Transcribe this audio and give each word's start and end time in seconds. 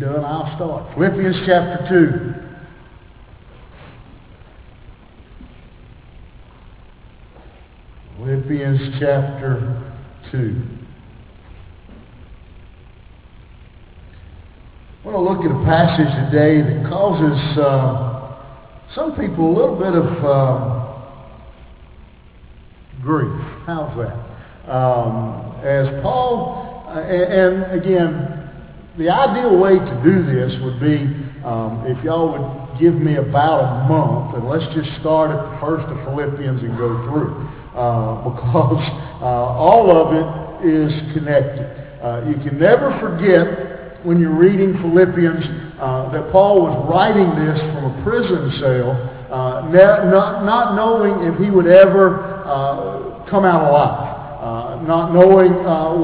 done, 0.00 0.24
I'll 0.24 0.56
start. 0.56 0.94
Philippians 0.94 1.36
chapter 1.46 1.86
2. 8.16 8.24
Philippians 8.24 8.98
chapter 8.98 9.92
2. 10.32 10.62
I 15.02 15.06
want 15.06 15.16
to 15.16 15.20
look 15.20 15.44
at 15.44 15.50
a 15.50 15.64
passage 15.64 16.12
today 16.30 16.62
that 16.62 16.88
causes 16.88 17.58
uh, 17.58 18.36
some 18.94 19.14
people 19.16 19.50
a 19.50 19.54
little 19.54 19.76
bit 19.76 19.94
of 19.94 20.24
uh, 20.24 20.80
grief. 23.02 23.40
How's 23.66 23.96
that? 23.98 24.16
Um, 24.70 25.56
as 25.62 26.02
Paul, 26.02 26.84
uh, 26.88 27.00
and, 27.00 27.32
and, 27.32 27.80
again, 27.80 28.39
the 29.00 29.08
ideal 29.08 29.56
way 29.56 29.80
to 29.80 29.94
do 30.04 30.28
this 30.28 30.52
would 30.60 30.76
be 30.76 31.08
um, 31.40 31.88
if 31.88 31.96
y'all 32.04 32.36
would 32.36 32.78
give 32.78 32.92
me 32.92 33.16
about 33.16 33.64
a 33.64 33.88
month, 33.88 34.36
and 34.36 34.44
let's 34.44 34.68
just 34.76 34.92
start 35.00 35.32
at 35.32 35.40
the 35.40 35.56
first 35.56 35.88
of 35.88 35.96
Philippians 36.04 36.60
and 36.60 36.76
go 36.76 37.00
through, 37.08 37.32
uh, 37.72 38.20
because 38.28 38.84
uh, 39.24 39.56
all 39.56 39.88
of 39.88 40.12
it 40.12 40.28
is 40.68 40.92
connected. 41.16 41.64
Uh, 42.04 42.28
you 42.28 42.36
can 42.44 42.60
never 42.60 42.92
forget 43.00 44.04
when 44.04 44.20
you're 44.20 44.36
reading 44.36 44.76
Philippians 44.84 45.48
uh, 45.80 46.12
that 46.12 46.28
Paul 46.28 46.68
was 46.68 46.76
writing 46.92 47.32
this 47.40 47.56
from 47.72 47.88
a 47.88 47.94
prison 48.04 48.52
cell, 48.60 48.92
uh, 49.32 49.64
not, 50.12 50.44
not 50.44 50.76
knowing 50.76 51.24
if 51.24 51.40
he 51.40 51.48
would 51.48 51.66
ever 51.66 52.44
uh, 52.44 53.24
come 53.32 53.48
out 53.48 53.64
alive, 53.64 54.84
not 54.84 55.12
knowing 55.12 55.52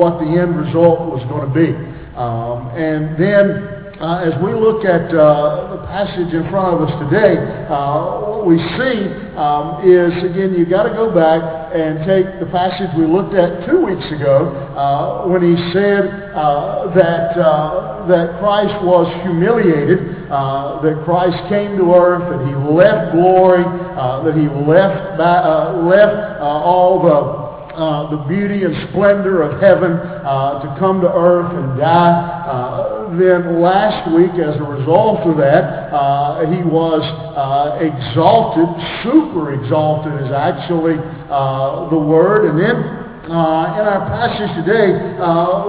what 0.00 0.16
the 0.20 0.28
end 0.40 0.56
result 0.56 1.12
was 1.12 1.20
going 1.28 1.44
to 1.44 1.52
be. 1.52 1.95
Um, 2.16 2.68
and 2.72 3.12
then 3.20 3.76
uh, 4.00 4.28
as 4.28 4.32
we 4.44 4.52
look 4.52 4.84
at 4.84 5.08
uh, 5.08 5.76
the 5.76 5.86
passage 5.88 6.32
in 6.32 6.48
front 6.50 6.76
of 6.76 6.88
us 6.88 6.92
today, 7.08 7.40
uh, 7.68 8.28
what 8.28 8.46
we 8.46 8.56
see 8.76 9.08
um, 9.40 9.80
is, 9.80 10.12
again, 10.20 10.52
you've 10.52 10.68
got 10.68 10.84
to 10.84 10.92
go 10.92 11.12
back 11.12 11.40
and 11.72 12.04
take 12.04 12.40
the 12.40 12.48
passage 12.52 12.88
we 12.96 13.06
looked 13.06 13.32
at 13.32 13.64
two 13.68 13.84
weeks 13.84 14.04
ago 14.12 14.52
uh, 14.76 15.28
when 15.28 15.40
he 15.40 15.56
said 15.72 16.32
uh, 16.36 16.92
that, 16.92 17.36
uh, 17.40 18.06
that 18.08 18.36
Christ 18.40 18.84
was 18.84 19.08
humiliated, 19.24 20.28
that 20.28 20.96
Christ 21.04 21.36
came 21.48 21.76
to 21.76 21.92
earth, 21.96 22.24
that 22.32 22.48
he 22.48 22.54
left 22.56 23.12
glory, 23.12 23.64
that 23.64 24.36
he 24.36 24.48
left, 24.64 25.20
left 25.20 26.40
all 26.40 27.00
the 27.00 27.45
uh, 27.76 28.08
the 28.10 28.16
beauty 28.24 28.64
and 28.64 28.72
splendor 28.88 29.42
of 29.42 29.60
heaven 29.60 29.92
uh, 29.92 30.64
to 30.64 30.80
come 30.80 31.00
to 31.02 31.12
earth 31.12 31.52
and 31.52 31.78
die. 31.78 32.16
Uh, 32.48 33.12
then 33.20 33.60
last 33.60 34.08
week, 34.16 34.32
as 34.40 34.56
a 34.56 34.64
result 34.64 35.20
of 35.28 35.36
that, 35.36 35.92
uh, 35.92 36.40
he 36.48 36.64
was 36.64 37.04
uh, 37.36 37.76
exalted, 37.84 38.64
super 39.04 39.52
exalted 39.52 40.24
is 40.24 40.32
actually 40.32 40.96
the 40.96 42.00
word. 42.00 42.48
And 42.48 42.56
then 42.56 42.76
in 43.28 43.84
our 43.84 44.08
passage 44.08 44.56
today, 44.64 44.96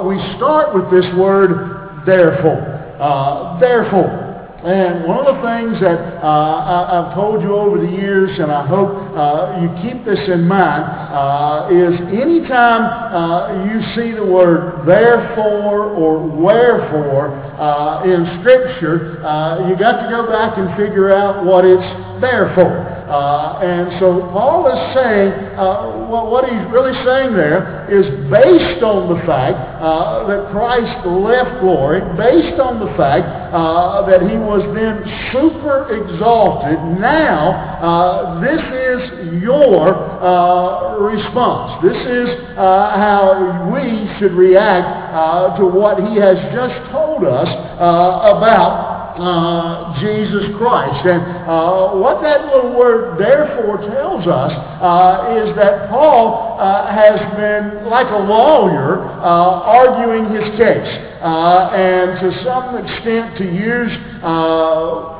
we 0.08 0.16
start 0.40 0.74
with 0.74 0.88
this 0.90 1.06
word, 1.20 2.04
therefore. 2.06 3.60
therefore. 3.60 4.27
And 4.58 5.06
one 5.06 5.20
of 5.22 5.36
the 5.36 5.42
things 5.46 5.80
that 5.82 6.18
uh, 6.18 6.26
I, 6.26 7.06
have 7.06 7.14
told 7.14 7.44
you 7.44 7.54
over 7.56 7.78
the 7.78 7.92
years, 7.92 8.40
and 8.40 8.52
I 8.52 8.66
hope 8.66 8.90
uh, 9.14 9.62
you 9.62 9.70
keep 9.86 10.04
this 10.04 10.18
in 10.28 10.48
mind, 10.48 10.82
uh, 10.82 11.70
is 11.70 11.94
anytime 12.10 12.82
uh, 13.14 13.66
you 13.70 13.78
see 13.94 14.18
the 14.18 14.26
word 14.26 14.88
therefore 14.88 15.94
or 15.94 16.26
wherefore 16.26 17.38
uh, 17.62 18.04
in 18.04 18.42
Scripture, 18.42 19.24
uh, 19.24 19.70
you 19.70 19.78
got 19.78 20.02
to 20.02 20.10
go 20.10 20.26
back 20.28 20.58
and 20.58 20.76
figure 20.76 21.14
out 21.14 21.46
what 21.46 21.64
it's 21.64 22.20
there 22.20 22.52
for. 22.56 22.97
Uh, 23.08 23.64
and 23.64 24.00
so 24.04 24.20
Paul 24.36 24.68
is 24.68 24.82
saying, 24.92 25.32
uh, 25.56 26.12
what, 26.12 26.44
he's 26.44 26.68
really 26.76 26.92
saying 27.08 27.32
there 27.40 27.88
is 27.88 28.04
based 28.28 28.84
on 28.84 29.08
the 29.08 29.24
fact 29.24 29.56
uh, 29.80 30.28
that 30.28 30.52
Christ 30.52 31.08
left 31.08 31.64
glory, 31.64 32.04
based 32.20 32.60
on 32.60 32.84
the 32.84 32.92
fact 33.00 33.24
uh, 33.56 34.04
that 34.12 34.28
he 34.28 34.36
was 34.36 34.60
then 34.76 35.08
super 35.32 35.88
exalted. 35.88 36.76
Now, 37.00 37.56
uh, 37.80 38.44
this 38.44 38.60
is 38.60 39.00
your 39.40 39.96
uh, 40.20 41.00
response. 41.00 41.80
This 41.88 41.96
is 41.96 42.28
how 42.60 43.72
we 43.72 44.12
should 44.20 44.36
react 44.36 45.56
to 45.56 45.66
what 45.66 45.96
he 46.04 46.20
has 46.20 46.36
just 46.52 46.76
told 46.92 47.24
us 47.24 47.48
about 47.80 48.97
uh, 49.18 50.00
Jesus 50.00 50.54
Christ. 50.58 51.06
And 51.06 51.22
uh, 51.50 51.98
what 51.98 52.22
that 52.22 52.46
little 52.54 52.78
word 52.78 53.18
therefore 53.20 53.82
tells 53.82 54.28
us 54.28 54.52
uh, 54.54 55.42
is 55.42 55.56
that 55.58 55.90
Paul 55.90 56.58
uh, 56.60 56.86
has 56.94 57.18
been, 57.34 57.90
like 57.90 58.08
a 58.08 58.24
lawyer, 58.30 59.02
uh, 59.22 59.82
arguing 59.82 60.30
his 60.30 60.54
case. 60.58 60.92
And 61.18 62.20
to 62.22 62.30
some 62.46 62.78
extent, 62.78 63.38
to 63.38 63.46
use 63.46 63.92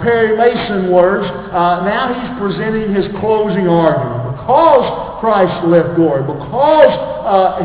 Perry 0.02 0.38
Mason 0.38 0.92
words, 0.92 1.26
now 1.52 2.14
he's 2.14 2.38
presenting 2.40 2.94
his 2.94 3.06
closing 3.20 3.68
argument. 3.68 4.38
Because 4.38 5.20
Christ 5.20 5.66
left 5.68 5.96
glory, 5.96 6.22
because 6.22 6.94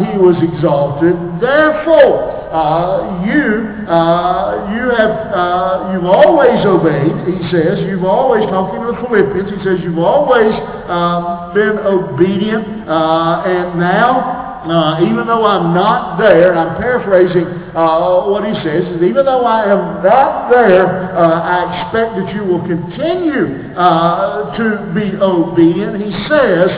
he 0.01 0.17
was 0.17 0.37
exalted, 0.43 1.15
therefore, 1.41 2.42
uh, 2.53 3.25
you 3.25 3.89
uh, 3.89 4.77
you 4.77 4.85
have 4.93 5.15
uh, 5.33 5.91
you've 5.93 6.05
always 6.05 6.61
obeyed. 6.69 7.17
He 7.25 7.41
says 7.49 7.81
you've 7.89 8.05
always 8.05 8.45
talking 8.53 8.85
to 8.85 8.93
the 8.93 8.99
Philippians. 9.09 9.49
He 9.57 9.65
says 9.65 9.81
you've 9.81 9.97
always 9.97 10.53
um, 10.85 11.57
been 11.57 11.81
obedient, 11.81 12.89
uh, 12.89 13.43
and 13.49 13.81
now. 13.81 14.41
Uh, 14.63 15.03
even 15.03 15.27
though 15.27 15.45
I'm 15.45 15.75
not 15.75 16.19
there, 16.19 16.55
and 16.55 16.61
I'm 16.61 16.81
paraphrasing 16.81 17.51
what 17.75 18.47
he 18.47 18.55
says, 18.63 18.87
is 18.95 19.03
even 19.03 19.27
though 19.27 19.43
I 19.45 19.65
am 19.65 20.05
not 20.05 20.53
there, 20.53 21.19
I 21.19 21.83
expect 21.83 22.15
that 22.15 22.33
you 22.33 22.45
will 22.45 22.63
continue 22.63 23.75
to 23.75 24.93
be 24.95 25.19
obedient. 25.19 25.99
He 25.99 26.13
says, 26.31 26.71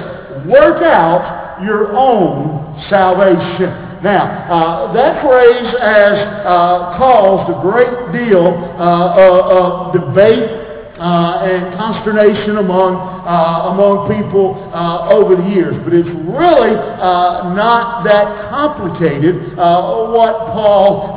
work 0.49 0.81
out 0.81 1.61
your 1.63 1.93
own 1.93 2.81
salvation. 2.89 3.84
Now, 4.05 4.29
uh, 4.53 4.93
that 4.93 5.25
phrase 5.25 5.73
has 5.81 6.45
uh, 6.45 6.99
caused 7.01 7.49
a 7.49 7.59
great 7.65 8.13
deal 8.13 8.53
uh, 8.77 9.17
of 9.17 9.95
debate 9.97 10.64
uh, 11.05 11.45
and 11.45 11.77
consternation 11.77 12.57
among, 12.57 12.97
uh, 12.97 13.77
among 13.77 14.09
people 14.09 14.57
uh, 14.73 15.13
over 15.13 15.37
the 15.37 15.49
years. 15.53 15.77
But 15.85 15.93
it's 15.93 16.09
really 16.09 16.73
uh, 16.73 17.53
not 17.53 18.09
that 18.09 18.49
complicated 18.49 19.53
uh, 19.61 20.09
what 20.09 20.49
Paul 20.57 21.13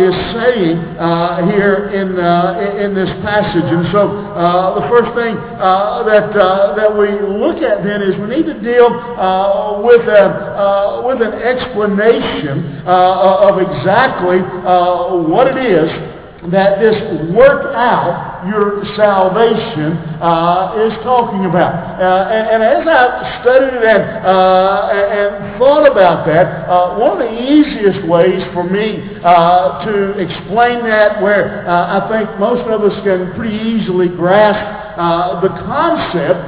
is 0.00 0.16
saying 0.32 0.80
here 1.52 1.92
in, 1.92 2.16
in 2.80 2.96
this 2.96 3.12
passage. 3.20 3.68
And 3.68 3.84
so 3.92 4.16
the 4.80 4.88
first 4.88 5.12
thing 5.12 5.36
that, 5.36 6.32
that 6.32 6.88
we 6.88 7.12
look 7.20 7.60
at 7.60 7.84
then 7.84 8.00
is 8.00 8.16
we 8.16 8.32
need 8.32 8.48
to 8.48 8.56
deal 8.64 8.88
with, 9.84 10.08
a, 10.08 11.04
with 11.04 11.20
an 11.20 11.36
explanation 11.36 12.80
of 12.88 13.60
exactly 13.60 14.40
what 15.28 15.52
it 15.52 15.60
is 15.60 16.07
that 16.50 16.80
this 16.80 16.96
work 17.34 17.74
out 17.74 18.46
your 18.48 18.84
salvation 18.96 19.98
uh, 20.22 20.86
is 20.86 20.92
talking 21.02 21.44
about. 21.44 21.74
Uh, 22.00 22.30
and, 22.30 22.58
and, 22.58 22.62
as 22.62 22.86
I 22.86 23.40
studied 23.42 23.74
it 23.74 23.84
and, 23.84 24.02
uh, 24.24 24.88
and 24.94 25.58
thought 25.58 25.90
about 25.90 26.26
that, 26.26 26.68
uh, 26.68 26.96
one 26.96 27.18
of 27.18 27.18
the 27.18 27.34
easiest 27.34 28.06
ways 28.08 28.40
for 28.54 28.64
me 28.64 29.20
uh, 29.24 29.84
to 29.84 30.18
explain 30.18 30.84
that 30.86 31.20
where 31.20 31.68
uh, 31.68 32.00
I 32.00 32.08
think 32.08 32.38
most 32.38 32.64
of 32.70 32.80
us 32.82 32.94
can 33.04 33.34
pretty 33.34 33.56
easily 33.56 34.08
grasp 34.08 34.86
the 34.98 35.54
concept 35.62 36.42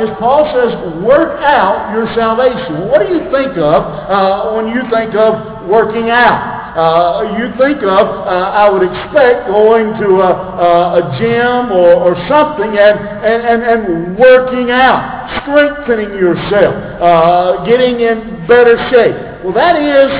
is 0.00 0.08
Paul 0.16 0.48
says, 0.48 0.72
work 1.04 1.42
out 1.44 1.92
your 1.92 2.08
salvation. 2.16 2.88
What 2.88 3.04
do 3.04 3.12
you 3.12 3.28
think 3.28 3.52
of 3.60 4.56
when 4.56 4.72
you 4.72 4.80
think 4.88 5.14
of 5.14 5.68
working 5.68 6.08
out? 6.08 6.61
Uh, 6.76 7.36
you 7.38 7.52
think 7.58 7.82
of, 7.82 8.06
uh, 8.08 8.52
I 8.56 8.68
would 8.70 8.82
expect, 8.82 9.48
going 9.48 9.92
to 10.00 10.08
a, 10.20 10.32
a 10.32 11.02
gym 11.18 11.72
or, 11.72 12.10
or 12.10 12.14
something 12.28 12.72
and, 12.76 12.98
and, 13.00 13.40
and, 13.44 13.60
and 13.62 13.82
working 14.18 14.70
out, 14.70 15.42
strengthening 15.42 16.10
yourself, 16.16 16.74
uh, 17.00 17.64
getting 17.64 18.00
in 18.00 18.46
better 18.46 18.76
shape. 18.90 19.44
Well, 19.44 19.54
that 19.54 19.76
is 19.80 20.10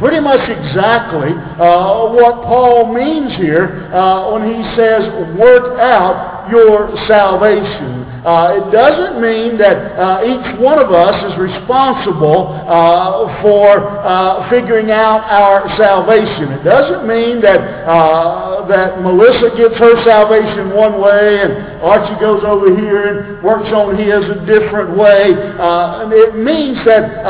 pretty 0.00 0.20
much 0.20 0.48
exactly 0.48 1.32
uh, 1.32 2.12
what 2.12 2.44
Paul 2.44 2.92
means 2.94 3.36
here 3.36 3.90
uh, 3.92 4.32
when 4.32 4.44
he 4.46 4.62
says, 4.76 5.08
work 5.36 5.78
out 5.80 6.48
your 6.50 6.94
salvation. 7.06 8.07
Uh, 8.24 8.58
it 8.58 8.72
doesn't 8.72 9.22
mean 9.22 9.56
that 9.58 9.78
uh, 9.94 10.26
each 10.26 10.58
one 10.58 10.78
of 10.78 10.90
us 10.90 11.16
is 11.30 11.38
responsible 11.38 12.50
uh, 12.66 13.42
for 13.42 14.02
uh, 14.02 14.50
figuring 14.50 14.90
out 14.90 15.22
our 15.30 15.68
salvation. 15.78 16.50
It 16.52 16.64
doesn't 16.64 17.06
mean 17.06 17.40
that 17.42 17.60
uh, 17.86 18.66
that 18.66 19.00
Melissa 19.00 19.54
gets 19.56 19.78
her 19.78 19.94
salvation 20.04 20.74
one 20.74 21.00
way 21.00 21.40
and 21.42 21.80
Archie 21.80 22.18
goes 22.20 22.42
over 22.44 22.74
here 22.74 23.06
and 23.06 23.42
works 23.42 23.70
on 23.70 23.96
his 23.96 24.24
a 24.28 24.44
different 24.44 24.98
way. 24.98 25.32
Uh, 25.56 26.10
it 26.10 26.34
means 26.36 26.76
that 26.84 27.22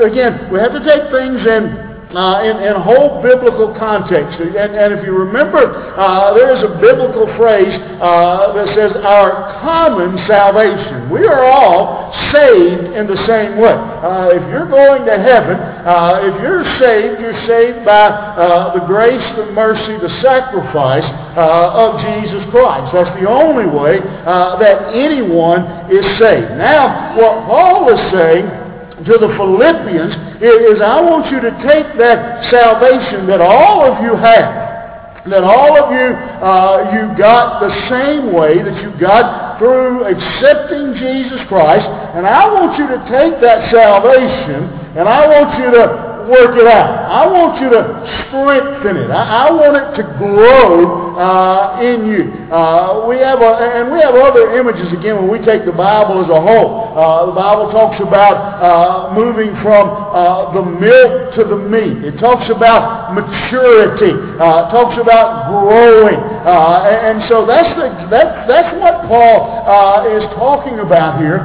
again 0.00 0.50
we 0.50 0.58
have 0.58 0.72
to 0.72 0.82
take 0.82 1.12
things 1.12 1.44
in 1.46 1.85
uh, 2.14 2.46
in, 2.46 2.62
in 2.62 2.74
whole 2.78 3.18
biblical 3.18 3.74
context. 3.74 4.38
And, 4.38 4.54
and 4.54 4.94
if 4.94 5.02
you 5.04 5.10
remember, 5.10 5.58
uh, 5.98 6.34
there 6.34 6.54
is 6.54 6.62
a 6.62 6.78
biblical 6.78 7.26
phrase 7.34 7.74
uh, 7.98 8.54
that 8.54 8.70
says 8.78 8.92
our 9.02 9.58
common 9.60 10.14
salvation. 10.30 11.10
We 11.10 11.26
are 11.26 11.42
all 11.42 12.14
saved 12.30 12.94
in 12.94 13.10
the 13.10 13.18
same 13.26 13.58
way. 13.58 13.74
Uh, 13.74 14.38
if 14.38 14.42
you're 14.46 14.70
going 14.70 15.02
to 15.02 15.18
heaven, 15.18 15.58
uh, 15.58 16.30
if 16.30 16.34
you're 16.42 16.62
saved, 16.78 17.18
you're 17.18 17.42
saved 17.50 17.82
by 17.82 18.06
uh, 18.06 18.78
the 18.78 18.86
grace, 18.86 19.22
the 19.34 19.50
mercy, 19.50 19.98
the 19.98 20.12
sacrifice 20.22 21.06
of 21.34 21.98
Jesus 22.06 22.46
Christ. 22.54 22.94
That's 22.94 23.12
the 23.18 23.28
only 23.28 23.66
way 23.66 23.98
that 23.98 24.94
anyone 24.94 25.90
is 25.90 26.06
saved. 26.22 26.54
Now, 26.54 27.18
what 27.18 27.50
Paul 27.50 27.90
is 27.90 28.00
saying 28.14 28.65
to 29.04 29.14
the 29.20 29.28
Philippians 29.36 30.40
is 30.40 30.80
I 30.80 31.00
want 31.04 31.28
you 31.28 31.40
to 31.40 31.52
take 31.60 31.84
that 32.00 32.48
salvation 32.48 33.26
that 33.28 33.40
all 33.44 33.84
of 33.84 34.00
you 34.00 34.16
have, 34.16 35.28
that 35.28 35.44
all 35.44 35.76
of 35.76 35.92
you, 35.92 36.08
uh, 36.40 36.96
you 36.96 37.18
got 37.18 37.60
the 37.60 37.72
same 37.92 38.32
way 38.32 38.56
that 38.62 38.76
you 38.80 38.96
got 38.96 39.58
through 39.58 40.08
accepting 40.08 40.96
Jesus 40.96 41.44
Christ, 41.48 41.84
and 42.16 42.24
I 42.26 42.48
want 42.48 42.78
you 42.78 42.88
to 42.88 42.98
take 43.12 43.40
that 43.44 43.70
salvation 43.70 44.86
and 44.96 45.04
I 45.04 45.28
want 45.28 45.60
you 45.60 45.70
to 45.76 46.15
work 46.28 46.58
it 46.58 46.66
out. 46.66 47.06
I 47.06 47.26
want 47.26 47.60
you 47.62 47.70
to 47.70 47.82
strengthen 48.26 48.96
it. 48.98 49.10
I, 49.10 49.46
I 49.46 49.50
want 49.50 49.74
it 49.78 49.88
to 49.98 50.04
grow 50.18 51.16
uh, 51.16 51.80
in 51.80 52.06
you. 52.06 52.28
Uh, 52.52 53.06
we 53.08 53.18
have 53.24 53.40
a, 53.40 53.50
and 53.56 53.88
we 53.90 53.98
have 54.04 54.14
other 54.14 54.58
images 54.58 54.92
again 54.92 55.16
when 55.16 55.30
we 55.32 55.40
take 55.46 55.64
the 55.64 55.72
Bible 55.72 56.20
as 56.20 56.28
a 56.28 56.40
whole. 56.40 56.92
Uh, 56.92 57.26
the 57.32 57.36
Bible 57.36 57.72
talks 57.72 57.96
about 58.02 58.36
uh, 58.60 59.14
moving 59.16 59.54
from 59.64 59.88
uh, 60.12 60.52
the 60.52 60.62
milk 60.62 61.34
to 61.38 61.42
the 61.48 61.56
meat. 61.56 62.04
It 62.04 62.18
talks 62.18 62.50
about 62.50 63.14
maturity. 63.14 64.12
Uh, 64.36 64.66
it 64.66 64.70
talks 64.74 65.00
about 65.00 65.48
growing. 65.48 66.20
and, 66.20 67.22
and 67.22 67.28
so 67.28 67.46
that's 67.46 67.72
the, 67.78 67.88
that, 68.10 68.48
that's 68.48 68.70
what 68.76 69.08
Paul 69.08 69.64
is 70.12 70.24
talking 70.36 70.80
about 70.80 71.18
here 71.18 71.40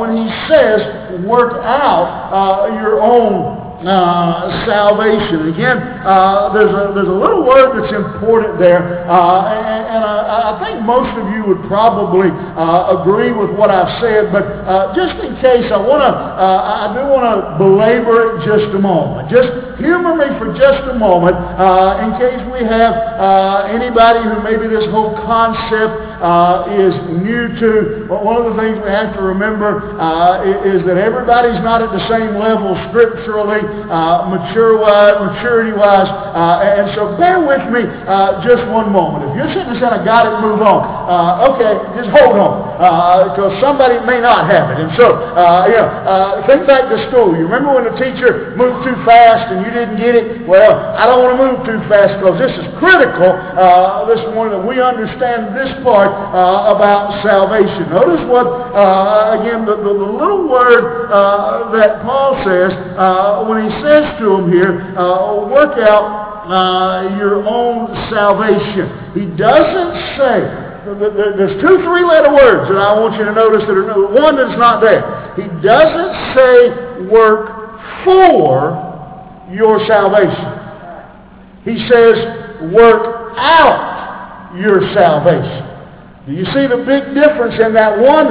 when 0.00 0.16
he 0.16 0.26
says, 0.48 0.80
work 1.26 1.60
out 1.64 2.72
your 2.80 3.00
own 3.02 3.65
uh, 3.84 4.64
salvation. 4.64 5.52
Again, 5.52 5.76
uh, 6.00 6.48
there's, 6.56 6.72
a, 6.72 6.96
there's 6.96 7.12
a 7.12 7.18
little 7.18 7.44
word 7.44 7.76
that's 7.76 7.92
important 7.92 8.56
there, 8.58 9.04
uh, 9.04 9.52
and, 9.52 9.84
and 9.84 10.02
I, 10.04 10.56
I, 10.56 10.64
think 10.64 10.80
most 10.80 11.12
of 11.20 11.28
you 11.28 11.44
would 11.44 11.60
probably 11.68 12.32
uh, 12.32 12.96
agree 12.96 13.36
with 13.36 13.52
what 13.52 13.68
I've 13.68 14.00
said, 14.00 14.32
but 14.32 14.44
uh, 14.64 14.96
just 14.96 15.20
in 15.20 15.36
case, 15.44 15.68
I 15.68 15.76
uh, 15.76 16.88
I 16.88 16.96
do 16.96 17.04
want 17.12 17.28
to 17.28 17.36
belabor 17.60 18.40
it 18.40 18.48
just 18.48 18.72
a 18.72 18.80
moment. 18.80 19.28
Just 19.28 19.52
humor 19.78 20.16
me 20.16 20.28
for 20.40 20.52
just 20.56 20.88
a 20.88 20.96
moment, 20.96 21.36
in 21.36 22.10
case 22.20 22.40
we 22.52 22.64
have 22.64 22.94
anybody 23.68 24.24
who 24.24 24.42
maybe 24.42 24.68
this 24.68 24.86
whole 24.90 25.14
concept 25.24 26.06
uh, 26.20 26.64
is 26.72 26.94
new 27.20 27.52
to. 27.60 28.06
But 28.08 28.24
one 28.24 28.40
of 28.40 28.48
the 28.48 28.56
things 28.56 28.80
we 28.80 28.88
have 28.88 29.12
to 29.16 29.22
remember 29.22 30.00
uh, 30.00 30.64
is 30.64 30.80
that 30.88 30.96
everybody's 30.96 31.60
not 31.60 31.84
at 31.84 31.92
the 31.92 32.00
same 32.08 32.40
level 32.40 32.72
scripturally, 32.88 33.60
uh, 33.92 34.32
mature-wise, 34.32 35.16
maturity-wise. 35.20 36.08
Uh, 36.08 36.80
and 36.80 36.86
so 36.96 37.16
bear 37.20 37.44
with 37.44 37.60
me 37.68 37.84
uh, 38.08 38.40
just 38.40 38.64
one 38.72 38.88
moment. 38.88 39.28
If 39.28 39.36
you're 39.36 39.52
sitting 39.52 39.76
and 39.76 39.80
saying, 39.80 39.92
I 39.92 40.00
got 40.04 40.24
it, 40.24 40.40
move 40.40 40.64
on. 40.64 40.80
Uh, 40.84 41.52
okay, 41.52 41.72
just 42.00 42.10
hold 42.16 42.40
on. 42.40 42.56
Because 43.32 43.52
somebody 43.60 44.00
may 44.04 44.20
not 44.20 44.48
have 44.48 44.72
it. 44.72 44.84
And 44.84 44.92
so, 44.96 45.20
you 45.68 45.76
know, 45.76 46.44
think 46.48 46.64
back 46.68 46.88
to 46.88 46.96
school. 47.08 47.36
You 47.36 47.44
remember 47.48 47.76
when 47.76 47.84
the 47.88 47.96
teacher 48.00 48.56
moved 48.56 48.84
too 48.84 48.96
fast 49.04 49.52
and 49.52 49.64
you 49.66 49.74
didn't 49.74 49.98
get 49.98 50.14
it? 50.14 50.46
Well, 50.46 50.78
I 50.94 51.10
don't 51.10 51.26
want 51.26 51.34
to 51.34 51.40
move 51.42 51.58
too 51.66 51.80
fast 51.90 52.22
because 52.22 52.38
this 52.38 52.54
is 52.54 52.66
critical 52.78 53.34
this 54.06 54.22
morning 54.30 54.54
that 54.54 54.64
we 54.64 54.78
understand 54.78 55.50
this 55.58 55.74
part 55.82 56.08
uh, 56.08 56.74
about 56.74 57.18
salvation. 57.26 57.90
Notice 57.90 58.22
what, 58.30 58.46
uh, 58.46 59.42
again, 59.42 59.66
the, 59.66 59.76
the, 59.76 59.92
the, 59.92 60.10
little 60.14 60.48
word 60.48 61.10
uh, 61.10 61.70
that 61.74 62.02
Paul 62.06 62.38
says 62.46 62.70
uh, 62.94 63.44
when 63.50 63.66
he 63.66 63.70
says 63.82 64.06
to 64.22 64.38
them 64.38 64.46
here, 64.52 64.94
uh, 64.94 65.50
work 65.50 65.74
out 65.82 66.46
uh, 66.46 67.18
your 67.18 67.42
own 67.42 67.90
salvation. 68.10 68.86
He 69.18 69.26
doesn't 69.34 69.94
say, 70.14 70.38
there's 70.86 71.58
two 71.58 71.82
three-letter 71.82 72.30
words 72.30 72.70
that 72.70 72.78
I 72.78 72.94
want 72.94 73.18
you 73.18 73.26
to 73.26 73.34
notice 73.34 73.66
that 73.66 73.74
are 73.74 74.06
one 74.14 74.38
that's 74.38 74.54
not 74.54 74.80
there. 74.80 75.34
He 75.34 75.50
doesn't 75.58 76.14
say 76.38 77.10
work 77.10 77.74
for 78.04 78.95
your 79.52 79.78
salvation. 79.86 80.66
He 81.64 81.78
says 81.88 82.72
work 82.72 83.34
out 83.36 84.54
your 84.58 84.80
salvation. 84.94 85.66
Do 86.26 86.32
you 86.32 86.44
see 86.46 86.66
the 86.66 86.82
big 86.82 87.14
difference 87.14 87.54
in 87.60 87.72
that 87.74 87.98
one 87.98 88.26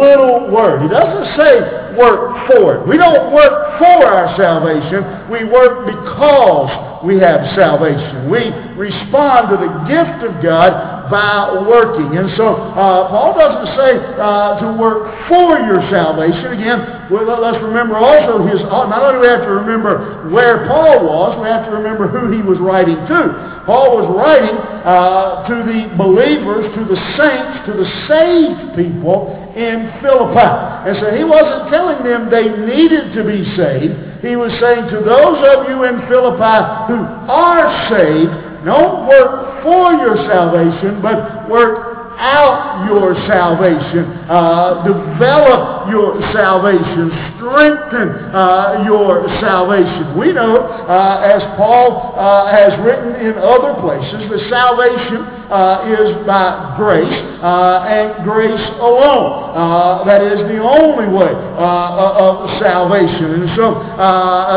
little 0.00 0.50
word? 0.50 0.82
He 0.82 0.88
doesn't 0.88 1.36
say 1.36 1.85
work 1.96 2.46
for 2.48 2.76
it. 2.76 2.88
We 2.88 2.96
don't 2.96 3.32
work 3.32 3.78
for 3.78 4.04
our 4.06 4.36
salvation. 4.36 5.30
We 5.32 5.44
work 5.44 5.86
because 5.88 7.02
we 7.04 7.18
have 7.20 7.44
salvation. 7.54 8.30
We 8.30 8.50
respond 8.76 9.52
to 9.52 9.56
the 9.60 9.72
gift 9.86 10.24
of 10.24 10.42
God 10.42 11.06
by 11.10 11.62
working. 11.66 12.18
And 12.18 12.30
so 12.36 12.56
uh, 12.74 13.08
Paul 13.08 13.38
doesn't 13.38 13.70
say 13.78 13.92
uh, 14.18 14.60
to 14.60 14.68
work 14.74 15.06
for 15.28 15.58
your 15.64 15.80
salvation. 15.90 16.58
Again, 16.58 17.08
well, 17.10 17.38
let's 17.38 17.62
remember 17.62 17.96
also 17.96 18.42
his, 18.46 18.60
uh, 18.66 18.90
not 18.90 19.02
only 19.02 19.18
do 19.18 19.20
we 19.22 19.28
have 19.30 19.46
to 19.46 19.54
remember 19.54 20.30
where 20.30 20.66
Paul 20.66 21.06
was, 21.06 21.38
we 21.38 21.48
have 21.48 21.64
to 21.66 21.72
remember 21.72 22.08
who 22.08 22.34
he 22.34 22.42
was 22.42 22.58
writing 22.58 22.98
to. 23.06 23.62
Paul 23.66 24.02
was 24.02 24.06
writing 24.10 24.56
uh, 24.82 25.46
to 25.46 25.54
the 25.62 25.94
believers, 25.94 26.74
to 26.74 26.82
the 26.84 26.98
saints, 27.14 27.66
to 27.70 27.72
the 27.74 27.88
saved 28.10 28.74
people 28.74 29.45
in 29.56 29.88
Philippi. 30.04 30.52
And 30.84 30.94
so 31.00 31.16
he 31.16 31.24
wasn't 31.24 31.72
telling 31.72 32.04
them 32.04 32.28
they 32.28 32.44
needed 32.44 33.16
to 33.16 33.24
be 33.24 33.40
saved. 33.56 34.20
He 34.20 34.36
was 34.36 34.52
saying 34.60 34.92
to 34.92 35.00
those 35.00 35.40
of 35.56 35.64
you 35.72 35.88
in 35.88 36.04
Philippi 36.12 36.60
who 36.92 37.00
are 37.32 37.64
saved, 37.88 38.64
don't 38.68 39.08
work 39.08 39.64
for 39.64 39.96
your 39.96 40.16
salvation, 40.28 41.00
but 41.00 41.48
work 41.48 41.95
out 42.18 42.88
your 42.88 43.14
salvation. 43.28 44.04
Uh, 44.28 44.82
develop 44.84 45.88
your 45.90 46.20
salvation. 46.32 47.12
Strengthen 47.36 48.08
uh, 48.34 48.82
your 48.84 49.28
salvation. 49.40 50.16
We 50.18 50.32
know, 50.32 50.56
uh, 50.56 51.20
as 51.32 51.42
Paul 51.56 52.16
uh, 52.16 52.50
has 52.50 52.72
written 52.84 53.14
in 53.20 53.36
other 53.38 53.76
places, 53.80 54.28
the 54.32 54.40
salvation 54.48 55.20
uh, 55.52 55.92
is 55.92 56.26
by 56.26 56.74
grace 56.76 57.16
uh, 57.44 57.84
and 57.86 58.24
grace 58.24 58.64
alone. 58.80 60.06
that 60.06 60.22
is 60.22 60.40
the 60.48 60.58
only 60.60 61.08
way 61.12 61.32
of 61.60 62.48
salvation. 62.60 63.44
And 63.44 63.48
so, 63.56 63.76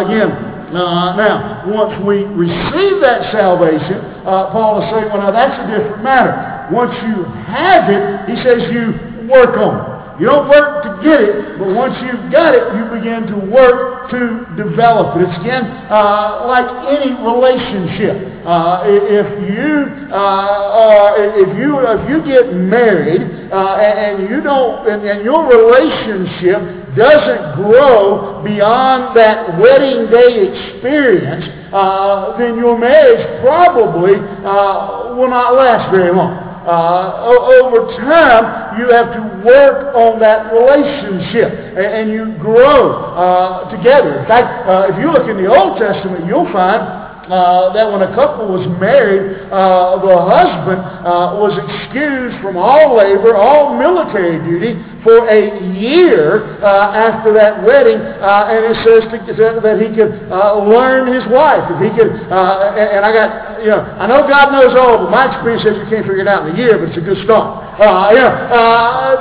again, 0.04 0.50
uh, 0.70 1.16
now, 1.18 1.66
once 1.66 1.98
we 2.06 2.22
receive 2.38 3.02
that 3.02 3.32
salvation, 3.34 3.98
uh, 4.22 4.54
Paul 4.54 4.78
is 4.78 4.86
saying, 4.94 5.10
well, 5.10 5.26
now 5.26 5.32
that's 5.34 5.58
a 5.58 5.66
different 5.66 6.04
matter. 6.06 6.30
Once 6.72 6.94
you 7.04 7.24
have 7.50 7.90
it, 7.90 8.30
he 8.30 8.36
says 8.44 8.72
you 8.72 9.28
work 9.30 9.58
on 9.58 9.74
it. 9.80 10.00
You 10.20 10.26
don't 10.28 10.50
work 10.50 10.84
to 10.84 11.00
get 11.00 11.22
it, 11.24 11.58
but 11.58 11.72
once 11.72 11.96
you've 12.04 12.30
got 12.30 12.52
it, 12.52 12.76
you 12.76 12.84
begin 12.92 13.24
to 13.32 13.40
work 13.40 14.12
to 14.12 14.44
develop 14.60 15.16
it. 15.16 15.24
It's 15.24 15.40
again 15.40 15.64
uh, 15.88 16.44
like 16.44 16.68
any 16.92 17.16
relationship. 17.24 18.44
Uh, 18.44 18.84
if 18.84 19.28
you 19.48 20.12
uh, 20.12 21.16
if 21.40 21.50
you 21.56 21.80
if 21.80 22.02
you 22.12 22.20
get 22.28 22.52
married 22.52 23.24
uh, 23.48 23.80
and, 23.80 24.20
and, 24.20 24.30
you 24.30 24.42
don't 24.44 24.84
and, 24.92 25.08
and 25.08 25.24
your 25.24 25.48
relationship 25.48 26.68
doesn't 27.00 27.56
grow 27.64 28.44
beyond 28.44 29.16
that 29.16 29.56
wedding 29.58 30.12
day 30.12 30.52
experience, 30.52 31.48
uh, 31.72 32.36
then 32.38 32.58
your 32.58 32.78
marriage 32.78 33.24
probably 33.40 34.16
uh, 34.44 35.16
will 35.16 35.30
not 35.30 35.56
last 35.56 35.92
very 35.96 36.14
long. 36.14 36.49
Uh, 36.70 37.34
over 37.66 37.90
time, 37.98 38.78
you 38.78 38.94
have 38.94 39.10
to 39.18 39.22
work 39.42 39.96
on 39.98 40.20
that 40.20 40.54
relationship 40.54 41.50
and, 41.50 41.90
and 41.98 42.06
you 42.14 42.38
grow 42.38 43.10
uh, 43.18 43.72
together. 43.74 44.22
In 44.22 44.28
fact, 44.28 44.70
uh, 44.70 44.86
if 44.94 45.02
you 45.02 45.10
look 45.12 45.26
in 45.26 45.42
the 45.42 45.50
Old 45.50 45.82
Testament, 45.82 46.28
you'll 46.28 46.52
find 46.54 47.09
uh, 47.30 47.72
that 47.74 47.86
when 47.86 48.02
a 48.02 48.12
couple 48.18 48.50
was 48.50 48.66
married, 48.82 49.38
uh, 49.54 50.02
the 50.02 50.18
husband 50.18 50.82
uh, 51.06 51.38
was 51.38 51.54
excused 51.54 52.42
from 52.42 52.58
all 52.58 52.98
labor, 52.98 53.38
all 53.38 53.78
military 53.78 54.42
duty 54.42 54.74
for 55.06 55.30
a 55.30 55.62
year 55.78 56.58
uh, 56.66 56.90
after 56.92 57.30
that 57.38 57.62
wedding, 57.62 58.02
uh, 58.02 58.50
and 58.50 58.74
it 58.74 58.78
says 58.82 59.02
to, 59.14 59.62
that 59.62 59.78
he 59.78 59.94
could 59.94 60.26
uh, 60.34 60.58
learn 60.66 61.14
his 61.14 61.24
wife. 61.30 61.64
If 61.70 61.80
he 61.86 61.90
could, 61.94 62.10
and, 62.10 63.06
I 63.06 63.12
got, 63.14 63.62
you 63.62 63.70
know, 63.70 63.82
I 63.86 64.10
know 64.10 64.26
God 64.26 64.50
knows 64.52 64.74
all, 64.74 65.06
but 65.06 65.14
my 65.14 65.30
experience 65.30 65.64
says 65.64 65.78
you 65.78 65.88
can't 65.88 66.10
figure 66.10 66.26
it 66.26 66.28
out 66.28 66.50
in 66.50 66.56
a 66.56 66.58
year, 66.58 66.82
but 66.82 66.90
it's 66.90 66.98
a 66.98 67.06
good 67.06 67.22
start. 67.24 67.62
Know, 67.78 68.18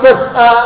but 0.01 0.17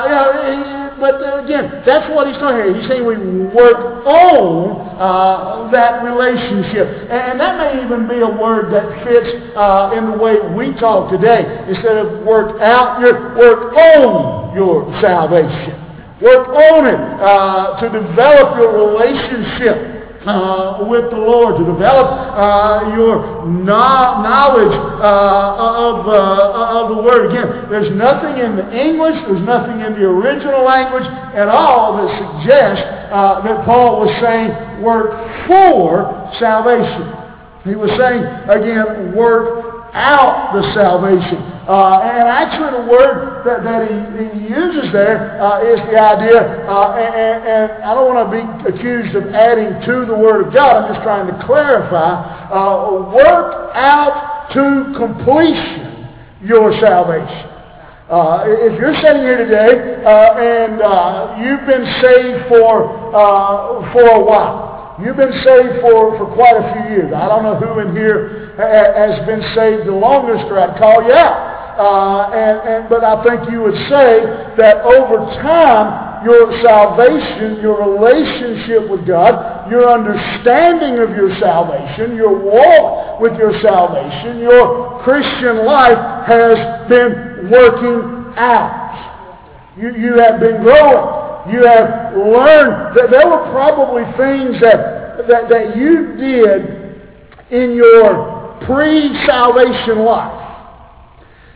you 0.06 0.14
know 0.14 0.81
but 1.02 1.18
uh, 1.18 1.42
again, 1.42 1.82
that's 1.84 2.06
what 2.14 2.30
he's 2.30 2.38
talking 2.38 2.62
here. 2.62 2.78
He's 2.78 2.86
saying 2.86 3.02
we 3.02 3.18
work 3.50 4.06
on 4.06 4.86
uh, 5.02 5.68
that 5.74 6.06
relationship. 6.06 7.10
And, 7.10 7.42
that 7.42 7.58
may 7.58 7.82
even 7.82 8.06
be 8.06 8.22
a 8.22 8.30
word 8.30 8.70
that 8.70 8.86
fits 9.02 9.50
uh, 9.58 9.98
in 9.98 10.14
the 10.14 10.16
way 10.16 10.38
we 10.54 10.78
talk 10.78 11.10
today. 11.10 11.42
Instead 11.66 11.98
of 11.98 12.22
work 12.22 12.62
out, 12.62 13.00
your 13.00 13.34
work 13.34 13.74
on 13.74 14.54
your 14.54 14.86
salvation. 15.02 15.74
Work 16.22 16.54
on 16.54 16.86
it 16.86 17.02
uh, 17.18 17.82
to 17.82 17.86
develop 17.90 18.54
your 18.62 18.94
relationship 18.94 19.91
uh, 20.26 20.84
with 20.86 21.10
the 21.10 21.16
Lord, 21.16 21.58
to 21.58 21.64
develop 21.64 22.06
uh, 22.06 22.94
your 22.94 23.46
no- 23.46 24.22
knowledge 24.22 24.74
uh, 25.02 25.88
of, 25.88 26.06
uh, 26.06 26.78
of 26.82 26.96
the 26.96 27.02
Word. 27.02 27.30
Again, 27.30 27.70
there's 27.70 27.90
nothing 27.96 28.38
in 28.38 28.56
the 28.56 28.66
English, 28.70 29.16
there's 29.26 29.46
nothing 29.46 29.80
in 29.80 29.94
the 29.94 30.04
original 30.06 30.64
language 30.64 31.06
at 31.34 31.48
all 31.48 31.96
that 31.98 32.10
suggests 32.18 32.84
uh, 33.10 33.42
that 33.42 33.64
Paul 33.64 34.00
was 34.00 34.10
saying 34.20 34.82
work 34.82 35.16
for 35.46 36.30
salvation. 36.38 37.14
He 37.64 37.74
was 37.74 37.90
saying, 37.94 38.22
again, 38.50 39.14
work 39.14 39.71
out 39.92 40.54
the 40.54 40.62
salvation. 40.72 41.36
Uh, 41.68 42.00
and 42.00 42.26
actually 42.26 42.72
the 42.80 42.88
word 42.90 43.44
that, 43.44 43.62
that 43.62 43.86
he, 43.86 44.40
he 44.40 44.48
uses 44.48 44.90
there 44.92 45.40
uh, 45.40 45.60
is 45.62 45.78
the 45.92 46.00
idea, 46.00 46.66
uh, 46.66 46.96
and, 46.96 47.44
and, 47.46 47.84
I 47.84 47.94
don't 47.94 48.12
want 48.12 48.24
to 48.24 48.30
be 48.32 48.42
accused 48.72 49.14
of 49.14 49.28
adding 49.34 49.70
to 49.86 50.06
the 50.06 50.16
Word 50.16 50.48
of 50.48 50.54
God. 50.54 50.84
I'm 50.84 50.94
just 50.94 51.04
trying 51.04 51.28
to 51.28 51.46
clarify. 51.46 52.50
Uh, 52.50 53.12
work 53.14 53.70
out 53.76 54.50
to 54.54 54.92
completion 54.96 56.08
your 56.42 56.72
salvation. 56.80 57.48
Uh, 58.10 58.44
if 58.44 58.78
you're 58.80 58.96
sitting 58.96 59.22
here 59.22 59.38
today 59.38 60.02
uh, 60.04 60.34
and 60.36 61.44
you've 61.44 61.66
been 61.66 61.86
saved 62.02 62.48
for, 62.48 63.12
for 63.92 64.06
a 64.08 64.24
while, 64.24 64.61
you've 65.00 65.16
been 65.16 65.32
saved 65.44 65.80
for, 65.80 66.18
for 66.18 66.26
quite 66.34 66.56
a 66.56 66.64
few 66.74 66.84
years. 66.96 67.12
I 67.14 67.28
don't 67.28 67.42
know 67.42 67.56
who 67.56 67.80
in 67.80 67.96
here 67.96 68.52
has 68.58 69.24
been 69.26 69.42
saved 69.54 69.88
the 69.88 69.96
longest, 69.96 70.50
or 70.50 70.58
I'd 70.58 70.76
call 70.78 71.02
you 71.04 71.12
out. 71.12 71.52
Uh, 71.72 72.28
and, 72.36 72.56
and, 72.68 72.80
but 72.90 73.02
I 73.02 73.24
think 73.24 73.48
you 73.50 73.62
would 73.62 73.78
say 73.88 74.20
that 74.60 74.84
over 74.84 75.24
time, 75.40 76.24
your 76.24 76.52
salvation, 76.62 77.60
your 77.60 77.80
relationship 77.80 78.88
with 78.90 79.06
God, 79.06 79.70
your 79.70 79.90
understanding 79.90 81.00
of 81.00 81.16
your 81.16 81.34
salvation, 81.40 82.14
your 82.14 82.36
walk 82.36 83.20
with 83.20 83.32
your 83.38 83.58
salvation, 83.62 84.38
your 84.38 85.00
Christian 85.02 85.64
life 85.64 85.98
has 86.28 86.88
been 86.88 87.50
working 87.50 88.36
out. 88.36 89.72
You, 89.76 89.96
you 89.96 90.18
have 90.20 90.38
been 90.38 90.62
growing. 90.62 91.21
You 91.50 91.66
have 91.66 92.14
learned 92.16 92.96
that 92.96 93.10
there 93.10 93.26
were 93.26 93.50
probably 93.50 94.04
things 94.16 94.60
that, 94.60 95.26
that, 95.28 95.48
that 95.48 95.76
you 95.76 96.14
did 96.16 96.92
in 97.50 97.74
your 97.74 98.58
pre-salvation 98.66 100.04
life 100.04 100.42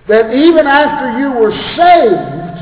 that 0.08 0.32
even 0.32 0.66
after 0.66 1.18
you 1.18 1.32
were 1.32 1.52
saved, 1.74 2.56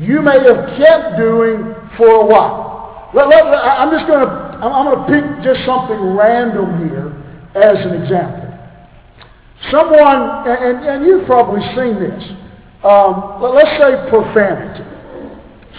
you 0.00 0.22
may 0.22 0.38
have 0.40 0.78
kept 0.78 1.18
doing 1.18 1.74
for 1.96 2.08
a 2.08 2.26
while. 2.26 3.10
Let, 3.14 3.28
let, 3.28 3.44
I'm 3.44 3.90
just 3.90 4.06
going 4.06 4.26
to, 4.26 4.32
I'm 4.62 4.84
going 4.86 4.98
to 4.98 5.06
pick 5.08 5.44
just 5.44 5.66
something 5.66 6.16
random 6.16 6.88
here 6.88 7.12
as 7.54 7.84
an 7.84 8.02
example. 8.02 8.44
Someone, 9.70 10.48
and, 10.48 10.86
and 10.86 11.04
you've 11.04 11.26
probably 11.26 11.60
seen 11.74 11.98
this, 12.00 12.24
um, 12.84 13.42
let, 13.42 13.66
us 13.66 13.72
say 13.76 14.08
profanity. 14.08 14.84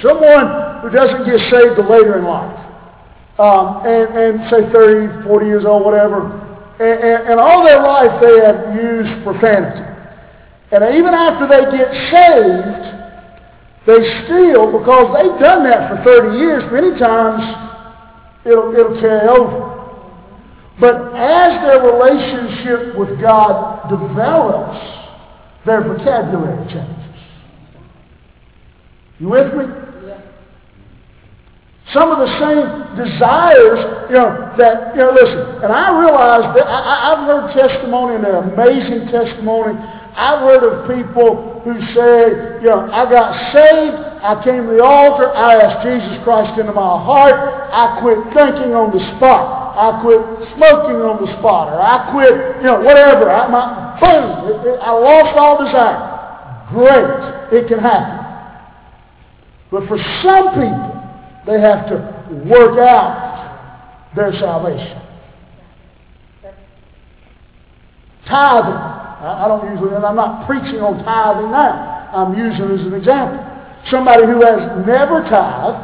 Someone 0.04 0.69
who 0.82 0.90
doesn't 0.90 1.26
get 1.26 1.40
saved 1.52 1.80
later 1.90 2.18
in 2.20 2.26
life, 2.26 2.58
um, 3.40 3.86
and, 3.86 4.08
and 4.18 4.50
say 4.50 4.72
30, 4.72 5.24
40 5.24 5.46
years 5.46 5.66
old, 5.66 5.86
whatever, 5.86 6.28
and, 6.80 7.00
and, 7.04 7.20
and 7.32 7.40
all 7.40 7.64
their 7.64 7.82
life 7.82 8.22
they 8.22 8.40
have 8.46 8.76
used 8.76 9.24
profanity. 9.24 9.86
And 10.72 10.84
even 10.96 11.14
after 11.14 11.48
they 11.48 11.66
get 11.76 11.90
saved, 12.12 13.00
they 13.88 14.26
still, 14.26 14.78
because 14.78 15.16
they've 15.18 15.40
done 15.40 15.64
that 15.64 15.90
for 15.90 16.04
30 16.04 16.38
years, 16.38 16.64
many 16.72 16.98
times 17.00 17.42
it'll, 18.46 18.74
it'll 18.76 19.00
carry 19.02 19.28
over. 19.28 19.80
But 20.80 21.14
as 21.16 21.62
their 21.66 21.82
relationship 21.82 22.96
with 22.98 23.20
God 23.20 23.90
develops, 23.90 24.80
their 25.66 25.82
vocabulary 25.84 26.66
changes. 26.72 26.96
You 29.20 29.30
with 29.30 29.54
me? 29.54 29.66
Some 31.94 32.12
of 32.12 32.20
the 32.22 32.32
same 32.38 32.66
desires, 32.96 34.10
you 34.10 34.18
know, 34.18 34.54
that, 34.58 34.94
you 34.94 35.02
know, 35.02 35.10
listen, 35.10 35.64
and 35.66 35.74
I 35.74 35.90
realize 35.98 36.54
that 36.54 36.68
I, 36.70 37.14
I've 37.14 37.26
heard 37.26 37.50
testimony, 37.58 38.16
and 38.16 38.26
an 38.26 38.54
amazing 38.54 39.10
testimony 39.10 39.74
I've 40.20 40.42
heard 40.42 40.64
of 40.68 40.90
people 40.90 41.62
who 41.64 41.80
say, 41.96 42.60
you 42.60 42.68
know, 42.68 42.90
I 42.92 43.08
got 43.08 43.32
saved, 43.56 43.98
I 44.20 44.42
came 44.44 44.68
to 44.68 44.76
the 44.76 44.84
altar, 44.84 45.32
I 45.32 45.56
asked 45.64 45.86
Jesus 45.88 46.20
Christ 46.28 46.60
into 46.60 46.74
my 46.74 46.98
heart, 47.00 47.40
I 47.72 48.02
quit 48.02 48.20
thinking 48.34 48.76
on 48.76 48.92
the 48.92 49.00
spot, 49.16 49.80
I 49.80 50.02
quit 50.02 50.20
smoking 50.58 51.00
on 51.00 51.24
the 51.24 51.30
spot, 51.40 51.72
or 51.72 51.80
I 51.80 52.12
quit, 52.12 52.36
you 52.60 52.68
know, 52.68 52.82
whatever. 52.82 53.32
I, 53.32 53.48
my, 53.48 53.96
boom, 54.02 54.28
it, 54.50 54.58
it, 54.68 54.80
I 54.82 54.92
lost 54.92 55.32
all 55.38 55.64
desire. 55.64 56.04
Great, 56.74 57.64
it 57.64 57.68
can 57.70 57.80
happen. 57.80 58.20
But 59.72 59.88
for 59.88 59.98
some 60.26 60.58
people, 60.58 60.89
they 61.50 61.60
have 61.60 61.90
to 61.90 61.96
work 62.46 62.78
out 62.78 64.14
their 64.16 64.32
salvation. 64.34 65.02
Tithing 68.28 69.00
I, 69.20 69.52
don't 69.52 69.68
usually, 69.74 69.96
and 69.96 70.06
I'm 70.06 70.16
not 70.16 70.48
preaching 70.48 70.80
on 70.80 71.04
tithing 71.04 71.52
now. 71.52 72.08
I'm 72.16 72.40
using 72.40 72.72
it 72.72 72.80
as 72.80 72.88
an 72.88 72.96
example. 72.96 73.36
Somebody 73.92 74.24
who 74.24 74.40
has 74.40 74.64
never 74.88 75.28
tithed, 75.28 75.84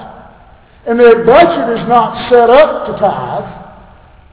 and 0.88 0.96
their 0.96 1.26
budget 1.28 1.68
is 1.76 1.84
not 1.92 2.16
set 2.32 2.48
up 2.48 2.88
to 2.88 2.94
tithe. 2.96 3.50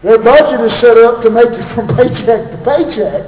Their 0.06 0.22
budget 0.22 0.60
is 0.70 0.74
set 0.78 0.94
up 1.02 1.18
to 1.26 1.30
make 1.34 1.50
it 1.50 1.66
from 1.74 1.90
paycheck 1.98 2.54
to 2.54 2.58
paycheck. 2.62 3.22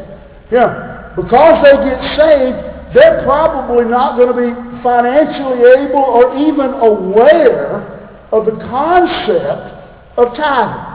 Yeah. 0.54 1.10
Because 1.18 1.58
they 1.66 1.74
get 1.90 1.98
saved, 2.14 2.94
they're 2.94 3.26
probably 3.26 3.90
not 3.90 4.14
going 4.14 4.30
to 4.30 4.38
be 4.38 4.50
financially 4.82 5.58
able 5.74 6.06
or 6.06 6.38
even 6.38 6.70
aware 6.78 7.93
of 8.34 8.46
the 8.46 8.58
concept 8.66 10.18
of 10.18 10.34
tithing. 10.34 10.94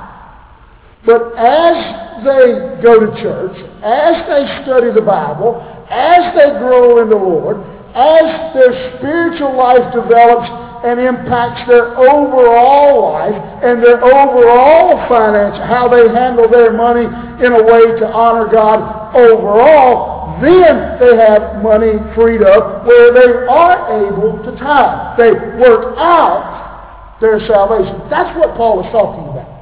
But 1.06 1.32
as 1.40 2.24
they 2.28 2.84
go 2.84 3.00
to 3.00 3.22
church, 3.24 3.56
as 3.80 4.16
they 4.28 4.44
study 4.64 4.92
the 4.92 5.02
Bible, 5.02 5.64
as 5.90 6.36
they 6.36 6.60
grow 6.60 7.02
in 7.02 7.10
the 7.10 7.16
Lord, 7.16 7.64
as 7.96 8.54
their 8.54 9.00
spiritual 9.00 9.56
life 9.56 9.94
develops 9.96 10.52
and 10.84 11.00
impacts 11.00 11.68
their 11.68 11.96
overall 11.98 13.14
life 13.14 13.40
and 13.64 13.82
their 13.84 14.04
overall 14.04 15.08
finance, 15.08 15.56
how 15.64 15.88
they 15.88 16.12
handle 16.12 16.50
their 16.50 16.74
money 16.74 17.08
in 17.40 17.52
a 17.54 17.64
way 17.64 18.00
to 18.00 18.08
honor 18.12 18.52
God 18.52 19.16
overall, 19.16 20.40
then 20.42 21.00
they 21.00 21.16
have 21.16 21.64
money 21.64 21.96
freed 22.16 22.44
up 22.44 22.86
where 22.86 23.14
they 23.14 23.48
are 23.48 24.08
able 24.08 24.44
to 24.44 24.52
tithe. 24.60 25.18
They 25.18 25.32
work 25.60 25.96
out 25.98 26.59
their 27.22 27.40
salvation. 27.48 28.00
That's 28.10 28.32
what 28.38 28.56
Paul 28.56 28.86
is 28.86 28.92
talking 28.92 29.28
about. 29.30 29.60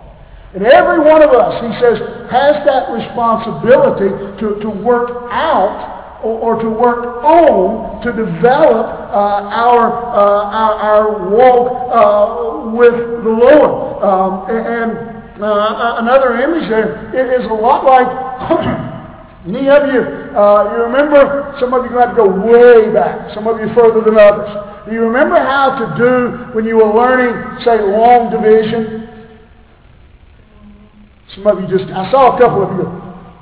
And 0.54 0.66
every 0.66 1.00
one 1.00 1.22
of 1.22 1.32
us, 1.32 1.62
he 1.62 1.72
says, 1.82 2.00
has 2.32 2.56
that 2.66 2.90
responsibility 2.90 4.10
to, 4.40 4.60
to 4.62 4.70
work 4.70 5.30
out 5.30 6.22
or, 6.24 6.56
or 6.56 6.62
to 6.62 6.70
work 6.70 7.24
on 7.24 8.02
to 8.02 8.12
develop 8.12 8.88
uh, 8.88 9.54
our, 9.54 9.92
uh, 9.92 10.58
our, 10.58 10.74
our, 10.74 11.30
walk 11.30 11.68
uh, 11.94 12.70
with 12.72 12.96
the 13.24 13.30
Lord. 13.30 14.04
Um, 14.04 14.50
and 14.50 15.44
uh, 15.44 16.02
another 16.02 16.42
image 16.42 16.70
there 16.70 17.40
is 17.40 17.46
a 17.46 17.54
lot 17.54 17.86
like 17.86 18.08
Any 19.48 19.70
of 19.70 19.88
you, 19.88 20.02
uh, 20.36 20.74
you 20.76 20.84
remember, 20.84 21.56
some 21.60 21.74
of 21.74 21.84
you 21.84 21.90
gonna 21.92 22.08
have 22.08 22.16
to 22.18 22.24
go 22.24 22.30
way 22.30 22.92
back, 22.92 23.34
some 23.34 23.48
of 23.48 23.60
you 23.60 23.68
further 23.76 24.02
than 24.02 24.18
others. 24.18 24.50
Do 24.88 24.94
you 24.94 25.02
remember 25.02 25.36
how 25.36 25.76
to 25.80 25.86
do 26.00 26.56
when 26.56 26.66
you 26.66 26.78
were 26.78 26.92
learning, 26.92 27.36
say, 27.64 27.80
long 27.82 28.32
division? 28.32 29.08
Some 31.36 31.48
of 31.48 31.60
you 31.60 31.68
just, 31.68 31.92
I 31.92 32.10
saw 32.10 32.36
a 32.36 32.40
couple 32.40 32.64
of 32.64 32.72
you. 32.80 32.88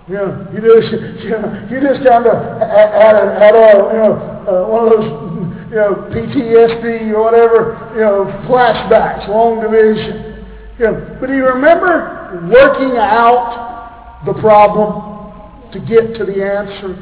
You 0.07 0.15
know, 0.21 0.29
you 0.53 0.59
just, 0.61 0.91
you, 1.23 1.29
know, 1.37 1.67
you 1.69 1.77
just 1.81 2.01
kind 2.05 2.25
of 2.25 2.35
had 2.61 3.15
a, 3.15 3.25
had 3.37 3.55
a, 3.55 3.67
you 3.93 3.99
know, 4.01 4.13
uh, 4.45 4.67
one 4.69 4.85
of 4.85 4.89
those, 4.93 5.05
you 5.69 5.77
know, 5.77 6.09
PTSD 6.09 7.13
or 7.13 7.23
whatever, 7.23 7.77
you 7.93 8.01
know, 8.01 8.25
flashbacks, 8.49 9.29
long 9.29 9.61
division. 9.61 10.45
You 10.77 10.85
know, 10.85 11.17
but 11.21 11.27
do 11.27 11.33
you 11.33 11.45
remember 11.45 12.49
working 12.51 12.97
out 12.97 14.23
the 14.25 14.33
problem 14.41 15.14
to 15.73 15.79
get 15.79 16.17
to 16.17 16.25
the 16.25 16.43
answer? 16.43 16.95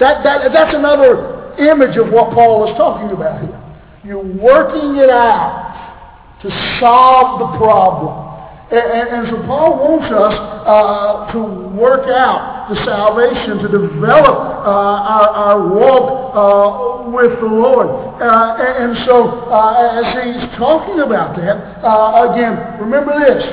That, 0.00 0.24
that, 0.24 0.52
that's 0.52 0.74
another 0.74 1.54
image 1.58 1.96
of 1.96 2.12
what 2.12 2.32
Paul 2.32 2.70
is 2.70 2.76
talking 2.76 3.10
about 3.10 3.40
here. 3.40 3.58
You're 4.04 4.24
working 4.24 4.96
it 4.96 5.10
out 5.10 6.38
to 6.42 6.50
solve 6.80 7.38
the 7.38 7.58
problem. 7.58 8.32
And, 8.72 8.80
and, 8.80 9.08
and 9.14 9.24
so 9.28 9.36
Paul 9.46 9.78
wants 9.78 10.08
us 10.08 10.32
uh, 10.32 11.32
to 11.32 11.40
work 11.76 12.08
out 12.08 12.72
the 12.72 12.76
salvation, 12.84 13.58
to 13.58 13.68
develop 13.68 14.32
uh, 14.32 15.12
our, 15.12 15.28
our 15.28 15.68
walk 15.68 16.06
uh, 16.32 17.10
with 17.10 17.38
the 17.38 17.46
Lord. 17.46 17.86
Uh, 18.16 18.56
and, 18.58 18.96
and, 18.96 19.06
so 19.06 19.44
uh, 19.52 20.00
as 20.00 20.06
he's 20.24 20.58
talking 20.58 21.00
about 21.00 21.36
that, 21.36 21.84
uh, 21.84 22.32
again, 22.32 22.80
remember 22.80 23.12
this. 23.20 23.44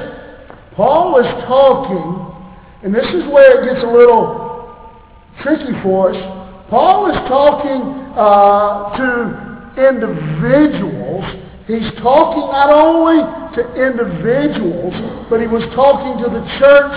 Paul 0.76 1.20
is 1.20 1.28
talking, 1.44 2.29
and 2.84 2.94
this 2.94 3.08
is 3.08 3.24
where 3.32 3.62
it 3.62 3.74
gets 3.74 3.84
a 3.84 3.92
little 3.92 4.78
tricky 5.42 5.74
for 5.84 6.12
us. 6.12 6.18
Paul 6.70 7.10
is 7.12 7.18
talking 7.28 7.82
uh, 8.16 8.96
to 8.98 9.88
individuals 9.90 11.26
He's 11.70 11.94
talking 12.02 12.50
not 12.50 12.74
only 12.74 13.22
to 13.54 13.62
individuals, 13.78 14.90
but 15.30 15.38
he 15.38 15.46
was 15.46 15.62
talking 15.78 16.18
to 16.18 16.26
the 16.26 16.42
church 16.58 16.96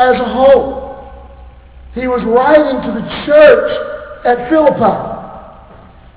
as 0.00 0.16
a 0.16 0.28
whole. 0.32 1.12
He 1.92 2.08
was 2.08 2.24
writing 2.24 2.80
to 2.88 2.90
the 2.96 3.04
church 3.28 3.68
at 4.24 4.48
Philippi. 4.48 4.96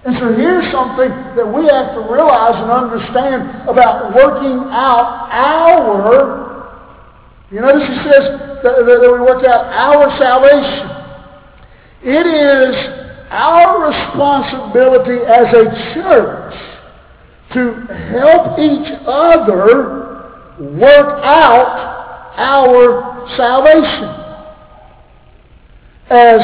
And 0.08 0.16
so 0.24 0.32
here's 0.40 0.72
something 0.72 1.12
that 1.36 1.44
we 1.44 1.68
have 1.68 2.00
to 2.00 2.08
realize 2.08 2.56
and 2.56 2.72
understand 2.72 3.68
about 3.68 4.16
working 4.16 4.56
out 4.72 5.28
our, 5.28 6.47
you 7.52 7.62
notice 7.62 7.88
he 7.88 7.96
says 8.04 8.24
that, 8.64 8.76
that 8.86 9.00
we 9.02 9.20
work 9.22 9.44
out 9.46 9.66
our 9.72 10.18
salvation. 10.18 10.98
It 12.04 12.28
is 12.28 12.76
our 13.30 13.88
responsibility 13.88 15.24
as 15.26 15.48
a 15.54 15.94
church 15.94 16.56
to 17.54 17.74
help 18.12 18.60
each 18.60 18.92
other 19.06 20.18
work 20.60 21.24
out 21.24 22.34
our 22.38 23.28
salvation. 23.38 24.28
As 26.10 26.42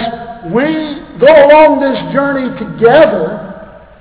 we 0.52 1.20
go 1.20 1.28
along 1.28 1.80
this 1.80 2.00
journey 2.14 2.50
together, 2.60 3.44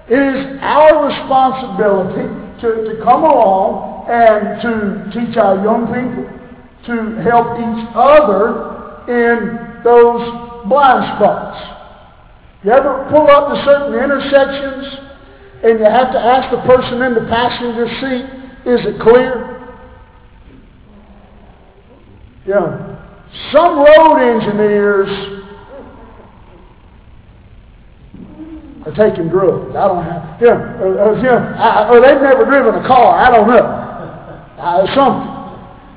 it 0.09 0.19
is 0.19 0.59
our 0.61 1.07
responsibility 1.07 2.27
to, 2.63 2.95
to 2.97 3.05
come 3.05 3.23
along 3.25 4.07
and 4.09 4.61
to 4.63 5.11
teach 5.15 5.37
our 5.37 5.63
young 5.63 5.87
people, 5.87 6.42
to 6.87 7.23
help 7.23 7.59
each 7.59 7.89
other 7.95 8.73
in 9.09 9.83
those 9.85 10.67
blind 10.69 11.17
spots. 11.17 11.59
You 12.65 12.71
ever 12.71 13.07
pull 13.11 13.29
up 13.29 13.55
to 13.55 13.65
certain 13.65 13.95
intersections 13.95 14.87
and 15.65 15.79
you 15.79 15.85
have 15.85 16.13
to 16.13 16.19
ask 16.19 16.51
the 16.51 16.63
person 16.63 17.03
in 17.03 17.15
the 17.15 17.27
passenger 17.29 17.87
seat, 18.01 18.71
is 18.71 18.87
it 18.87 19.01
clear? 19.01 19.49
Yeah. 22.47 22.99
Some 23.53 23.79
road 23.79 24.19
engineers 24.19 25.09
are 28.87 28.95
taking 28.95 29.29
drugs. 29.29 29.75
I 29.77 29.87
don't 29.87 30.05
have, 30.05 30.43
yeah, 30.43 30.51
uh, 30.51 31.11
uh, 31.11 31.23
yeah 31.23 31.89
or 31.91 32.01
they've 32.01 32.21
never 32.21 32.45
driven 32.45 32.75
a 32.75 32.87
car. 32.87 33.17
I 33.17 33.31
don't 33.31 33.49
know. 33.49 33.83
Uh, 34.59 34.95
something. 34.95 35.32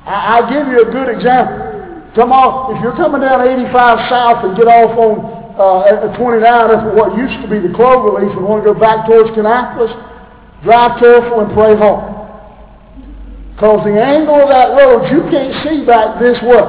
I, 0.06 0.38
I'll 0.38 0.48
give 0.48 0.66
you 0.70 0.86
a 0.86 0.90
good 0.90 1.10
example. 1.10 1.66
Come 2.14 2.32
on, 2.32 2.72
if 2.72 2.80
you're 2.80 2.96
coming 2.96 3.20
down 3.20 3.44
85 3.44 4.08
South 4.08 4.40
and 4.48 4.56
get 4.56 4.64
off 4.64 4.96
on 4.96 5.36
uh, 5.60 6.16
29 6.16 6.40
at 6.40 6.94
what 6.96 7.12
used 7.12 7.44
to 7.44 7.48
be 7.48 7.60
the 7.60 7.72
Cloverleaf 7.76 8.32
and 8.32 8.40
want 8.40 8.64
to 8.64 8.72
go 8.72 8.76
back 8.78 9.04
towards 9.04 9.28
Kannapolis, 9.36 9.92
drive 10.64 10.96
careful 10.96 11.44
and 11.44 11.52
pray 11.52 11.76
hard. 11.76 12.16
Because 13.52 13.84
the 13.84 13.96
angle 13.96 14.36
of 14.36 14.48
that 14.48 14.72
road, 14.76 15.08
you 15.12 15.24
can't 15.28 15.52
see 15.64 15.84
back 15.84 16.20
this 16.20 16.40
way. 16.40 16.64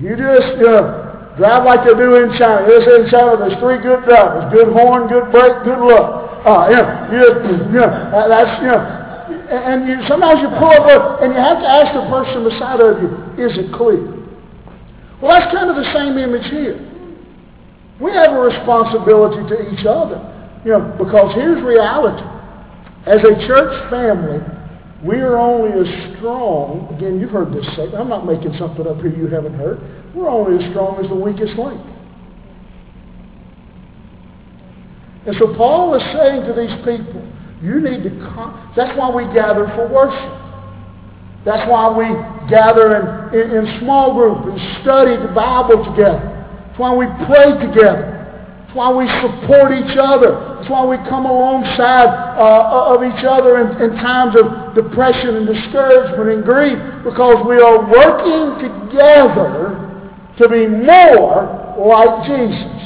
You 0.00 0.16
just 0.16 0.60
uh, 0.64 1.36
drive 1.36 1.64
like 1.64 1.84
they 1.84 1.96
do 1.96 2.16
in 2.20 2.32
China. 2.36 2.64
Say 2.68 3.04
in 3.04 3.08
China 3.12 3.36
there's 3.36 3.56
three 3.60 3.80
good 3.80 4.04
drivers. 4.04 4.52
Good 4.52 4.72
horn, 4.72 5.08
good 5.08 5.32
brake, 5.32 5.64
good 5.64 5.80
luck. 5.80 6.44
Uh, 6.44 6.72
you 6.72 6.76
know, 6.76 6.88
you, 7.08 7.20
you 7.68 7.80
know, 7.80 7.88
that's, 8.28 8.52
you 8.60 8.68
know, 8.68 9.01
and 9.48 9.88
you, 9.88 9.96
sometimes 10.08 10.40
you 10.40 10.48
pull 10.58 10.84
up 10.86 11.22
and 11.22 11.32
you 11.32 11.38
have 11.38 11.58
to 11.58 11.68
ask 11.68 11.94
the 11.94 12.06
person 12.10 12.44
beside 12.44 12.80
of 12.80 13.02
you, 13.02 13.10
is 13.40 13.56
it 13.58 13.72
clear? 13.72 14.02
Well, 15.20 15.32
that's 15.32 15.54
kind 15.54 15.70
of 15.70 15.76
the 15.76 15.88
same 15.94 16.18
image 16.18 16.50
here. 16.50 16.78
We 18.00 18.10
have 18.12 18.32
a 18.32 18.40
responsibility 18.40 19.42
to 19.48 19.56
each 19.70 19.86
other. 19.86 20.18
You 20.64 20.72
know, 20.72 20.94
because 20.98 21.34
here's 21.34 21.62
reality. 21.62 22.22
As 23.06 23.22
a 23.22 23.34
church 23.46 23.90
family, 23.90 24.38
we 25.02 25.16
are 25.16 25.36
only 25.36 25.74
as 25.78 26.18
strong, 26.18 26.86
again, 26.94 27.18
you've 27.18 27.30
heard 27.30 27.52
this 27.52 27.66
say, 27.74 27.90
I'm 27.94 28.08
not 28.08 28.24
making 28.24 28.54
something 28.58 28.86
up 28.86 28.98
here 28.98 29.10
you 29.10 29.26
haven't 29.26 29.54
heard. 29.54 29.80
We're 30.14 30.28
only 30.28 30.62
as 30.62 30.70
strong 30.70 31.02
as 31.02 31.08
the 31.08 31.16
weakest 31.16 31.58
link. 31.58 31.82
And 35.26 35.36
so 35.38 35.54
Paul 35.54 35.94
is 35.94 36.02
saying 36.14 36.46
to 36.46 36.52
these 36.54 36.74
people, 36.86 37.22
you 37.62 37.80
need 37.80 38.02
to 38.02 38.10
come. 38.34 38.72
That's 38.76 38.96
why 38.98 39.10
we 39.14 39.24
gather 39.32 39.66
for 39.78 39.86
worship. 39.86 40.42
That's 41.44 41.68
why 41.70 41.90
we 41.94 42.06
gather 42.50 43.30
in, 43.30 43.38
in, 43.38 43.66
in 43.66 43.80
small 43.80 44.14
group 44.14 44.46
and 44.46 44.58
study 44.82 45.16
the 45.16 45.32
Bible 45.32 45.84
together. 45.84 46.22
That's 46.66 46.78
why 46.78 46.94
we 46.94 47.06
pray 47.26 47.54
together. 47.66 48.18
That's 48.62 48.74
why 48.74 48.90
we 48.94 49.06
support 49.22 49.72
each 49.74 49.96
other. 49.98 50.58
That's 50.58 50.70
why 50.70 50.86
we 50.86 50.96
come 51.10 51.26
alongside 51.26 52.10
uh, 52.38 52.94
of 52.94 53.02
each 53.02 53.24
other 53.26 53.58
in, 53.62 53.78
in 53.82 53.96
times 53.98 54.34
of 54.34 54.74
depression 54.74 55.36
and 55.36 55.46
discouragement 55.46 56.30
and 56.30 56.44
grief 56.44 56.78
because 57.04 57.44
we 57.46 57.60
are 57.62 57.78
working 57.90 58.58
together 58.62 59.78
to 60.38 60.48
be 60.48 60.66
more 60.66 61.74
like 61.78 62.26
Jesus. 62.26 62.82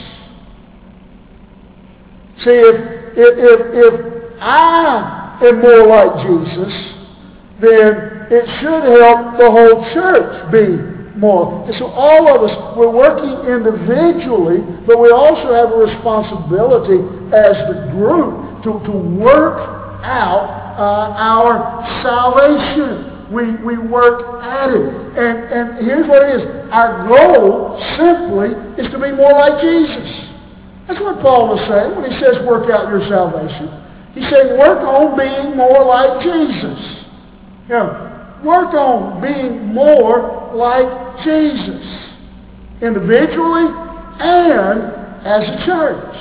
See, 2.45 2.57
if, 2.57 2.77
if, 3.17 3.33
if, 3.39 3.61
if 3.73 4.16
I 4.41 5.39
am 5.43 5.61
more 5.61 5.87
like 5.87 6.27
Jesus, 6.27 6.73
then 7.61 8.17
it 8.31 8.45
should 8.61 8.85
help 8.85 9.39
the 9.39 9.51
whole 9.51 9.79
church 9.95 10.53
be 10.53 10.97
more. 11.19 11.65
And 11.67 11.75
so 11.79 11.87
all 11.87 12.29
of 12.29 12.49
us, 12.49 12.77
we're 12.77 12.93
working 12.93 13.49
individually, 13.49 14.61
but 14.87 15.01
we 15.01 15.11
also 15.11 15.53
have 15.55 15.73
a 15.73 15.79
responsibility 15.79 17.01
as 17.33 17.57
the 17.73 17.93
group 17.93 18.63
to, 18.65 18.85
to 18.85 18.93
work 18.93 19.59
out 20.05 20.77
uh, 20.79 21.17
our 21.17 21.83
salvation. 22.03 23.33
We, 23.33 23.57
we 23.65 23.79
work 23.79 24.43
at 24.45 24.71
it. 24.71 24.87
And, 25.19 25.37
and 25.51 25.87
here's 25.87 26.07
what 26.07 26.23
it 26.29 26.41
is. 26.41 26.43
Our 26.71 27.09
goal 27.09 27.81
simply 27.97 28.55
is 28.79 28.91
to 28.93 28.99
be 29.01 29.11
more 29.13 29.33
like 29.33 29.61
Jesus. 29.63 30.33
That's 30.87 31.01
what 31.01 31.21
Paul 31.21 31.49
was 31.49 31.63
saying 31.67 31.97
when 31.97 32.11
he 32.11 32.15
says 32.21 32.39
work 32.47 32.71
out 32.71 32.89
your 32.89 33.03
salvation. 33.09 33.86
He's 34.17 34.25
said, 34.31 34.59
work 34.59 34.81
on 34.81 35.13
being 35.13 35.57
more 35.57 35.85
like 35.85 36.25
Jesus. 36.25 37.05
Know, 37.69 38.41
work 38.43 38.73
on 38.73 39.21
being 39.21 39.75
more 39.75 40.53
like 40.55 41.23
Jesus, 41.23 41.85
individually 42.81 43.69
and 44.19 44.81
as 45.21 45.43
a 45.45 45.67
church. 45.67 46.17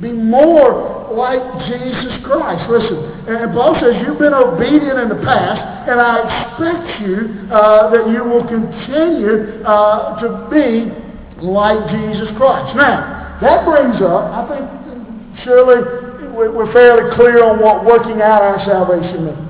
Be 0.00 0.12
more 0.12 1.10
like 1.14 1.42
Jesus 1.68 2.24
Christ. 2.24 2.70
Listen, 2.70 2.98
and 3.28 3.52
Paul 3.52 3.78
says 3.80 3.94
you've 4.02 4.18
been 4.18 4.34
obedient 4.34 4.98
in 4.98 5.08
the 5.08 5.22
past, 5.22 5.90
and 5.90 6.00
I 6.00 6.26
expect 6.26 7.02
you 7.02 7.48
uh, 7.52 7.90
that 7.90 8.10
you 8.10 8.24
will 8.24 8.46
continue 8.46 9.62
uh, 9.62 10.18
to 10.22 10.50
be 10.50 10.90
like 11.44 11.78
Jesus 11.90 12.34
Christ. 12.36 12.74
Now, 12.76 13.38
that 13.42 13.64
brings 13.64 14.02
up, 14.02 14.26
I 14.34 14.42
think, 14.50 15.44
surely 15.44 15.97
we're 16.38 16.72
fairly 16.72 17.14
clear 17.16 17.42
on 17.42 17.58
what 17.58 17.84
working 17.84 18.22
out 18.22 18.42
our 18.42 18.64
salvation 18.64 19.26
means. 19.26 19.48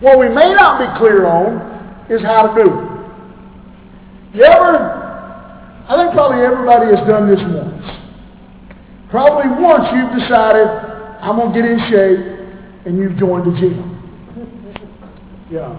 What 0.00 0.18
we 0.18 0.28
may 0.28 0.54
not 0.54 0.78
be 0.78 0.86
clear 0.98 1.26
on 1.26 1.58
is 2.08 2.22
how 2.22 2.46
to 2.46 2.62
do 2.62 2.70
it. 2.70 2.94
You 4.36 4.44
ever, 4.44 4.78
I 5.88 5.96
think 5.98 6.12
probably 6.14 6.44
everybody 6.44 6.94
has 6.94 7.06
done 7.08 7.28
this 7.28 7.40
once. 7.42 7.86
Probably 9.10 9.50
once 9.62 9.84
you've 9.94 10.20
decided, 10.20 10.66
I'm 11.22 11.36
going 11.36 11.52
to 11.52 11.60
get 11.60 11.70
in 11.70 11.78
shape, 11.90 12.86
and 12.86 12.98
you've 12.98 13.16
joined 13.16 13.46
the 13.46 13.58
gym. 13.58 13.90
Yeah. 15.50 15.74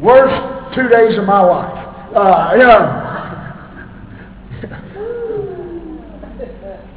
Worst 0.00 0.74
two 0.74 0.88
days 0.88 1.18
of 1.18 1.24
my 1.24 1.40
life. 1.40 2.16
Uh, 2.16 2.52
you 2.52 2.62
know, 2.62 3.04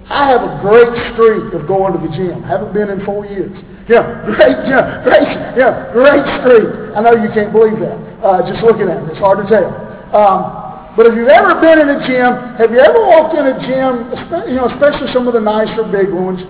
I 0.08 0.32
have 0.32 0.40
a 0.40 0.54
great 0.64 0.88
streak 1.14 1.52
of 1.52 1.68
going 1.68 1.92
to 1.92 2.00
the 2.00 2.12
gym. 2.16 2.44
Haven't 2.44 2.72
been 2.72 2.90
in 2.90 3.04
four 3.04 3.28
years. 3.28 3.52
Yeah, 3.92 4.24
great, 4.24 4.56
yeah, 4.68 5.04
great, 5.04 5.28
yeah, 5.56 5.92
great 5.92 6.24
streak. 6.40 6.96
I 6.96 7.04
know 7.04 7.16
you 7.16 7.28
can't 7.36 7.52
believe 7.52 7.80
that. 7.84 7.98
Uh, 8.24 8.44
just 8.48 8.64
looking 8.64 8.88
at 8.88 9.04
it, 9.04 9.12
it's 9.12 9.20
hard 9.20 9.44
to 9.44 9.48
tell. 9.52 9.68
Um, 10.16 10.94
but 10.96 11.06
if 11.08 11.14
you've 11.14 11.30
ever 11.32 11.60
been 11.60 11.78
in 11.84 11.90
a 11.92 12.00
gym, 12.08 12.32
have 12.58 12.72
you 12.72 12.80
ever 12.80 13.00
walked 13.00 13.36
in 13.36 13.46
a 13.46 13.56
gym, 13.68 14.12
you 14.50 14.58
know, 14.58 14.72
especially 14.72 15.12
some 15.14 15.28
of 15.28 15.36
the 15.36 15.44
nicer 15.44 15.84
big 15.92 16.10
ones, 16.10 16.42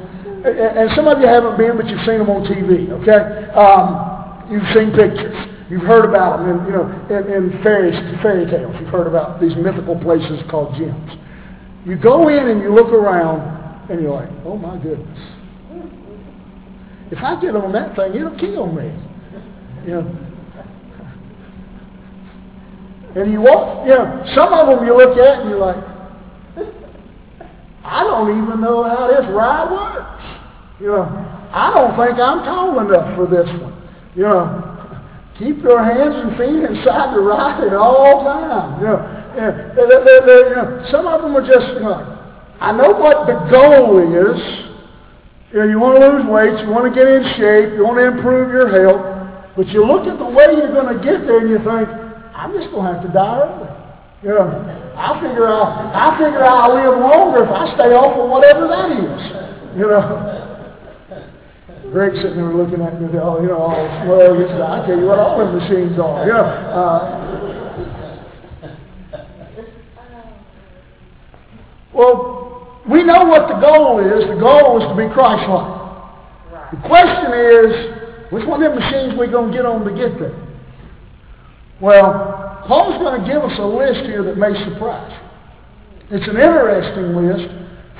and 0.45 0.87
some 0.95 1.09
of 1.09 1.19
you 1.19 1.27
haven't 1.27 1.57
been, 1.57 1.75
but 1.75 1.89
you've 1.89 2.05
seen 2.05 2.21
them 2.21 2.29
on 2.29 2.45
TV, 2.45 2.89
okay? 3.03 3.51
Um, 3.57 4.47
you've 4.53 4.69
seen 4.71 4.95
pictures. 4.95 5.35
You've 5.69 5.83
heard 5.83 6.05
about 6.05 6.39
them 6.39 6.47
in, 6.47 6.57
you 6.63 6.73
know, 6.79 6.87
in, 7.11 7.27
in 7.27 7.43
fairy, 7.61 7.91
fairy 8.23 8.45
tales. 8.47 8.73
You've 8.79 8.93
heard 8.93 9.07
about 9.07 9.41
these 9.41 9.51
mythical 9.57 9.99
places 9.99 10.39
called 10.49 10.73
gyms. 10.79 11.11
You 11.87 11.95
go 11.95 12.27
in 12.27 12.49
and 12.49 12.61
you 12.61 12.75
look 12.75 12.91
around 12.91 13.89
and 13.89 14.01
you're 14.01 14.11
like, 14.11 14.29
oh 14.43 14.57
my 14.57 14.77
goodness. 14.77 15.19
If 17.09 17.19
I 17.19 17.39
get 17.39 17.55
on 17.55 17.71
that 17.71 17.95
thing, 17.95 18.13
it'll 18.13 18.37
kill 18.37 18.67
me. 18.67 18.91
You 19.85 19.91
know. 19.95 20.23
And 23.15 23.31
you 23.31 23.39
walk, 23.39 23.87
you 23.87 23.93
know, 23.95 24.25
some 24.35 24.51
of 24.51 24.67
them 24.67 24.85
you 24.85 24.97
look 24.97 25.17
at 25.17 25.39
and 25.39 25.49
you're 25.49 25.59
like, 25.59 25.81
I 27.85 28.03
don't 28.03 28.31
even 28.43 28.59
know 28.59 28.83
how 28.83 29.07
this 29.07 29.25
ride 29.31 29.71
works. 29.71 30.25
You 30.81 30.87
know, 30.87 31.07
I 31.53 31.71
don't 31.73 31.95
think 31.95 32.19
I'm 32.19 32.43
tall 32.43 32.81
enough 32.81 33.15
for 33.15 33.25
this 33.25 33.47
one. 33.61 33.81
You 34.13 34.23
know, 34.23 34.99
keep 35.39 35.63
your 35.63 35.81
hands 35.81 36.15
and 36.19 36.35
feet 36.35 36.67
inside 36.67 37.15
the 37.15 37.21
ride 37.21 37.63
at 37.63 37.73
all 37.73 38.25
times. 38.25 38.81
You 38.81 38.87
know, 38.87 39.16
they're, 39.37 39.87
they're, 39.87 40.25
they're, 40.25 40.49
you 40.49 40.55
know, 40.55 40.87
some 40.89 41.05
of 41.05 41.21
them 41.21 41.37
are 41.37 41.45
just, 41.45 41.77
you 41.77 41.85
know, 41.85 42.01
I 42.59 42.73
know 42.73 42.89
what 42.97 43.29
the 43.29 43.37
goal 43.53 44.01
is. 44.01 44.41
You 45.53 45.61
know, 45.61 45.67
you 45.69 45.79
want 45.79 46.01
to 46.01 46.09
lose 46.09 46.25
weight, 46.25 46.57
you 46.65 46.73
want 46.73 46.89
to 46.89 46.93
get 46.93 47.07
in 47.07 47.23
shape, 47.37 47.77
you 47.77 47.85
want 47.85 48.01
to 48.01 48.09
improve 48.11 48.51
your 48.51 48.67
health, 48.67 48.99
but 49.55 49.69
you 49.69 49.85
look 49.85 50.09
at 50.09 50.17
the 50.19 50.27
way 50.27 50.51
you're 50.57 50.73
going 50.73 50.91
to 50.91 50.99
get 50.99 51.23
there 51.23 51.39
and 51.39 51.49
you 51.49 51.61
think, 51.61 51.87
I'm 52.35 52.51
just 52.57 52.73
going 52.73 52.83
to 52.83 52.93
have 52.97 53.01
to 53.05 53.11
die 53.13 53.45
early. 53.45 53.71
You 54.25 54.33
know, 54.33 54.49
I 54.97 55.13
figure 55.21 55.45
out, 55.45 55.93
I 55.93 56.17
figure 56.17 56.41
out 56.41 56.67
I'll 56.67 56.75
live 56.75 56.97
longer 56.99 57.45
if 57.45 57.53
I 57.53 57.69
stay 57.77 57.93
off 57.93 58.17
of 58.17 58.27
whatever 58.27 58.67
that 58.67 58.89
is. 58.91 59.77
You 59.77 59.87
know. 59.87 60.47
Greg's 61.93 62.19
sitting 62.19 62.35
there 62.35 62.51
looking 62.51 62.81
at 62.83 62.99
me, 62.99 63.07
oh, 63.15 63.39
you 63.39 63.47
know, 63.47 63.63
all 63.63 63.71
well, 63.71 64.35
I 64.35 64.85
tell 64.85 64.99
you 64.99 65.05
what 65.05 65.19
all 65.19 65.39
the 65.39 65.55
machines 65.55 65.95
are. 65.95 66.27
You 66.27 66.33
know, 66.33 66.43
uh, 66.43 67.26
Well, 71.97 72.83
we 72.87 73.03
know 73.03 73.25
what 73.25 73.49
the 73.49 73.59
goal 73.59 73.97
is. 73.99 74.29
The 74.29 74.39
goal 74.39 74.77
is 74.77 74.85
to 74.87 74.95
be 74.95 75.11
Christ-like. 75.11 75.77
The 76.71 76.81
question 76.85 77.33
is, 77.33 78.31
which 78.31 78.45
one 78.45 78.61
of 78.61 78.71
them 78.71 78.79
machines 78.79 79.19
we 79.19 79.27
going 79.27 79.51
to 79.51 79.57
get 79.57 79.65
on 79.65 79.83
to 79.83 79.91
get 79.97 80.19
there? 80.19 80.37
Well, 81.81 82.63
Paul's 82.67 83.01
going 83.01 83.21
to 83.21 83.27
give 83.27 83.41
us 83.41 83.57
a 83.57 83.65
list 83.65 84.05
here 84.05 84.23
that 84.23 84.37
may 84.37 84.53
surprise 84.69 85.09
you. 85.09 86.17
It's 86.17 86.27
an 86.27 86.37
interesting 86.37 87.15
list 87.15 87.49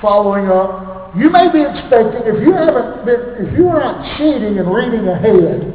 following 0.00 0.46
up. 0.48 1.16
You 1.16 1.30
may 1.30 1.50
be 1.50 1.60
expecting, 1.60 2.22
if 2.24 2.40
you 2.40 2.52
haven't 2.52 3.04
been, 3.04 3.48
if 3.48 3.58
you 3.58 3.66
are 3.68 3.80
not 3.80 4.16
cheating 4.16 4.58
and 4.58 4.68
reading 4.72 5.08
ahead, 5.08 5.74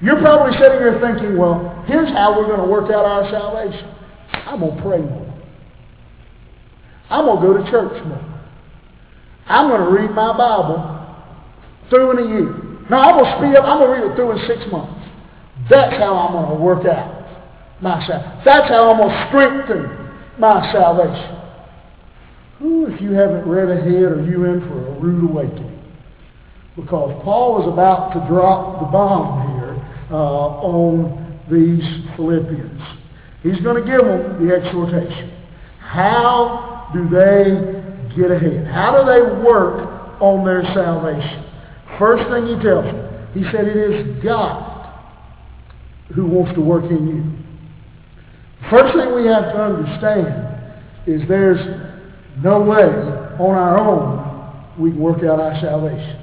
you're 0.00 0.20
probably 0.20 0.56
sitting 0.58 0.78
there 0.78 0.98
thinking, 1.00 1.36
well, 1.36 1.84
here's 1.86 2.08
how 2.10 2.38
we're 2.38 2.46
going 2.46 2.60
to 2.60 2.70
work 2.70 2.90
out 2.90 3.04
our 3.04 3.28
salvation. 3.30 3.90
I'm 4.46 4.60
going 4.60 4.76
to 4.76 4.82
pray 4.82 4.98
more. 4.98 5.23
I'm 7.10 7.26
going 7.26 7.40
to 7.40 7.46
go 7.46 7.64
to 7.64 7.70
church 7.70 8.04
more. 8.06 8.34
I'm 9.46 9.68
going 9.68 9.80
to 9.80 9.90
read 9.90 10.10
my 10.14 10.36
Bible 10.36 10.80
through 11.90 12.18
in 12.18 12.26
a 12.26 12.28
year. 12.28 12.52
No, 12.90 12.96
I'm 12.96 13.18
going 13.18 13.24
to 13.24 13.38
speed 13.38 13.56
up. 13.56 13.64
I'm 13.64 13.78
going 13.78 14.00
to 14.00 14.06
read 14.06 14.12
it 14.12 14.16
through 14.16 14.32
in 14.32 14.46
six 14.46 14.60
months. 14.72 15.08
That's 15.70 15.96
how 15.96 16.14
I'm 16.16 16.32
going 16.32 16.58
to 16.58 16.62
work 16.62 16.86
out 16.86 17.24
my 17.80 18.04
salvation. 18.06 18.42
That's 18.44 18.68
how 18.68 18.90
I'm 18.90 18.98
going 18.98 19.10
to 19.10 19.26
strengthen 19.28 20.40
my 20.40 20.72
salvation. 20.72 21.34
Ooh, 22.62 22.86
if 22.86 23.00
you 23.00 23.12
haven't 23.12 23.46
read 23.48 23.70
ahead, 23.70 24.12
are 24.12 24.24
you 24.24 24.44
in 24.44 24.60
for 24.60 24.88
a 24.88 25.00
rude 25.00 25.30
awakening? 25.30 25.82
Because 26.76 27.20
Paul 27.22 27.62
is 27.62 27.68
about 27.72 28.12
to 28.14 28.26
drop 28.26 28.80
the 28.80 28.86
bomb 28.86 29.52
here 29.52 29.74
uh, 30.10 30.14
on 30.14 31.40
these 31.50 31.84
Philippians. 32.16 32.80
He's 33.42 33.60
going 33.60 33.84
to 33.84 33.90
give 33.90 34.04
them 34.04 34.46
the 34.46 34.54
exhortation. 34.54 35.30
How 35.78 36.73
do 36.94 37.08
they 37.08 38.16
get 38.16 38.30
ahead? 38.30 38.66
How 38.66 38.96
do 38.96 39.04
they 39.04 39.42
work 39.44 40.20
on 40.20 40.44
their 40.44 40.62
salvation? 40.74 41.44
First 41.98 42.24
thing 42.30 42.46
he 42.46 42.62
tells 42.62 42.84
them, 42.84 43.28
he 43.34 43.42
said 43.50 43.66
it 43.66 43.76
is 43.76 44.22
God 44.22 44.70
who 46.14 46.26
wants 46.26 46.54
to 46.54 46.60
work 46.60 46.84
in 46.84 47.08
you. 47.08 47.44
First 48.70 48.96
thing 48.96 49.14
we 49.14 49.26
have 49.26 49.52
to 49.52 49.60
understand 49.60 50.54
is 51.06 51.28
there's 51.28 51.60
no 52.42 52.60
way 52.62 52.84
on 52.84 53.54
our 53.54 53.78
own 53.78 54.24
we 54.78 54.90
can 54.90 55.00
work 55.00 55.18
out 55.18 55.40
our 55.40 55.60
salvation. 55.60 56.20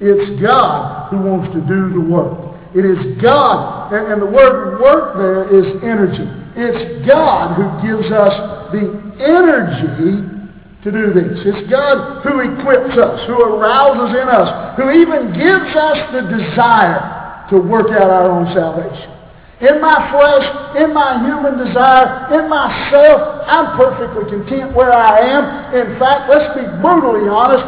It's 0.00 0.40
God 0.40 1.10
who 1.10 1.18
wants 1.18 1.52
to 1.54 1.60
do 1.60 1.92
the 1.94 2.00
work. 2.00 2.54
It 2.74 2.84
is 2.84 3.20
God, 3.22 3.92
and, 3.92 4.12
and 4.12 4.22
the 4.22 4.26
word 4.26 4.80
work 4.80 5.16
there 5.16 5.48
is 5.48 5.82
energy. 5.82 6.28
It's 6.54 7.06
God 7.06 7.56
who 7.56 7.66
gives 7.82 8.12
us 8.12 8.70
the 8.70 9.07
energy 9.20 10.38
to 10.84 10.88
do 10.92 11.12
this. 11.12 11.42
It's 11.42 11.70
God 11.70 12.22
who 12.22 12.40
equips 12.40 12.96
us, 12.96 13.26
who 13.26 13.36
arouses 13.42 14.14
in 14.14 14.28
us, 14.30 14.78
who 14.78 14.90
even 14.90 15.34
gives 15.34 15.74
us 15.74 15.98
the 16.14 16.22
desire 16.30 17.46
to 17.50 17.58
work 17.58 17.90
out 17.90 18.10
our 18.10 18.30
own 18.30 18.46
salvation. 18.54 19.18
In 19.58 19.82
my 19.82 19.98
flesh, 20.14 20.46
in 20.78 20.94
my 20.94 21.18
human 21.26 21.58
desire, 21.58 22.30
in 22.30 22.46
myself, 22.46 23.42
I'm 23.42 23.74
perfectly 23.74 24.30
content 24.30 24.70
where 24.70 24.94
I 24.94 25.18
am. 25.18 25.74
In 25.74 25.98
fact, 25.98 26.30
let's 26.30 26.54
be 26.54 26.62
brutally 26.78 27.26
honest. 27.26 27.66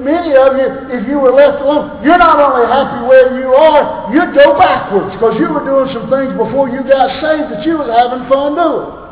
Many 0.00 0.32
of 0.32 0.56
you, 0.56 0.68
if 0.88 1.04
you 1.04 1.20
were 1.20 1.36
left 1.36 1.60
alone, 1.60 2.00
you're 2.00 2.16
not 2.16 2.40
only 2.40 2.64
happy 2.64 3.04
where 3.04 3.36
you 3.36 3.52
are, 3.52 4.08
you'd 4.08 4.32
go 4.32 4.56
backwards 4.56 5.12
because 5.20 5.36
you 5.36 5.52
were 5.52 5.60
doing 5.68 5.92
some 5.92 6.08
things 6.08 6.32
before 6.32 6.72
you 6.72 6.80
got 6.88 7.12
saved 7.20 7.52
that 7.52 7.60
you 7.60 7.76
was 7.76 7.92
having 7.92 8.24
fun 8.32 8.56
doing. 8.56 9.07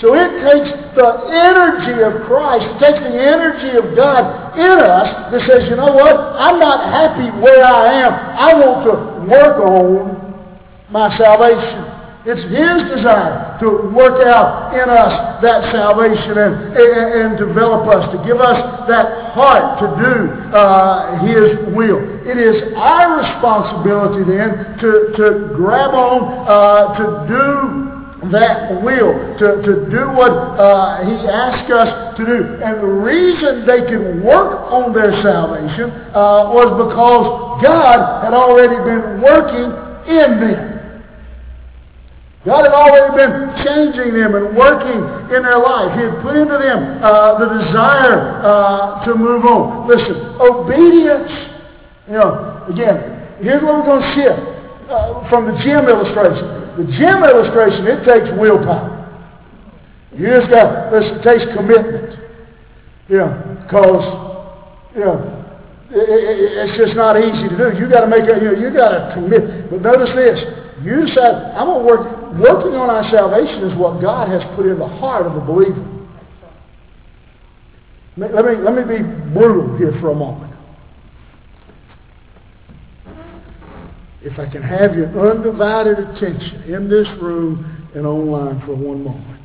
So 0.00 0.12
it 0.12 0.28
takes 0.44 0.76
the 0.92 1.08
energy 1.32 2.04
of 2.04 2.28
Christ, 2.28 2.68
it 2.68 2.78
takes 2.84 3.00
the 3.00 3.16
energy 3.16 3.80
of 3.80 3.96
God 3.96 4.52
in 4.52 4.76
us 4.76 5.32
that 5.32 5.40
says, 5.48 5.70
you 5.70 5.76
know 5.76 5.88
what? 5.92 6.12
I'm 6.36 6.60
not 6.60 6.92
happy 6.92 7.32
where 7.40 7.64
I 7.64 8.04
am. 8.04 8.12
I 8.12 8.52
want 8.60 8.84
to 8.84 8.92
work 9.24 9.56
on 9.64 10.36
my 10.90 11.16
salvation. 11.16 11.96
It's 12.28 12.44
His 12.44 12.92
desire 12.92 13.56
to 13.64 13.88
work 13.96 14.20
out 14.26 14.74
in 14.74 14.84
us 14.90 15.40
that 15.40 15.72
salvation 15.72 16.36
and, 16.44 16.76
and, 16.76 17.06
and 17.16 17.38
develop 17.38 17.88
us, 17.88 18.12
to 18.12 18.18
give 18.26 18.36
us 18.36 18.84
that 18.88 19.32
heart 19.32 19.80
to 19.80 19.86
do 19.96 20.28
uh, 20.52 21.24
His 21.24 21.72
will. 21.72 22.04
It 22.28 22.36
is 22.36 22.74
our 22.76 23.16
responsibility 23.16 24.28
then 24.28 24.76
to, 24.76 24.90
to 25.16 25.56
grab 25.56 25.94
on, 25.94 26.20
uh, 26.44 26.98
to 27.00 27.04
do 27.32 27.85
that 28.32 28.82
will 28.82 29.12
to, 29.38 29.46
to 29.62 29.72
do 29.90 30.08
what 30.14 30.30
uh, 30.30 31.04
he 31.04 31.14
asked 31.28 31.70
us 31.70 32.16
to 32.16 32.24
do. 32.24 32.38
And 32.62 32.80
the 32.80 32.94
reason 33.02 33.66
they 33.66 33.82
could 33.86 34.22
work 34.22 34.72
on 34.72 34.92
their 34.92 35.12
salvation 35.22 35.90
uh, 36.14 36.50
was 36.50 36.68
because 36.76 37.62
God 37.62 38.24
had 38.24 38.34
already 38.34 38.76
been 38.82 39.20
working 39.20 39.68
in 40.08 40.40
them. 40.40 40.76
God 42.46 42.62
had 42.62 42.74
already 42.74 43.10
been 43.18 43.36
changing 43.66 44.14
them 44.14 44.34
and 44.38 44.56
working 44.56 45.02
in 45.34 45.42
their 45.42 45.58
life. 45.58 45.98
He 45.98 46.06
had 46.06 46.22
put 46.22 46.36
into 46.36 46.54
them 46.54 47.02
uh, 47.02 47.42
the 47.42 47.48
desire 47.58 48.38
uh, 48.46 49.04
to 49.04 49.14
move 49.18 49.44
on. 49.44 49.88
Listen, 49.90 50.14
obedience, 50.38 51.32
you 52.06 52.14
know, 52.14 52.62
again, 52.70 53.34
here's 53.42 53.62
what 53.62 53.82
we're 53.82 53.98
going 53.98 54.02
to 54.02 54.14
shift 54.14 54.40
uh, 54.90 55.28
from 55.28 55.50
the 55.50 55.58
gym 55.58 55.90
illustration. 55.90 56.65
The 56.76 56.84
gym 56.84 57.24
illustration, 57.24 57.86
it 57.88 58.04
takes 58.04 58.28
willpower. 58.38 58.92
You 60.12 60.28
just 60.28 60.50
got, 60.50 60.92
it 60.92 61.22
takes 61.24 61.44
commitment. 61.56 62.20
Yeah, 63.08 63.32
because, 63.64 64.04
you 64.94 65.04
know, 65.04 65.36
it, 65.90 66.08
it, 66.08 66.68
it's 66.68 66.76
just 66.76 66.96
not 66.96 67.16
easy 67.16 67.48
to 67.48 67.56
do. 67.56 67.78
You 67.78 67.88
got 67.88 68.00
to 68.02 68.10
make 68.10 68.24
it, 68.24 68.42
you 68.42 68.52
know, 68.52 68.58
you 68.58 68.70
got 68.74 68.90
to 68.90 69.14
commit. 69.14 69.70
But 69.70 69.82
notice 69.82 70.10
this. 70.16 70.40
You 70.82 71.06
decide, 71.06 71.56
I'm 71.56 71.66
going 71.66 71.80
to 71.80 71.86
work, 71.86 72.04
working 72.36 72.76
on 72.76 72.90
our 72.90 73.08
salvation 73.10 73.64
is 73.70 73.78
what 73.78 74.02
God 74.02 74.28
has 74.28 74.42
put 74.56 74.66
in 74.66 74.78
the 74.78 74.88
heart 74.88 75.26
of 75.26 75.34
the 75.34 75.40
believer. 75.40 75.80
Let 78.16 78.44
me, 78.44 78.56
let 78.64 78.74
me 78.74 78.84
be 78.84 79.02
brutal 79.32 79.76
here 79.76 79.92
for 80.00 80.10
a 80.10 80.14
moment. 80.14 80.45
If 84.26 84.40
I 84.40 84.50
can 84.50 84.60
have 84.60 84.96
your 84.96 85.30
undivided 85.30 86.00
attention 86.00 86.64
in 86.64 86.88
this 86.90 87.06
room 87.22 87.88
and 87.94 88.04
online 88.04 88.60
for 88.66 88.74
one 88.74 89.04
moment. 89.04 89.40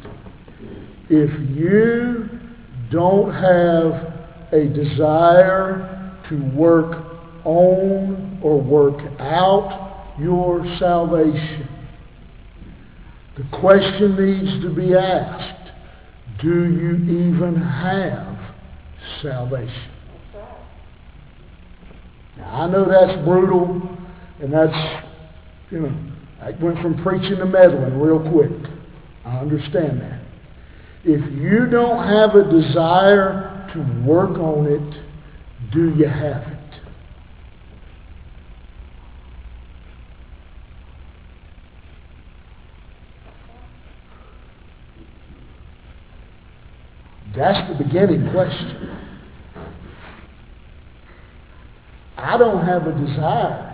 If 1.08 1.30
you 1.56 2.28
don't 2.90 3.32
have 3.32 4.52
a 4.52 4.66
desire 4.74 6.18
to 6.30 6.36
work 6.56 7.06
on 7.46 8.40
or 8.42 8.60
work 8.60 9.00
out 9.20 10.16
your 10.20 10.66
salvation, 10.80 11.70
the 13.38 13.44
question 13.60 14.16
needs 14.18 14.64
to 14.64 14.74
be 14.74 14.96
asked, 14.96 15.72
do 16.42 16.50
you 16.50 16.96
even 17.30 17.56
have 17.56 18.36
salvation? 19.22 19.92
Now, 22.38 22.64
I 22.64 22.68
know 22.68 22.90
that's 22.90 23.24
brutal, 23.24 24.00
and 24.42 24.52
that's, 24.52 25.06
you 25.70 25.82
know, 25.82 26.12
I 26.42 26.52
went 26.64 26.82
from 26.82 27.02
preaching 27.04 27.38
to 27.38 27.46
meddling 27.46 28.00
real 28.00 28.20
quick. 28.32 28.52
I 29.24 29.38
understand 29.38 30.02
that. 30.02 30.20
If 31.04 31.22
you 31.32 31.68
don't 31.70 32.08
have 32.08 32.36
a 32.36 32.50
desire 32.52 33.70
to 33.74 34.04
work 34.04 34.38
on 34.40 34.66
it, 34.66 35.72
do 35.72 35.94
you 35.96 36.08
have 36.08 36.42
it? 36.42 36.58
That's 47.36 47.70
the 47.72 47.84
beginning 47.84 48.32
question. 48.32 48.98
I 52.18 52.38
don't 52.38 52.66
have 52.66 52.88
a 52.88 52.92
desire 52.92 53.71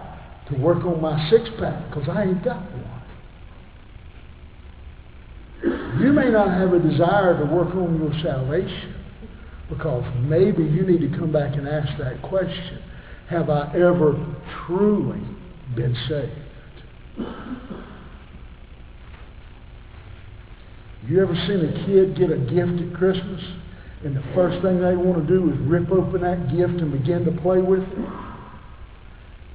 to 0.49 0.55
work 0.55 0.83
on 0.85 1.01
my 1.01 1.29
six 1.29 1.49
pack 1.59 1.89
because 1.89 2.07
I 2.09 2.23
ain't 2.23 2.43
got 2.43 2.61
one. 2.61 2.97
You 6.01 6.13
may 6.13 6.29
not 6.29 6.49
have 6.49 6.73
a 6.73 6.79
desire 6.79 7.37
to 7.37 7.45
work 7.51 7.73
on 7.75 7.99
your 7.99 8.13
salvation 8.21 8.95
because 9.69 10.03
maybe 10.21 10.63
you 10.63 10.83
need 10.83 11.01
to 11.11 11.17
come 11.17 11.31
back 11.31 11.55
and 11.55 11.67
ask 11.67 11.97
that 11.97 12.21
question. 12.21 12.81
Have 13.29 13.49
I 13.49 13.73
ever 13.75 14.15
truly 14.65 15.21
been 15.75 15.95
saved? 16.07 16.47
You 21.07 21.21
ever 21.21 21.35
seen 21.47 21.65
a 21.65 21.85
kid 21.85 22.17
get 22.17 22.31
a 22.31 22.37
gift 22.37 22.81
at 22.81 22.97
Christmas 22.97 23.41
and 24.03 24.15
the 24.15 24.23
first 24.35 24.61
thing 24.61 24.79
they 24.79 24.95
want 24.95 25.25
to 25.25 25.27
do 25.27 25.51
is 25.51 25.57
rip 25.61 25.91
open 25.91 26.21
that 26.21 26.51
gift 26.51 26.79
and 26.79 26.91
begin 26.91 27.25
to 27.25 27.31
play 27.41 27.61
with 27.61 27.81
it? 27.81 28.26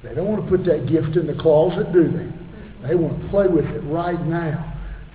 They 0.03 0.13
don't 0.13 0.27
want 0.27 0.43
to 0.43 0.49
put 0.49 0.65
that 0.65 0.87
gift 0.87 1.15
in 1.15 1.27
the 1.27 1.41
closet, 1.41 1.91
do 1.93 2.11
they? 2.11 2.87
They 2.87 2.95
want 2.95 3.21
to 3.21 3.29
play 3.29 3.47
with 3.47 3.65
it 3.65 3.79
right 3.81 4.19
now. 4.25 4.69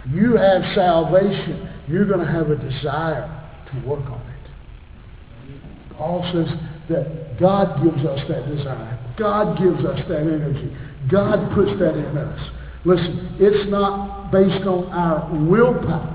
You 0.08 0.36
have 0.36 0.62
salvation, 0.74 1.68
you're 1.86 2.06
going 2.06 2.24
to 2.24 2.32
have 2.32 2.50
a 2.50 2.56
desire 2.56 3.28
to 3.70 3.88
work 3.88 4.06
on 4.06 4.20
it. 4.20 5.94
Paul 5.96 6.22
says 6.32 6.48
that 6.88 7.38
God 7.38 7.82
gives 7.84 8.04
us 8.06 8.20
that 8.28 8.48
desire. 8.48 8.98
God 9.18 9.58
gives 9.58 9.84
us 9.84 10.00
that 10.08 10.20
energy. 10.20 10.74
God 11.10 11.54
puts 11.54 11.78
that 11.80 11.96
in 11.96 12.16
us. 12.16 12.50
Listen, 12.84 13.36
it's 13.38 13.70
not 13.70 14.30
based 14.30 14.66
on 14.66 14.90
our 14.92 15.28
willpower. 15.44 16.14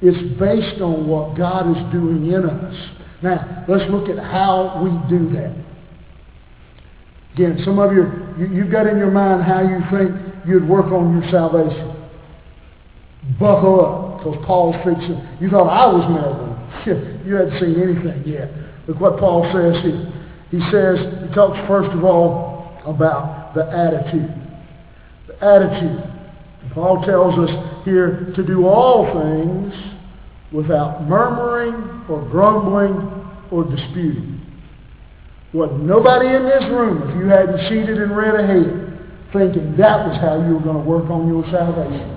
It's 0.00 0.38
based 0.38 0.80
on 0.80 1.08
what 1.08 1.36
God 1.36 1.70
is 1.70 1.92
doing 1.92 2.30
in 2.30 2.48
us. 2.48 2.74
Now, 3.22 3.64
let's 3.66 3.90
look 3.90 4.08
at 4.08 4.18
how 4.18 4.80
we 4.84 4.90
do 5.08 5.30
that. 5.34 5.67
Again, 7.34 7.60
some 7.64 7.78
of 7.78 7.92
you, 7.92 8.02
you 8.38 8.62
have 8.62 8.72
got 8.72 8.86
in 8.86 8.98
your 8.98 9.10
mind 9.10 9.42
how 9.42 9.62
you 9.62 9.78
think 9.90 10.10
you'd 10.46 10.68
work 10.68 10.86
on 10.86 11.20
your 11.20 11.30
salvation. 11.30 11.94
Buckle 13.38 13.84
up, 13.84 14.18
because 14.18 14.44
Paul's 14.46 14.76
fixing. 14.84 15.20
You 15.40 15.50
thought 15.50 15.68
I 15.68 15.86
was 15.86 16.04
meddling. 16.08 16.58
you 17.26 17.34
hadn't 17.34 17.60
seen 17.60 17.80
anything 17.80 18.22
yet. 18.26 18.50
Look 18.88 19.00
what 19.00 19.18
Paul 19.18 19.44
says 19.52 19.82
here. 19.84 20.18
He 20.50 20.58
says, 20.72 20.98
he 21.28 21.34
talks 21.34 21.58
first 21.68 21.90
of 21.90 22.04
all 22.04 22.80
about 22.86 23.54
the 23.54 23.68
attitude. 23.68 24.32
The 25.26 25.44
attitude. 25.44 26.02
Paul 26.72 27.04
tells 27.04 27.38
us 27.38 27.84
here 27.84 28.32
to 28.34 28.42
do 28.42 28.66
all 28.66 29.04
things 29.12 29.74
without 30.52 31.06
murmuring 31.06 32.06
or 32.08 32.26
grumbling 32.30 32.96
or 33.50 33.64
disputing. 33.64 34.40
What 35.52 35.72
nobody 35.80 36.28
in 36.28 36.44
this 36.44 36.64
room, 36.70 37.08
if 37.08 37.16
you 37.16 37.26
hadn't 37.26 37.68
cheated 37.68 37.96
and 37.96 38.14
read 38.14 38.36
ahead, 38.36 38.88
thinking 39.32 39.76
that 39.76 40.04
was 40.04 40.16
how 40.20 40.36
you 40.44 40.54
were 40.56 40.64
going 40.64 40.76
to 40.76 40.88
work 40.88 41.08
on 41.08 41.28
your 41.28 41.44
salvation. 41.50 42.16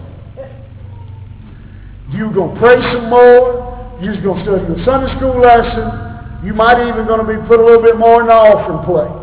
You 2.11 2.27
were 2.27 2.35
going 2.35 2.53
to 2.55 2.59
pray 2.59 2.75
some 2.91 3.07
more. 3.09 3.71
You 4.03 4.11
was 4.11 4.19
going 4.19 4.39
to 4.39 4.43
study 4.43 4.63
the 4.67 4.83
Sunday 4.83 5.15
school 5.15 5.39
lesson. 5.39 6.43
You 6.43 6.53
might 6.53 6.83
even 6.83 7.07
going 7.07 7.23
to 7.23 7.29
be 7.29 7.39
put 7.47 7.59
a 7.59 7.63
little 7.63 7.83
bit 7.83 7.95
more 7.95 8.19
in 8.19 8.27
the 8.27 8.35
offering 8.35 8.83
plate. 8.83 9.15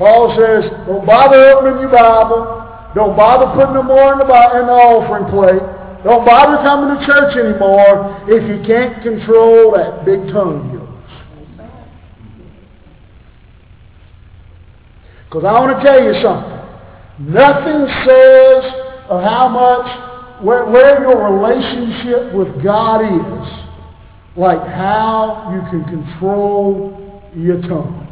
Paul 0.00 0.32
says, 0.32 0.64
don't 0.88 1.04
bother 1.04 1.36
opening 1.52 1.84
your 1.84 1.92
Bible. 1.92 2.64
Don't 2.94 3.12
bother 3.12 3.52
putting 3.52 3.74
no 3.76 3.82
more 3.84 4.16
in 4.16 4.18
the, 4.18 4.24
in 4.24 4.64
the 4.64 4.72
offering 4.72 5.28
plate. 5.28 5.60
Don't 6.02 6.24
bother 6.24 6.56
coming 6.64 6.96
to 6.96 7.04
church 7.04 7.36
anymore 7.36 8.24
if 8.24 8.40
you 8.48 8.64
can't 8.64 9.02
control 9.02 9.76
that 9.76 10.06
big 10.08 10.32
tongue 10.32 10.64
of 10.64 10.72
yours. 10.72 10.80
Because 15.30 15.44
I 15.44 15.52
want 15.52 15.78
to 15.78 15.84
tell 15.86 16.02
you 16.02 16.12
something. 16.20 16.58
Nothing 17.30 17.86
says 18.02 18.64
of 19.08 19.22
how 19.22 19.46
much, 19.46 20.42
where, 20.42 20.66
where 20.66 21.00
your 21.02 21.38
relationship 21.38 22.34
with 22.34 22.64
God 22.64 22.98
is, 22.98 23.48
like 24.36 24.58
how 24.58 25.54
you 25.54 25.62
can 25.70 25.84
control 25.84 27.22
your 27.36 27.60
tongue. 27.62 28.08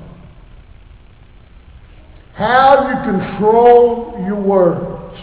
How 2.34 2.86
you 2.86 3.10
control 3.10 4.14
your 4.24 4.40
words. 4.40 5.18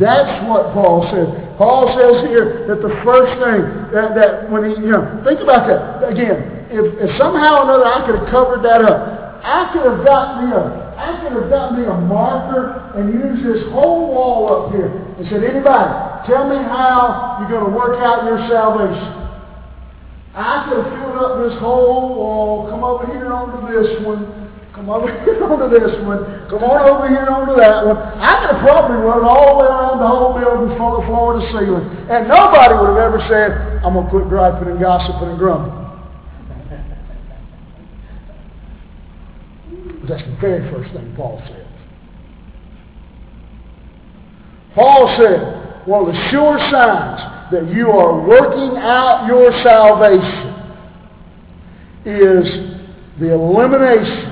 That's 0.00 0.48
what 0.48 0.72
Paul 0.72 1.04
says. 1.12 1.28
Paul 1.58 1.92
says 1.92 2.24
here 2.26 2.64
that 2.68 2.80
the 2.80 2.94
first 3.04 3.36
thing 3.36 3.92
that, 3.92 4.14
that 4.16 4.50
when 4.50 4.64
he, 4.64 4.80
you 4.80 4.92
know, 4.92 5.20
think 5.28 5.40
about 5.40 5.68
that. 5.68 6.08
Again, 6.08 6.68
if, 6.72 7.10
if 7.10 7.18
somehow 7.18 7.60
or 7.60 7.62
another 7.68 7.84
I 7.84 8.06
could 8.06 8.16
have 8.16 8.30
covered 8.30 8.64
that 8.64 8.80
up, 8.80 9.19
I 9.42 9.72
could 9.72 9.84
have 9.88 10.04
got 10.04 10.44
me 10.44 10.52
a, 10.52 10.62
I 10.96 11.20
could 11.22 11.32
have 11.32 11.48
got 11.48 11.72
me 11.72 11.84
a 11.84 11.96
marker 11.96 12.92
and 12.96 13.08
used 13.08 13.40
this 13.40 13.64
whole 13.72 14.12
wall 14.12 14.40
up 14.52 14.72
here 14.72 14.92
and 14.92 15.24
said, 15.32 15.44
anybody, 15.44 15.88
tell 16.28 16.44
me 16.48 16.60
how 16.60 17.40
you're 17.40 17.48
going 17.48 17.72
to 17.72 17.74
work 17.76 17.96
out 18.04 18.28
your 18.28 18.36
salvation. 18.48 19.20
I 20.36 20.68
could 20.68 20.84
have 20.84 20.90
filled 20.92 21.18
up 21.18 21.32
this 21.42 21.58
whole 21.58 22.14
wall, 22.14 22.70
come 22.70 22.84
over 22.84 23.08
here 23.10 23.32
onto 23.32 23.64
this 23.66 24.04
one, 24.04 24.28
come 24.76 24.92
over 24.92 25.08
here 25.24 25.42
onto 25.42 25.72
this 25.72 25.96
one, 26.04 26.22
come 26.52 26.62
on 26.62 26.84
over 26.86 27.08
here 27.08 27.26
onto 27.26 27.56
that 27.56 27.82
one. 27.82 27.96
I 27.96 28.44
could 28.44 28.54
have 28.54 28.62
probably 28.62 29.00
run 29.00 29.24
all 29.24 29.56
the 29.56 29.64
way 29.64 29.66
around 29.66 29.98
the 29.98 30.06
whole 30.06 30.36
building 30.36 30.76
from 30.76 31.00
the 31.00 31.04
floor 31.08 31.34
to 31.34 31.40
the 31.40 31.48
ceiling. 31.50 31.84
And 32.12 32.28
nobody 32.28 32.76
would 32.76 32.92
have 32.94 33.02
ever 33.10 33.20
said, 33.26 33.80
I'm 33.82 33.96
going 33.96 34.04
to 34.04 34.10
quit 34.12 34.28
griping 34.28 34.68
and 34.68 34.78
gossiping 34.78 35.34
and 35.34 35.38
grumbling. 35.40 35.79
That's 40.08 40.22
the 40.22 40.36
very 40.40 40.70
first 40.72 40.92
thing 40.92 41.14
Paul 41.16 41.42
says. 41.46 41.66
Paul 44.74 45.16
said, 45.18 45.86
one 45.86 46.08
of 46.08 46.14
the 46.14 46.30
sure 46.30 46.58
signs 46.70 47.50
that 47.52 47.72
you 47.74 47.90
are 47.90 48.26
working 48.26 48.76
out 48.76 49.26
your 49.26 49.50
salvation 49.62 50.50
is 52.04 52.46
the 53.18 53.32
elimination 53.34 54.30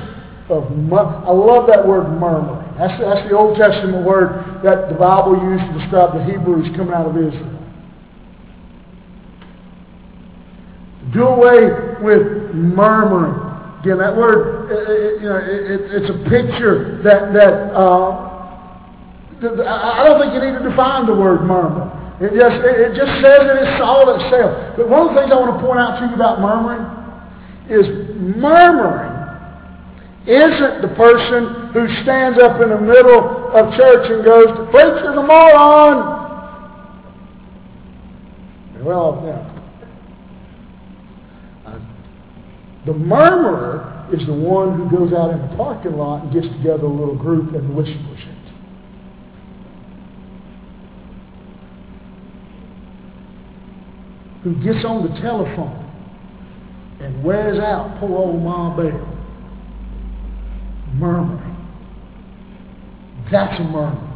of, 0.48 0.70
mur- 0.70 1.22
I 1.26 1.30
love 1.30 1.66
that 1.66 1.86
word 1.86 2.08
murmuring. 2.18 2.64
That's, 2.78 3.00
that's 3.02 3.28
the 3.28 3.36
Old 3.36 3.58
Testament 3.58 4.06
word 4.06 4.62
that 4.64 4.88
the 4.88 4.94
Bible 4.94 5.36
used 5.42 5.64
to 5.64 5.78
describe 5.78 6.14
the 6.14 6.24
Hebrews 6.24 6.74
coming 6.76 6.94
out 6.94 7.06
of 7.06 7.16
Israel. 7.16 7.54
Do 11.12 11.26
away 11.26 12.02
with 12.02 12.54
murmuring. 12.54 13.34
Again, 13.80 13.98
that 13.98 14.16
word, 14.16 14.57
it, 14.70 15.22
you 15.22 15.28
know, 15.28 15.36
it, 15.36 15.80
it's 16.02 16.10
a 16.10 16.18
picture 16.28 17.00
that, 17.02 17.32
that 17.32 17.72
uh, 17.74 18.28
I 19.40 20.04
don't 20.04 20.20
think 20.20 20.34
you 20.34 20.40
need 20.40 20.58
to 20.58 20.68
define 20.68 21.06
the 21.06 21.14
word 21.14 21.42
murmur. 21.42 21.94
It 22.20 22.34
just, 22.34 22.58
it 22.66 22.94
just 22.98 23.14
says 23.22 23.46
it 23.46 23.62
is 23.62 23.80
all 23.80 24.10
itself. 24.18 24.76
But 24.76 24.88
one 24.88 25.08
of 25.08 25.14
the 25.14 25.20
things 25.20 25.30
I 25.32 25.38
want 25.38 25.54
to 25.54 25.62
point 25.64 25.78
out 25.78 26.00
to 26.00 26.06
you 26.06 26.14
about 26.14 26.40
murmuring 26.42 26.82
is 27.70 27.86
murmuring 28.36 29.18
isn't 30.26 30.82
the 30.82 30.88
person 30.98 31.70
who 31.72 31.88
stands 32.02 32.38
up 32.38 32.60
in 32.60 32.68
the 32.70 32.80
middle 32.80 33.48
of 33.54 33.74
church 33.76 34.10
and 34.10 34.24
goes, 34.24 34.46
the 34.58 34.66
preacher's 34.70 35.16
a 35.16 35.22
moron. 35.22 36.18
Well, 38.84 39.22
yeah. 39.24 39.44
Uh, 41.66 41.78
the 42.84 42.94
murmurer 42.94 43.97
is 44.12 44.26
the 44.26 44.32
one 44.32 44.78
who 44.78 44.96
goes 44.96 45.12
out 45.12 45.30
in 45.30 45.40
the 45.40 45.56
parking 45.56 45.96
lot 45.96 46.24
and 46.24 46.32
gets 46.32 46.46
together 46.56 46.84
a 46.84 46.88
little 46.88 47.16
group 47.16 47.54
and 47.54 47.74
whispers 47.74 47.96
it. 47.96 48.34
Who 54.44 54.54
gets 54.62 54.84
on 54.84 55.02
the 55.02 55.20
telephone 55.20 55.84
and 57.00 57.22
wears 57.22 57.58
out 57.58 57.98
poor 58.00 58.16
old 58.16 58.42
Ma 58.42 58.76
Bell, 58.76 59.14
murmuring. 60.94 61.56
That's 63.30 63.60
a 63.60 63.64
murmur. 63.64 64.08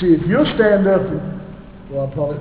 See, 0.00 0.08
if 0.08 0.26
you'll 0.26 0.50
stand 0.56 0.88
up 0.88 1.02
and, 1.02 1.40
well, 1.90 2.06
I'll 2.06 2.12
probably, 2.12 2.38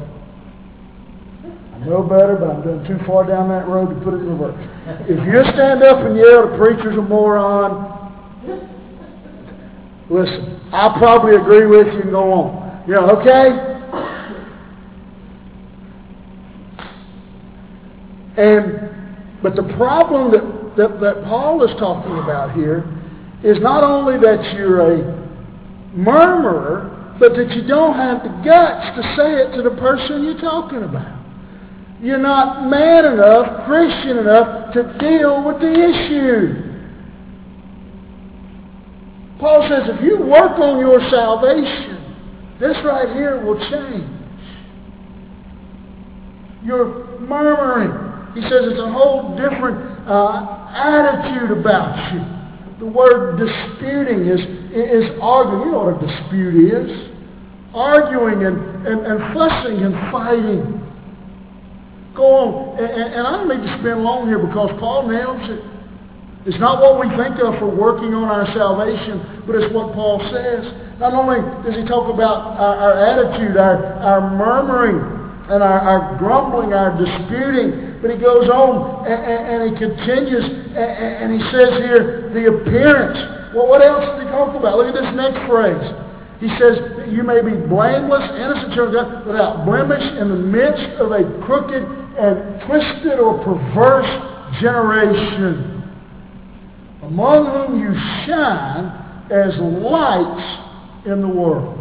I 1.81 1.85
know 1.85 2.03
better, 2.03 2.35
but 2.35 2.51
I'm 2.51 2.61
going 2.63 2.85
too 2.85 2.99
far 3.07 3.25
down 3.25 3.49
that 3.49 3.67
road 3.67 3.89
to 3.89 3.95
put 4.05 4.13
it 4.13 4.17
in 4.17 4.37
reverse. 4.37 4.55
If 5.09 5.17
you 5.25 5.41
stand 5.53 5.81
up 5.81 6.05
and 6.05 6.15
yell, 6.15 6.51
the 6.51 6.57
preacher's 6.57 6.95
a 6.95 7.01
moron, 7.01 8.13
listen, 10.07 10.61
I'll 10.71 10.93
probably 10.99 11.35
agree 11.35 11.65
with 11.65 11.87
you 11.87 12.01
and 12.01 12.11
go 12.11 12.31
on. 12.31 12.83
You 12.87 12.93
know, 12.93 13.09
okay? 13.19 13.71
And 18.37 19.41
but 19.41 19.55
the 19.55 19.63
problem 19.75 20.31
that, 20.31 20.75
that, 20.77 21.01
that 21.01 21.23
Paul 21.23 21.63
is 21.63 21.75
talking 21.79 22.17
about 22.19 22.53
here 22.53 22.85
is 23.43 23.57
not 23.59 23.83
only 23.83 24.19
that 24.19 24.53
you're 24.53 24.81
a 24.81 25.95
murmurer, 25.95 27.15
but 27.19 27.35
that 27.35 27.49
you 27.55 27.67
don't 27.67 27.95
have 27.95 28.21
the 28.21 28.29
guts 28.45 28.97
to 28.97 29.15
say 29.17 29.33
it 29.33 29.55
to 29.55 29.63
the 29.63 29.75
person 29.81 30.23
you're 30.23 30.39
talking 30.39 30.83
about. 30.83 31.20
You're 32.01 32.17
not 32.17 32.67
man 32.67 33.05
enough, 33.05 33.65
Christian 33.67 34.17
enough 34.17 34.73
to 34.73 34.97
deal 34.97 35.45
with 35.45 35.61
the 35.61 35.71
issue. 35.71 36.71
Paul 39.39 39.67
says 39.69 39.89
if 39.95 40.03
you 40.03 40.17
work 40.17 40.57
on 40.57 40.79
your 40.79 40.99
salvation, 41.09 42.57
this 42.59 42.77
right 42.83 43.09
here 43.09 43.43
will 43.43 43.57
change. 43.69 44.09
You're 46.63 47.19
murmuring. 47.19 48.33
He 48.33 48.41
says 48.41 48.61
it's 48.65 48.79
a 48.79 48.91
whole 48.91 49.35
different 49.35 50.07
uh, 50.07 50.69
attitude 50.73 51.57
about 51.57 52.13
you. 52.13 52.85
The 52.85 52.91
word 52.91 53.37
disputing 53.37 54.25
is, 54.25 54.39
is 54.73 55.17
arguing. 55.21 55.65
You 55.67 55.71
know 55.71 55.83
what 55.85 56.01
a 56.01 56.07
dispute 56.07 56.73
is. 56.73 57.11
Arguing 57.73 58.45
and, 58.45 58.87
and, 58.87 59.05
and 59.05 59.33
fussing 59.33 59.83
and 59.85 59.93
fighting. 60.11 60.80
Go 62.15 62.25
on. 62.25 62.79
And, 62.79 63.13
and 63.15 63.23
I 63.27 63.31
don't 63.31 63.47
need 63.47 63.65
to 63.65 63.73
spend 63.79 64.03
long 64.03 64.27
here 64.27 64.39
because 64.39 64.71
Paul 64.79 65.07
nails 65.07 65.41
it. 65.49 65.61
It's 66.49 66.57
not 66.57 66.81
what 66.81 66.97
we 66.97 67.05
think 67.21 67.37
of 67.37 67.53
for 67.61 67.69
working 67.69 68.17
on 68.17 68.25
our 68.25 68.49
salvation, 68.57 69.45
but 69.45 69.53
it's 69.61 69.69
what 69.73 69.93
Paul 69.93 70.17
says. 70.33 70.65
Not 70.97 71.13
only 71.13 71.37
does 71.61 71.77
he 71.77 71.85
talk 71.85 72.09
about 72.09 72.57
our, 72.57 72.75
our 72.75 72.95
attitude, 72.97 73.57
our, 73.57 73.77
our 74.01 74.21
murmuring, 74.33 75.21
and 75.51 75.61
our, 75.61 75.79
our 75.83 76.17
grumbling, 76.17 76.73
our 76.73 76.97
disputing, 76.97 77.99
but 78.01 78.09
he 78.09 78.17
goes 78.17 78.49
on 78.49 79.05
and, 79.05 79.19
and, 79.19 79.41
and 79.45 79.59
he 79.67 79.73
continues 79.77 80.45
and, 80.73 80.77
and, 80.77 81.29
he 81.35 81.41
says 81.51 81.77
here, 81.83 82.31
the 82.33 82.47
appearance. 82.47 83.19
Well, 83.53 83.67
what 83.67 83.83
else 83.83 84.05
does 84.15 84.23
he 84.23 84.27
talk 84.31 84.55
about? 84.55 84.79
Look 84.79 84.89
at 84.89 84.97
this 84.97 85.11
next 85.13 85.43
phrase. 85.45 85.83
He 86.39 86.49
says, 86.57 87.05
you 87.11 87.21
may 87.21 87.43
be 87.43 87.53
blameless, 87.69 88.25
innocent 88.33 88.73
children 88.73 89.27
without 89.27 89.67
blemish 89.67 90.01
in 90.17 90.29
the 90.31 90.41
midst 90.41 90.97
of 90.97 91.11
a 91.11 91.21
crooked 91.45 91.85
and 92.17 92.61
twisted 92.67 93.19
or 93.19 93.43
perverse 93.43 94.61
generation, 94.61 95.83
among 97.03 97.45
whom 97.45 97.79
you 97.79 97.93
shine 98.25 99.01
as 99.31 99.57
lights 99.59 101.05
in 101.05 101.21
the 101.21 101.27
world. 101.27 101.77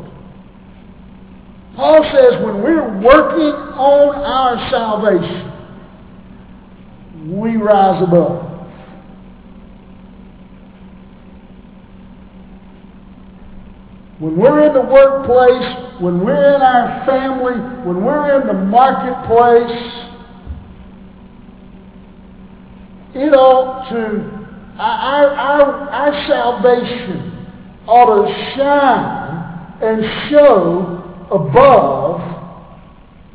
Paul 1.77 2.03
says 2.13 2.45
when 2.45 2.63
we're 2.63 3.01
working 3.01 3.55
on 3.79 4.15
our 4.17 4.71
salvation, 4.71 5.51
we 7.39 7.57
rise 7.57 8.03
above. 8.03 8.51
When 14.21 14.37
we're 14.37 14.67
in 14.67 14.75
the 14.75 14.83
workplace, 14.83 16.03
when 16.03 16.21
we're 16.25 16.55
in 16.55 16.61
our 16.61 17.07
family, 17.07 17.55
when 17.87 18.05
we're 18.05 18.41
in 18.41 18.47
the 18.47 18.53
marketplace, 18.53 20.00
it 23.21 23.35
ought 23.35 23.89
to, 23.91 24.77
our, 24.79 25.29
our, 25.29 25.91
our 25.91 26.27
salvation 26.27 27.47
ought 27.87 28.25
to 28.25 28.57
shine 28.57 29.41
and 29.83 30.31
show 30.31 31.29
above 31.31 32.21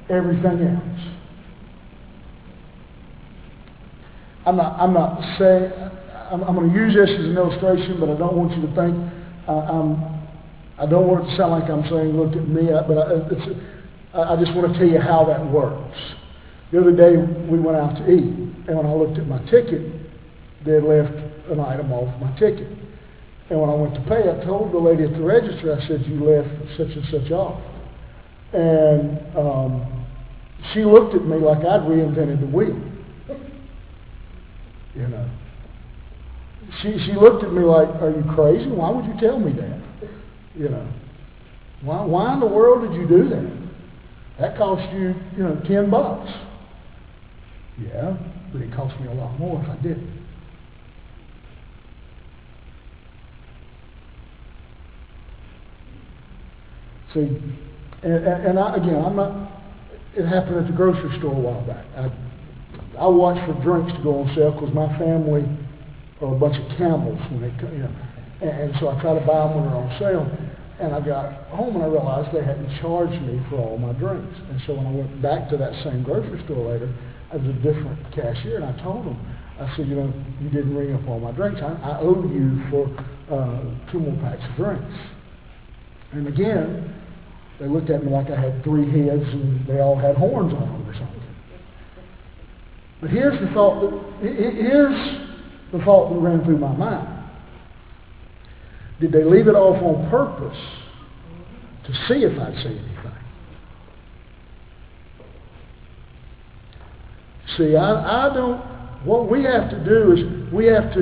everything 0.10 0.68
else. 0.68 0.96
I'm 4.46 4.58
not, 4.58 4.80
I'm 4.80 4.94
not 4.94 5.38
saying, 5.40 5.72
I'm, 6.32 6.44
I'm 6.44 6.56
going 6.56 6.70
to 6.70 6.76
use 6.76 6.94
this 6.94 7.10
as 7.10 7.26
an 7.26 7.36
illustration, 7.38 8.00
but 8.00 8.10
I 8.10 8.18
don't 8.18 8.36
want 8.36 8.56
you 8.56 8.62
to 8.62 8.76
think, 8.76 8.96
uh, 9.48 9.52
I'm, 9.52 10.16
I 10.78 10.86
don't 10.86 11.08
want 11.08 11.26
it 11.26 11.32
to 11.32 11.38
sound 11.38 11.52
like 11.52 11.70
I'm 11.70 11.84
saying, 11.90 12.18
look 12.18 12.36
at 12.36 12.48
me, 12.48 12.70
but 12.88 12.98
I, 12.98 14.34
I 14.34 14.36
just 14.36 14.56
want 14.56 14.72
to 14.72 14.80
tell 14.80 14.88
you 14.88 15.00
how 15.00 15.26
that 15.26 15.46
works. 15.52 15.98
The 16.72 16.80
other 16.82 16.92
day 16.92 17.18
we 17.50 17.60
went 17.60 17.78
out 17.78 17.96
to 17.98 18.12
eat, 18.12 18.45
and 18.68 18.78
when 18.78 18.86
I 18.86 18.94
looked 18.94 19.18
at 19.18 19.28
my 19.28 19.40
ticket, 19.50 19.92
they 20.66 20.80
left 20.80 21.14
an 21.52 21.60
item 21.60 21.92
off 21.92 22.20
my 22.20 22.32
ticket. 22.40 22.68
And 23.50 23.62
when 23.62 23.70
I 23.70 23.76
went 23.76 23.94
to 23.94 24.02
pay, 24.02 24.30
I 24.30 24.44
told 24.44 24.74
the 24.74 24.80
lady 24.80 25.04
at 25.04 25.14
the 25.14 25.22
register, 25.22 25.76
I 25.76 25.88
said, 25.88 26.04
you 26.08 26.24
left 26.24 26.50
such 26.78 26.90
and 26.90 27.06
such 27.12 27.32
off. 27.32 27.62
And 28.54 29.38
um, 29.38 30.06
she 30.74 30.84
looked 30.84 31.14
at 31.14 31.24
me 31.26 31.38
like 31.38 31.60
I'd 31.60 31.82
reinvented 31.82 32.40
the 32.40 32.48
wheel. 32.48 32.82
You 34.96 35.10
know. 35.10 35.30
She, 36.82 36.98
she 37.06 37.12
looked 37.20 37.44
at 37.44 37.52
me 37.52 37.64
like, 37.64 37.90
are 38.02 38.12
you 38.12 38.24
crazy? 38.34 38.70
Why 38.72 38.90
would 38.90 39.04
you 39.04 39.20
tell 39.20 39.38
me 39.38 39.52
that? 39.52 40.10
You 40.56 40.70
know. 40.70 40.90
Why, 41.82 42.06
why 42.06 42.34
in 42.34 42.40
the 42.40 42.46
world 42.46 42.90
did 42.90 42.96
you 42.96 43.06
do 43.06 43.28
that? 43.28 43.66
That 44.40 44.58
cost 44.58 44.90
you, 44.94 45.14
you 45.36 45.44
know, 45.44 45.62
10 45.68 45.90
bucks. 45.90 46.32
Yeah, 47.78 48.16
but 48.56 48.62
it 48.66 48.74
cost 48.74 48.98
me 49.02 49.08
a 49.08 49.14
lot 49.14 49.38
more 49.38 49.62
if 49.62 49.70
I 49.70 49.76
didn't. 49.84 50.26
See, 57.14 57.28
and, 58.04 58.14
and 58.14 58.60
I, 58.60 58.76
again, 58.76 59.04
I'm 59.04 59.16
not, 59.16 59.52
it 60.16 60.26
happened 60.26 60.58
at 60.58 60.68
the 60.68 60.74
grocery 60.76 61.18
store 61.20 61.34
a 61.34 61.40
while 61.40 61.66
back. 61.68 61.86
I 61.98 62.12
I 62.98 63.08
watch 63.08 63.36
for 63.46 63.54
drinks 63.62 63.92
to 63.92 64.04
go 64.04 64.24
on 64.24 64.36
sale 64.36 64.52
because 64.52 64.74
my 64.74 64.88
family 64.98 65.44
are 66.22 66.32
a 66.34 66.40
bunch 66.40 66.56
of 66.56 66.78
camels 66.78 67.20
when 67.28 67.42
they 67.42 67.52
come, 67.60 67.74
you 67.74 67.84
know. 67.84 67.96
And, 68.40 68.72
and 68.72 68.74
so 68.80 68.88
I 68.88 69.02
try 69.02 69.20
to 69.20 69.26
buy 69.26 69.48
them 69.48 69.60
when 69.60 69.64
they're 69.68 69.84
on 69.84 69.92
sale. 70.00 70.24
And 70.80 70.96
I 70.96 71.00
got 71.00 71.48
home 71.52 71.76
and 71.76 71.84
I 71.84 71.88
realized 71.88 72.36
they 72.36 72.44
hadn't 72.44 72.72
charged 72.80 73.20
me 73.24 73.40
for 73.50 73.60
all 73.60 73.78
my 73.78 73.92
drinks. 73.94 74.36
And 74.50 74.62
so 74.68 74.76
when 74.76 74.88
I 74.88 74.92
went 74.92 75.22
back 75.22 75.50
to 75.52 75.58
that 75.58 75.72
same 75.84 76.04
grocery 76.04 76.40
store 76.44 76.72
later, 76.72 76.92
I 77.36 77.38
was 77.38 77.48
a 77.48 77.60
different 77.60 78.00
cashier, 78.16 78.56
and 78.56 78.66
I 78.66 78.82
told 78.82 79.06
him, 79.06 79.20
I 79.60 79.76
said, 79.76 79.90
you 79.90 79.96
know, 79.96 80.14
you 80.40 80.50
didn't 80.50 80.74
ring 80.74 80.96
up 80.96 81.06
all 81.06 81.20
my 81.20 81.34
drinks. 81.34 81.60
I, 81.62 81.74
I 81.84 82.00
owe 82.00 82.24
you 82.24 82.64
for 82.70 82.88
uh, 83.30 83.92
two 83.92 84.00
more 84.00 84.16
packs 84.22 84.42
of 84.50 84.56
drinks. 84.56 84.96
And 86.14 86.28
again, 86.28 86.96
they 87.60 87.68
looked 87.68 87.90
at 87.90 88.06
me 88.06 88.12
like 88.12 88.30
I 88.30 88.40
had 88.40 88.64
three 88.64 88.86
heads 88.86 89.24
and 89.24 89.68
they 89.68 89.82
all 89.82 89.98
had 89.98 90.16
horns 90.16 90.54
on 90.54 90.62
them 90.62 90.90
or 90.90 90.94
something. 90.94 91.24
But 93.02 93.10
here's 93.10 93.40
the 93.42 93.54
thought 93.54 93.82
that, 93.82 94.32
here's 94.32 95.20
the 95.74 95.80
thought 95.80 96.14
that 96.14 96.20
ran 96.20 96.44
through 96.46 96.60
my 96.60 96.74
mind. 96.74 97.30
Did 99.02 99.12
they 99.12 99.26
leave 99.26 99.50
it 99.50 99.56
off 99.56 99.82
on 99.84 100.10
purpose 100.10 100.58
to 101.86 101.94
see 102.08 102.24
if 102.24 102.40
I'd 102.40 102.56
say 102.64 102.70
anything? 102.70 102.95
See, 107.58 107.76
I, 107.76 108.30
I 108.30 108.34
don't, 108.34 108.60
what 109.06 109.30
we 109.30 109.44
have 109.44 109.70
to 109.70 109.86
do 109.86 110.12
is 110.12 110.54
we 110.54 110.66
have 110.66 110.94
to 110.94 111.02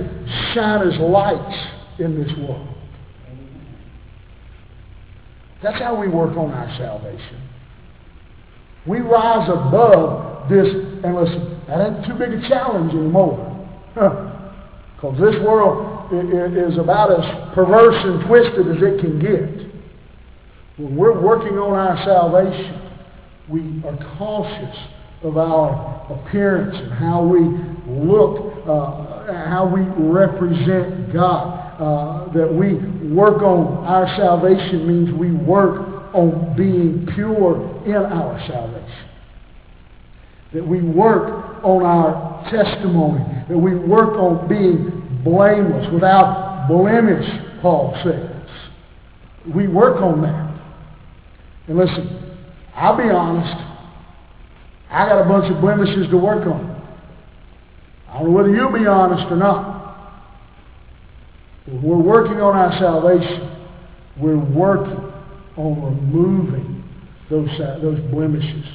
shine 0.53 0.87
as 0.87 0.99
lights 0.99 1.57
in 1.99 2.21
this 2.21 2.31
world. 2.37 2.67
That's 5.63 5.79
how 5.79 5.99
we 5.99 6.09
work 6.09 6.35
on 6.37 6.51
our 6.51 6.77
salvation. 6.77 7.41
We 8.85 8.99
rise 8.99 9.49
above 9.49 10.49
this, 10.49 10.67
and 10.67 11.15
listen, 11.15 11.61
that 11.67 11.79
ain't 11.79 12.05
too 12.05 12.15
big 12.15 12.33
a 12.33 12.49
challenge 12.49 12.91
anymore. 12.91 13.49
Because 13.93 15.17
this 15.19 15.41
world 15.41 16.11
is 16.11 16.77
about 16.77 17.11
as 17.11 17.55
perverse 17.55 17.95
and 18.03 18.27
twisted 18.27 18.67
as 18.75 18.83
it 18.83 18.99
can 18.99 19.19
get. 19.19 19.71
When 20.77 20.97
we're 20.97 21.19
working 21.19 21.57
on 21.57 21.73
our 21.73 22.03
salvation, 22.03 22.81
we 23.47 23.81
are 23.87 24.17
cautious 24.17 24.77
of 25.23 25.37
our 25.37 26.05
appearance 26.11 26.75
and 26.75 26.91
how 26.93 27.23
we 27.23 27.39
look 27.87 28.53
uh, 28.67 29.13
how 29.47 29.65
we 29.65 29.81
represent 29.81 31.13
God. 31.13 31.61
Uh, 31.73 32.31
that 32.33 32.53
we 32.53 32.75
work 33.13 33.41
on 33.41 33.83
our 33.85 34.05
salvation 34.15 34.87
means 34.87 35.11
we 35.19 35.31
work 35.31 36.13
on 36.13 36.55
being 36.55 37.07
pure 37.15 37.83
in 37.85 37.95
our 37.95 38.39
salvation. 38.47 39.09
That 40.53 40.65
we 40.65 40.81
work 40.81 41.63
on 41.63 41.83
our 41.83 42.43
testimony. 42.51 43.23
That 43.49 43.57
we 43.57 43.75
work 43.75 44.11
on 44.11 44.47
being 44.47 45.21
blameless, 45.23 45.91
without 45.91 46.67
blemish, 46.67 47.27
Paul 47.61 47.99
says. 48.03 48.29
We 49.53 49.67
work 49.67 49.99
on 49.99 50.21
that. 50.21 50.53
And 51.67 51.77
listen, 51.77 52.37
I'll 52.75 52.97
be 52.97 53.09
honest. 53.09 53.72
I 54.93 55.09
got 55.09 55.25
a 55.25 55.27
bunch 55.27 55.51
of 55.51 55.59
blemishes 55.59 56.07
to 56.11 56.17
work 56.17 56.45
on. 56.45 56.69
I 58.07 58.19
don't 58.19 58.25
know 58.25 58.31
whether 58.31 58.53
you'll 58.53 58.71
be 58.71 58.85
honest 58.85 59.25
or 59.31 59.37
not. 59.37 59.73
We're 61.67 61.97
working 61.97 62.39
on 62.41 62.55
our 62.55 62.77
salvation, 62.77 63.65
we're 64.21 64.37
working 64.37 65.11
on 65.57 65.81
removing 65.81 66.83
those, 67.29 67.49
those 67.81 67.99
blemishes. 68.11 68.65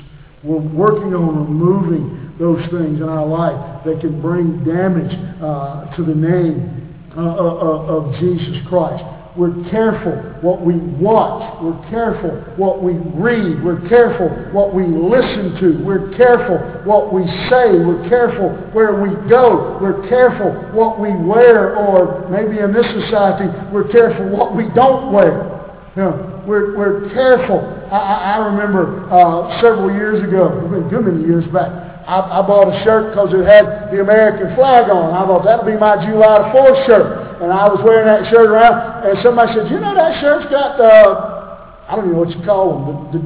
We're 0.42 0.58
working 0.58 1.14
on 1.14 1.46
removing 1.46 2.34
those 2.38 2.62
things 2.70 3.00
in 3.00 3.08
our 3.08 3.26
life 3.26 3.84
that 3.84 4.00
can 4.00 4.20
bring 4.20 4.64
damage 4.64 5.12
uh, 5.42 5.94
to 5.96 6.04
the 6.04 6.14
name 6.14 6.94
uh, 7.16 7.20
uh 7.20 7.96
of 7.96 8.14
Jesus 8.20 8.56
Christ. 8.68 9.04
We're 9.38 9.70
careful 9.70 10.18
what 10.42 10.66
we 10.66 10.74
watch. 10.98 11.62
We're 11.62 11.78
careful 11.90 12.42
what 12.58 12.82
we 12.82 12.94
read. 13.14 13.62
We're 13.62 13.88
careful 13.88 14.26
what 14.50 14.74
we 14.74 14.82
listen 14.82 15.54
to. 15.62 15.84
We're 15.86 16.10
careful 16.18 16.58
what 16.82 17.14
we 17.14 17.22
say. 17.46 17.78
We're 17.78 18.02
careful 18.08 18.50
where 18.74 18.98
we 18.98 19.14
go. 19.30 19.78
We're 19.80 20.08
careful 20.08 20.50
what 20.74 20.98
we 20.98 21.14
wear, 21.14 21.76
or 21.76 22.28
maybe 22.28 22.58
in 22.58 22.74
this 22.74 22.86
society, 23.06 23.46
we're 23.70 23.86
careful 23.94 24.26
what 24.26 24.56
we 24.56 24.66
don't 24.74 25.12
wear. 25.12 25.54
You 25.94 26.02
know, 26.02 26.42
we're, 26.44 26.76
we're 26.76 27.08
careful. 27.14 27.62
I, 27.92 28.42
I 28.42 28.46
remember 28.50 29.06
uh, 29.06 29.62
several 29.62 29.94
years 29.94 30.18
ago, 30.26 30.66
a 30.66 30.90
good 30.90 31.06
many 31.06 31.22
years 31.22 31.46
back, 31.54 31.70
I, 32.10 32.42
I 32.42 32.42
bought 32.42 32.74
a 32.74 32.82
shirt 32.82 33.14
because 33.14 33.30
it 33.30 33.46
had 33.46 33.94
the 33.94 34.02
American 34.02 34.56
flag 34.56 34.90
on. 34.90 35.14
I 35.14 35.22
thought 35.30 35.44
that'll 35.44 35.64
be 35.64 35.78
my 35.78 35.94
July 36.04 36.50
4th 36.50 36.86
shirt 36.86 37.28
and 37.42 37.52
I 37.52 37.70
was 37.70 37.78
wearing 37.86 38.06
that 38.10 38.26
shirt 38.30 38.50
around, 38.50 38.74
and 39.04 39.18
somebody 39.22 39.52
said, 39.54 39.70
you 39.70 39.78
know 39.80 39.94
that 39.94 40.20
sheriff's 40.20 40.50
got, 40.50 40.80
uh, 40.80 41.86
I 41.88 41.96
don't 41.96 42.06
even 42.06 42.16
know 42.16 42.24
what 42.24 42.36
you 42.36 42.44
call 42.44 42.74
them, 42.74 43.12
the, 43.12 43.18
the 43.18 43.24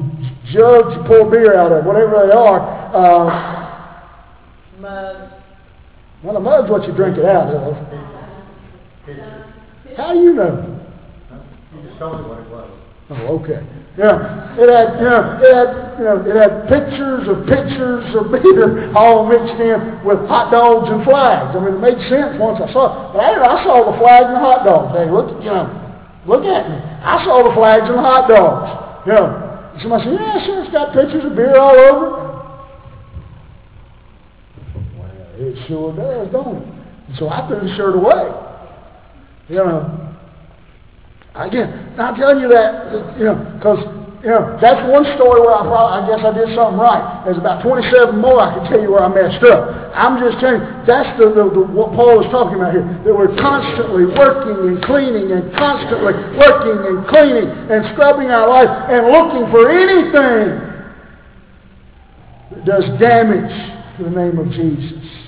jugs 0.51 0.95
you 0.97 1.03
pour 1.07 1.29
beer 1.29 1.55
out 1.55 1.71
of, 1.71 1.85
whatever 1.85 2.27
they 2.27 2.33
are. 2.33 2.59
Uh, 2.93 3.63
Mug. 4.79 5.29
Well, 6.23 6.37
a 6.37 6.39
mug's 6.39 6.69
what 6.69 6.87
you 6.87 6.93
drink 6.93 7.17
it 7.17 7.25
out 7.25 7.47
of. 7.47 7.73
How 9.97 10.13
do 10.13 10.19
you 10.19 10.33
know? 10.33 10.81
You 11.75 11.87
just 11.87 11.99
told 11.99 12.21
me 12.21 12.27
what 12.27 12.39
it 12.39 12.49
was. 12.49 12.82
Oh, 13.09 13.43
okay. 13.43 13.59
Yeah, 13.93 14.57
it 14.57 14.65
had, 14.71 14.97
you 14.97 15.05
know, 15.05 15.21
it 15.37 15.53
had, 15.53 15.69
you 15.99 16.05
know, 16.07 16.17
it 16.25 16.33
had 16.33 16.65
pictures 16.65 17.29
of 17.29 17.45
pictures 17.45 18.09
of 18.15 18.31
beer 18.31 18.89
all 18.97 19.27
mixed 19.27 19.59
in 19.59 20.01
with 20.01 20.17
hot 20.25 20.49
dogs 20.49 20.89
and 20.89 21.03
flags. 21.05 21.53
I 21.53 21.59
mean, 21.61 21.77
it 21.77 21.83
made 21.83 21.99
sense 22.09 22.39
once 22.39 22.57
I 22.63 22.71
saw 22.73 22.89
it. 22.89 23.13
But 23.13 23.19
I, 23.21 23.37
I 23.37 23.55
saw 23.61 23.91
the 23.91 23.97
flags 23.99 24.33
and 24.33 24.39
the 24.39 24.41
hot 24.41 24.65
dogs. 24.65 24.97
Hey, 24.97 25.05
look, 25.11 25.29
you 25.43 25.51
know, 25.51 25.69
look 26.25 26.41
at 26.41 26.63
me. 26.71 26.77
I 26.79 27.21
saw 27.21 27.45
the 27.45 27.53
flags 27.53 27.85
and 27.85 27.99
the 27.99 28.01
hot 28.01 28.25
dogs. 28.25 28.65
You 29.05 29.13
know, 29.13 29.29
somebody 29.83 30.09
said, 30.09 30.17
yeah, 30.17 30.45
sure, 30.47 30.63
it's 30.63 30.73
got 30.73 30.95
pictures 30.95 31.27
of 31.27 31.35
beer 31.35 31.59
all 31.59 31.77
over. 31.77 32.09
Well, 34.97 35.11
it 35.37 35.53
sure 35.67 35.93
does, 35.93 36.31
don't 36.31 36.63
it? 36.63 36.67
And 37.11 37.17
so 37.19 37.29
I 37.29 37.45
threw 37.45 37.61
the 37.61 37.75
shirt 37.75 37.93
away. 37.93 38.25
You 39.53 39.61
know, 39.61 40.03
Again, 41.35 41.82
not 41.97 42.15
telling 42.17 42.41
you 42.41 42.49
that, 42.49 43.17
you 43.17 43.25
know, 43.25 43.35
because 43.57 43.81
you 44.23 44.31
know, 44.31 44.55
that's 44.63 44.79
one 44.87 45.03
story 45.19 45.43
where 45.43 45.51
I 45.51 45.67
probably, 45.67 45.91
I 45.99 46.01
guess 46.07 46.23
I 46.23 46.31
did 46.31 46.55
something 46.55 46.79
right. 46.79 47.27
There's 47.27 47.35
about 47.35 47.59
27 47.59 48.15
more 48.23 48.39
I 48.39 48.55
can 48.55 48.63
tell 48.71 48.79
you 48.79 48.95
where 48.95 49.03
I 49.03 49.11
messed 49.11 49.43
up. 49.43 49.67
I'm 49.91 50.15
just 50.15 50.39
telling 50.39 50.63
you, 50.63 50.67
that's 50.87 51.11
the, 51.19 51.27
the, 51.35 51.43
the, 51.51 51.59
what 51.75 51.91
Paul 51.91 52.23
is 52.23 52.31
talking 52.31 52.55
about 52.55 52.71
here. 52.71 52.87
That 53.03 53.11
we're 53.11 53.35
constantly 53.35 54.07
working 54.07 54.55
and 54.63 54.79
cleaning 54.87 55.27
and 55.27 55.51
constantly 55.59 56.15
working 56.39 56.87
and 56.87 57.03
cleaning 57.11 57.51
and 57.67 57.83
scrubbing 57.91 58.31
our 58.31 58.47
life 58.47 58.71
and 58.71 59.11
looking 59.11 59.43
for 59.51 59.67
anything 59.67 60.71
that 62.47 62.63
does 62.63 62.87
damage 63.03 63.51
to 63.99 64.07
the 64.07 64.13
name 64.15 64.39
of 64.39 64.47
Jesus. 64.55 65.22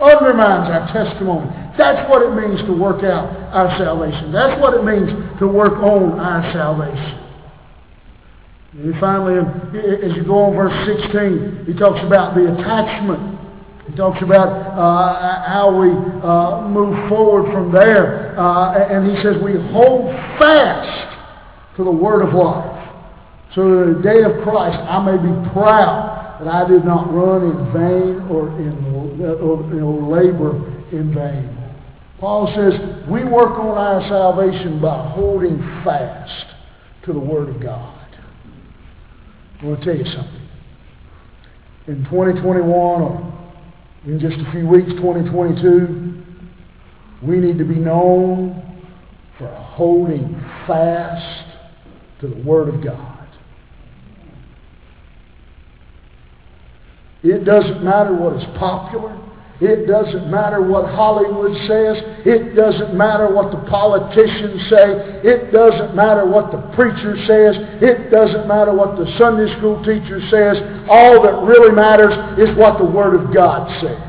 Undermines 0.00 0.70
our 0.70 0.86
testimony. 0.92 1.46
That's 1.78 2.08
what 2.10 2.22
it 2.22 2.34
means 2.34 2.60
to 2.66 2.72
work 2.72 3.04
out 3.04 3.30
our 3.54 3.76
salvation. 3.78 4.32
That's 4.32 4.60
what 4.60 4.74
it 4.74 4.84
means 4.84 5.10
to 5.38 5.46
work 5.46 5.74
on 5.74 6.18
our 6.18 6.52
salvation. 6.52 7.20
And 8.74 8.94
finally, 8.98 9.38
as 9.38 10.16
you 10.16 10.24
go 10.24 10.50
on 10.50 10.56
verse 10.56 10.74
16, 11.02 11.64
he 11.66 11.74
talks 11.78 12.04
about 12.04 12.34
the 12.34 12.52
attachment. 12.52 13.38
He 13.86 13.94
talks 13.94 14.20
about 14.22 14.48
uh, 14.48 15.46
how 15.46 15.70
we 15.70 15.90
uh, 15.90 16.68
move 16.68 17.08
forward 17.08 17.52
from 17.52 17.70
there. 17.70 18.38
Uh, 18.38 18.74
and 18.90 19.06
he 19.08 19.22
says 19.22 19.36
we 19.42 19.52
hold 19.70 20.10
fast 20.38 21.76
to 21.76 21.84
the 21.84 21.90
word 21.90 22.26
of 22.26 22.34
life. 22.34 22.74
So 23.54 23.62
that 23.62 23.94
the 23.94 24.02
day 24.02 24.22
of 24.22 24.42
Christ 24.42 24.78
I 24.78 24.98
may 25.04 25.18
be 25.22 25.50
proud 25.52 26.13
that 26.40 26.48
I 26.48 26.68
did 26.68 26.84
not 26.84 27.12
run 27.12 27.42
in 27.42 27.72
vain 27.72 28.28
or, 28.28 28.48
in, 28.58 29.20
uh, 29.20 29.34
or, 29.34 29.62
or 29.82 30.20
labor 30.20 30.56
in 30.92 31.14
vain. 31.14 31.64
Paul 32.18 32.52
says 32.54 32.72
we 33.08 33.24
work 33.24 33.58
on 33.58 33.76
our 33.76 34.00
salvation 34.08 34.80
by 34.80 35.10
holding 35.10 35.58
fast 35.84 36.46
to 37.04 37.12
the 37.12 37.18
Word 37.18 37.48
of 37.48 37.60
God. 37.62 38.00
I 39.60 39.66
want 39.66 39.80
to 39.80 39.86
tell 39.86 39.96
you 39.96 40.04
something. 40.12 40.48
In 41.86 42.04
2021, 42.04 42.68
or 42.68 43.50
in 44.06 44.20
just 44.20 44.36
a 44.36 44.52
few 44.52 44.66
weeks, 44.66 44.90
2022, 44.92 46.22
we 47.22 47.38
need 47.38 47.58
to 47.58 47.64
be 47.64 47.76
known 47.76 48.60
for 49.38 49.48
holding 49.48 50.34
fast 50.66 51.48
to 52.20 52.28
the 52.28 52.42
Word 52.42 52.74
of 52.74 52.82
God. 52.82 53.13
It 57.24 57.44
doesn't 57.44 57.82
matter 57.82 58.14
what 58.14 58.36
is 58.36 58.44
popular. 58.58 59.18
It 59.60 59.86
doesn't 59.86 60.30
matter 60.30 60.60
what 60.60 60.90
Hollywood 60.92 61.56
says. 61.64 61.96
It 62.26 62.54
doesn't 62.54 62.92
matter 62.92 63.32
what 63.32 63.50
the 63.50 63.64
politicians 63.70 64.60
say. 64.68 65.22
It 65.24 65.52
doesn't 65.52 65.94
matter 65.94 66.26
what 66.26 66.52
the 66.52 66.58
preacher 66.74 67.16
says. 67.24 67.56
It 67.80 68.10
doesn't 68.10 68.46
matter 68.46 68.74
what 68.74 68.98
the 68.98 69.06
Sunday 69.16 69.46
school 69.56 69.78
teacher 69.80 70.20
says. 70.28 70.58
All 70.90 71.22
that 71.22 71.48
really 71.48 71.72
matters 71.72 72.12
is 72.36 72.50
what 72.58 72.76
the 72.76 72.84
Word 72.84 73.14
of 73.14 73.32
God 73.32 73.70
says. 73.80 74.04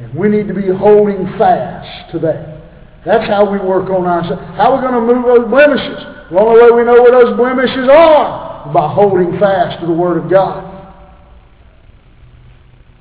And 0.00 0.12
we 0.12 0.28
need 0.28 0.48
to 0.48 0.54
be 0.54 0.68
holding 0.68 1.24
fast 1.38 2.12
to 2.12 2.18
that. 2.18 2.60
That's 3.06 3.28
how 3.28 3.48
we 3.48 3.58
work 3.58 3.88
on 3.88 4.04
ourselves. 4.04 4.42
How 4.58 4.74
are 4.74 4.76
we 4.76 4.82
going 4.82 5.00
to 5.00 5.06
move 5.06 5.24
those 5.24 5.48
blemishes? 5.48 6.02
The 6.28 6.38
only 6.40 6.60
way 6.60 6.70
we 6.76 6.84
know 6.84 7.00
where 7.00 7.12
those 7.12 7.36
blemishes 7.36 7.88
are 7.88 8.72
by 8.74 8.92
holding 8.92 9.38
fast 9.38 9.80
to 9.80 9.86
the 9.86 9.92
Word 9.92 10.18
of 10.18 10.28
God. 10.28 10.73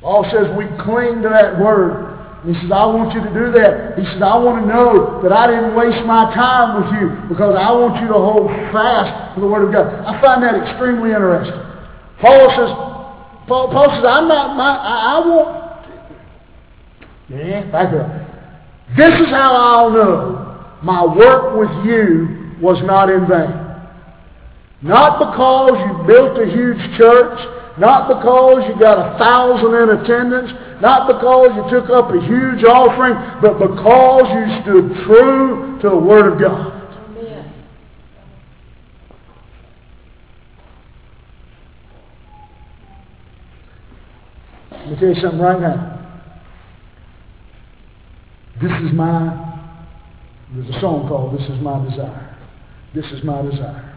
Paul 0.04 0.28
says 0.30 0.52
we 0.60 0.68
cling 0.84 1.24
to 1.24 1.30
that 1.32 1.58
word. 1.58 2.12
He 2.44 2.52
says, 2.60 2.76
I 2.76 2.84
want 2.92 3.16
you 3.16 3.24
to 3.24 3.32
do 3.32 3.56
that. 3.56 3.96
He 3.96 4.04
says, 4.04 4.20
I 4.20 4.36
want 4.36 4.60
to 4.60 4.68
know 4.68 5.24
that 5.24 5.32
I 5.32 5.48
didn't 5.48 5.80
waste 5.80 6.04
my 6.04 6.28
time 6.36 6.76
with 6.76 6.92
you 7.00 7.08
because 7.32 7.56
I 7.56 7.72
want 7.72 8.04
you 8.04 8.12
to 8.12 8.20
hold 8.20 8.52
fast 8.76 9.36
to 9.36 9.40
the 9.40 9.48
Word 9.48 9.64
of 9.64 9.72
God. 9.72 9.88
I 10.04 10.20
find 10.20 10.44
that 10.44 10.60
extremely 10.60 11.16
interesting. 11.16 11.56
Paul 12.20 12.52
says, 12.52 12.72
Paul, 13.48 13.72
Paul 13.72 13.88
says, 13.96 14.04
I'm 14.04 14.28
not, 14.28 14.60
my, 14.60 14.76
I, 14.76 14.96
I 15.16 15.18
won't. 15.24 15.64
Yeah, 17.32 17.72
back 17.72 17.96
up. 17.96 18.12
This 19.00 19.16
is 19.24 19.32
how 19.32 19.56
I'll 19.56 19.90
know 19.90 20.68
my 20.84 21.06
work 21.16 21.56
with 21.56 21.88
you 21.88 22.60
was 22.60 22.76
not 22.84 23.10
in 23.10 23.24
vain. 23.24 23.56
Not 24.84 25.16
because 25.16 25.80
you 25.80 26.04
built 26.06 26.38
a 26.38 26.46
huge 26.46 27.00
church, 27.00 27.40
not 27.78 28.08
because 28.08 28.64
you 28.68 28.80
got 28.80 29.16
a 29.16 29.18
thousand 29.18 29.74
in 29.74 29.90
attendance, 29.98 30.52
not 30.82 31.08
because 31.08 31.52
you 31.56 31.80
took 31.80 31.90
up 31.90 32.10
a 32.12 32.22
huge 32.22 32.64
offering, 32.64 33.16
but 33.42 33.58
because 33.58 34.26
you 34.30 34.62
stood 34.62 35.06
true 35.06 35.80
to 35.82 35.90
the 35.90 35.98
Word 35.98 36.34
of 36.34 36.40
God. 36.40 36.72
Amen. 37.18 37.54
Let 44.72 44.90
me 44.90 44.96
tell 45.00 45.10
you 45.10 45.22
something 45.22 45.40
right 45.40 45.60
now. 45.60 45.90
This 48.62 48.72
is 48.84 48.94
my, 48.94 49.60
there's 50.54 50.76
a 50.76 50.80
song 50.80 51.08
called 51.08 51.38
This 51.38 51.50
Is 51.50 51.60
My 51.60 51.84
Desire. 51.90 52.34
This 52.94 53.06
is 53.06 53.24
my 53.24 53.42
desire. 53.42 53.93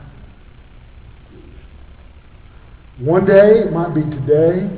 One 2.98 3.26
day, 3.26 3.60
it 3.60 3.72
might 3.72 3.94
be 3.94 4.02
today, 4.02 4.70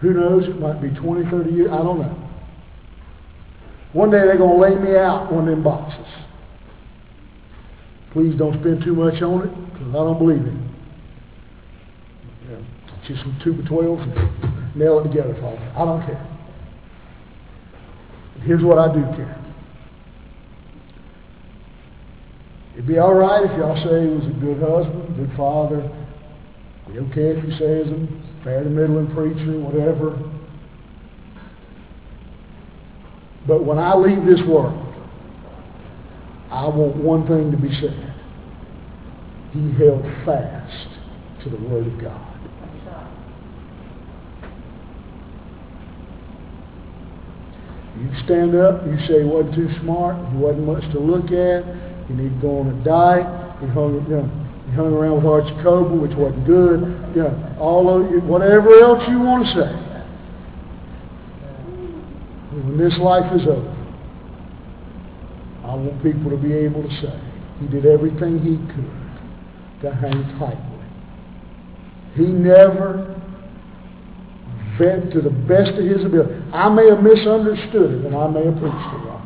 Who 0.00 0.12
knows? 0.12 0.44
It 0.44 0.60
might 0.60 0.82
be 0.82 0.90
20, 0.90 1.30
30 1.30 1.50
years. 1.50 1.70
I 1.72 1.78
don't 1.78 2.00
know. 2.00 2.28
One 3.94 4.10
day 4.10 4.18
they're 4.18 4.36
going 4.36 4.60
to 4.60 4.62
lay 4.62 4.74
me 4.74 4.96
out 4.96 5.32
of 5.32 5.46
them 5.46 5.62
boxes. 5.62 6.06
Please 8.12 8.36
don't 8.36 8.60
spend 8.60 8.84
too 8.84 8.94
much 8.94 9.22
on 9.22 9.48
it 9.48 9.72
because 9.72 9.88
I 9.88 9.92
don't 9.92 10.18
believe 10.18 10.44
it. 10.44 10.54
Yeah. 12.50 12.60
Just 13.08 13.20
some 13.22 13.40
two 13.42 13.54
by 13.54 13.68
12 13.68 13.98
and 14.00 14.76
nail 14.76 15.00
it 15.00 15.08
together, 15.08 15.34
Father. 15.40 15.72
I 15.74 15.84
don't 15.84 16.04
care. 16.06 16.36
But 18.34 18.42
here's 18.42 18.62
what 18.62 18.78
I 18.78 18.92
do 18.92 19.00
care. 19.16 19.42
It'd 22.74 22.86
be 22.86 22.98
all 22.98 23.14
right 23.14 23.42
if 23.42 23.56
y'all 23.56 23.76
say 23.76 24.04
he 24.04 24.12
was 24.12 24.26
a 24.26 24.38
good 24.38 24.60
husband, 24.60 25.16
good 25.16 25.34
father. 25.34 26.05
Okay 26.88 27.36
if 27.36 27.44
you 27.44 27.50
say 27.58 27.84
he's 27.84 28.44
fair 28.44 28.62
to 28.62 28.70
middling 28.70 29.08
preacher, 29.14 29.58
whatever. 29.58 30.18
But 33.46 33.64
when 33.64 33.78
I 33.78 33.94
leave 33.94 34.24
this 34.24 34.40
world, 34.46 34.82
I 36.50 36.66
want 36.68 36.96
one 36.96 37.26
thing 37.26 37.50
to 37.50 37.56
be 37.56 37.68
said. 37.80 38.14
He 39.52 39.72
held 39.78 40.04
fast 40.24 40.88
to 41.44 41.50
the 41.50 41.56
Word 41.56 41.86
of 41.86 42.00
God. 42.00 42.36
You 47.98 48.10
stand 48.24 48.54
up, 48.54 48.84
you 48.86 48.98
say 49.08 49.20
he 49.20 49.24
wasn't 49.24 49.54
too 49.54 49.70
smart, 49.80 50.16
he 50.30 50.36
wasn't 50.36 50.66
much 50.66 50.82
to 50.92 51.00
look 51.00 51.32
at, 51.32 51.64
he 52.08 52.14
needed 52.14 52.34
to 52.34 52.40
go 52.42 52.60
on 52.60 52.68
a 52.68 52.84
diet, 52.84 53.24
he 53.60 53.66
hung, 53.68 54.04
know, 54.08 54.28
he 54.28 54.45
hung 54.76 54.92
around 54.92 55.16
with 55.16 55.26
Archie 55.26 55.62
Coble, 55.62 55.98
which 55.98 56.16
wasn't 56.16 56.46
good, 56.46 56.80
you 57.16 57.22
know, 57.22 57.56
all 57.58 57.88
of 57.88 58.10
you, 58.10 58.20
whatever 58.20 58.70
else 58.78 59.02
you 59.08 59.18
want 59.18 59.46
to 59.46 59.52
say. 59.56 59.72
When 62.54 62.78
this 62.78 62.96
life 63.00 63.32
is 63.34 63.46
over, 63.48 63.72
I 65.64 65.74
want 65.74 66.02
people 66.02 66.30
to 66.30 66.36
be 66.36 66.52
able 66.52 66.82
to 66.82 66.90
say 67.00 67.20
he 67.60 67.66
did 67.68 67.86
everything 67.86 68.38
he 68.38 68.56
could 68.72 69.06
to 69.82 69.94
hang 69.94 70.22
tightly. 70.38 70.76
He 72.14 72.26
never 72.26 73.14
fed 74.78 75.10
to 75.12 75.20
the 75.20 75.30
best 75.30 75.72
of 75.72 75.84
his 75.84 76.04
ability. 76.04 76.34
I 76.52 76.68
may 76.68 76.88
have 76.88 77.02
misunderstood 77.02 78.00
it, 78.00 78.06
and 78.06 78.14
I 78.14 78.28
may 78.28 78.44
have 78.44 78.58
preached 78.60 78.74
it 78.74 79.02
wrong. 79.08 79.22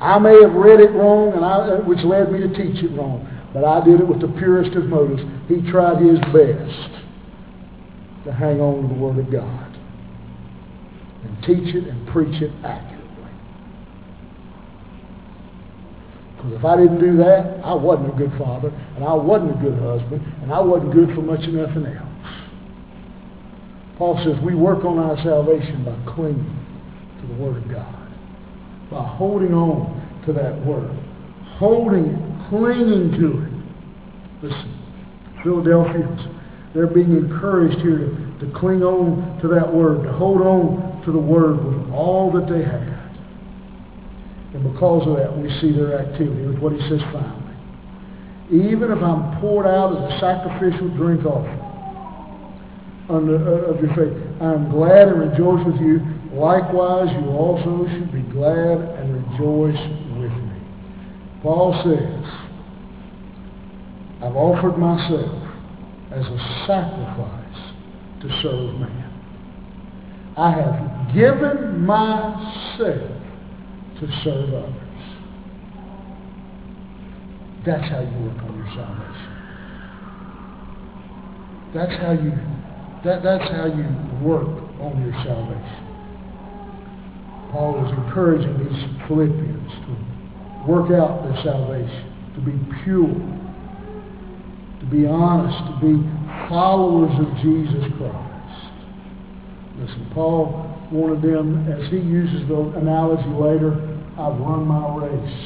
I 0.00 0.18
may 0.18 0.40
have 0.42 0.52
read 0.52 0.80
it 0.80 0.92
wrong, 0.92 1.32
and 1.32 1.44
I, 1.44 1.80
which 1.86 2.00
led 2.04 2.32
me 2.32 2.40
to 2.40 2.48
teach 2.48 2.82
it 2.82 2.92
wrong. 2.96 3.26
But 3.54 3.64
I 3.64 3.84
did 3.84 4.00
it 4.00 4.08
with 4.08 4.20
the 4.20 4.28
purest 4.36 4.76
of 4.76 4.86
motives. 4.86 5.22
He 5.46 5.62
tried 5.70 6.02
his 6.02 6.18
best 6.34 6.90
to 8.24 8.32
hang 8.32 8.60
on 8.60 8.82
to 8.82 8.88
the 8.88 9.00
Word 9.00 9.18
of 9.18 9.30
God 9.30 9.78
and 11.22 11.38
teach 11.44 11.74
it 11.74 11.88
and 11.88 12.06
preach 12.08 12.42
it 12.42 12.50
accurately. 12.64 13.04
Because 16.36 16.52
if 16.58 16.64
I 16.64 16.76
didn't 16.76 16.98
do 16.98 17.16
that, 17.18 17.60
I 17.64 17.74
wasn't 17.74 18.12
a 18.12 18.18
good 18.18 18.32
father, 18.36 18.68
and 18.96 19.04
I 19.04 19.14
wasn't 19.14 19.52
a 19.52 19.62
good 19.62 19.78
husband, 19.78 20.20
and 20.42 20.52
I 20.52 20.60
wasn't 20.60 20.92
good 20.92 21.14
for 21.14 21.22
much 21.22 21.46
of 21.46 21.54
nothing 21.54 21.86
else. 21.86 22.08
Paul 23.96 24.20
says 24.24 24.42
we 24.42 24.56
work 24.56 24.84
on 24.84 24.98
our 24.98 25.16
salvation 25.22 25.84
by 25.84 25.94
clinging 26.12 26.66
to 27.20 27.26
the 27.28 27.34
Word 27.34 27.62
of 27.62 27.70
God, 27.70 28.10
by 28.90 29.06
holding 29.06 29.54
on 29.54 30.22
to 30.26 30.32
that 30.32 30.66
Word, 30.66 30.90
holding 31.58 32.06
it, 32.06 32.33
clinging 32.48 33.12
to 33.20 33.26
it. 33.42 33.52
Listen, 34.42 34.80
Philadelphians, 35.42 36.20
they're 36.74 36.86
being 36.86 37.16
encouraged 37.16 37.80
here 37.80 37.98
to, 37.98 38.46
to 38.46 38.58
cling 38.58 38.82
on 38.82 39.40
to 39.40 39.48
that 39.48 39.72
Word, 39.72 40.04
to 40.04 40.12
hold 40.12 40.42
on 40.42 41.02
to 41.04 41.12
the 41.12 41.18
Word 41.18 41.64
with 41.64 41.92
all 41.92 42.32
that 42.32 42.48
they 42.50 42.64
had. 42.64 42.94
And 44.54 44.72
because 44.72 45.06
of 45.08 45.16
that, 45.16 45.36
we 45.36 45.48
see 45.60 45.72
their 45.72 45.98
activity. 45.98 46.46
With 46.46 46.58
what 46.58 46.72
he 46.72 46.80
says 46.88 47.00
finally. 47.12 47.40
Even 48.52 48.92
if 48.92 49.02
I'm 49.02 49.40
poured 49.40 49.66
out 49.66 49.96
as 49.96 50.12
a 50.12 50.20
sacrificial 50.20 50.88
drink 50.96 51.24
offering, 51.24 51.64
under, 53.08 53.36
uh, 53.36 53.72
of 53.72 53.80
your 53.80 53.94
faith. 53.94 54.16
I 54.40 54.54
am 54.54 54.70
glad 54.70 55.08
and 55.08 55.20
rejoice 55.20 55.64
with 55.66 55.80
you. 55.80 56.00
Likewise, 56.32 57.08
you 57.20 57.28
also 57.30 57.86
should 57.92 58.12
be 58.12 58.22
glad 58.32 58.80
and 58.80 59.30
rejoice 59.30 59.80
with 60.16 60.32
me. 60.32 60.58
Paul 61.42 61.76
says, 61.84 62.23
I've 64.22 64.36
offered 64.36 64.78
myself 64.78 65.42
as 66.12 66.24
a 66.24 66.64
sacrifice 66.66 67.44
to 68.22 68.40
serve 68.42 68.80
man. 68.80 69.10
I 70.36 70.50
have 70.50 71.14
given 71.14 71.84
myself 71.84 73.22
to 74.00 74.20
serve 74.24 74.54
others. 74.54 74.84
That's 77.64 77.88
how 77.90 78.00
you 78.00 78.18
work 78.28 78.42
on 78.42 78.56
your 78.56 78.68
salvation. 78.74 79.34
That's 81.74 82.02
how 82.02 82.12
you 82.12 82.32
that, 83.04 83.22
that's 83.22 83.50
how 83.50 83.66
you 83.66 83.84
work 84.24 84.48
on 84.80 84.96
your 85.04 85.12
salvation. 85.24 85.84
Paul 87.52 87.72
was 87.74 87.92
encouraging 87.92 88.58
these 88.64 88.80
Philippians 89.06 89.70
to 89.84 89.92
work 90.66 90.90
out 90.90 91.22
their 91.22 91.36
salvation, 91.44 92.32
to 92.34 92.40
be 92.40 92.56
pure, 92.82 93.12
to 94.84 94.90
be 94.90 95.06
honest, 95.06 95.56
to 95.72 95.74
be 95.80 95.96
followers 96.48 97.12
of 97.16 97.28
Jesus 97.40 97.84
Christ. 97.96 98.74
Listen, 99.80 100.10
Paul 100.12 100.70
wanted 100.92 101.22
them, 101.22 101.66
as 101.72 101.88
he 101.90 101.96
uses 101.96 102.46
the 102.48 102.60
analogy 102.76 103.28
later, 103.32 103.72
I've 104.20 104.38
run 104.38 104.66
my 104.68 105.08
race. 105.08 105.40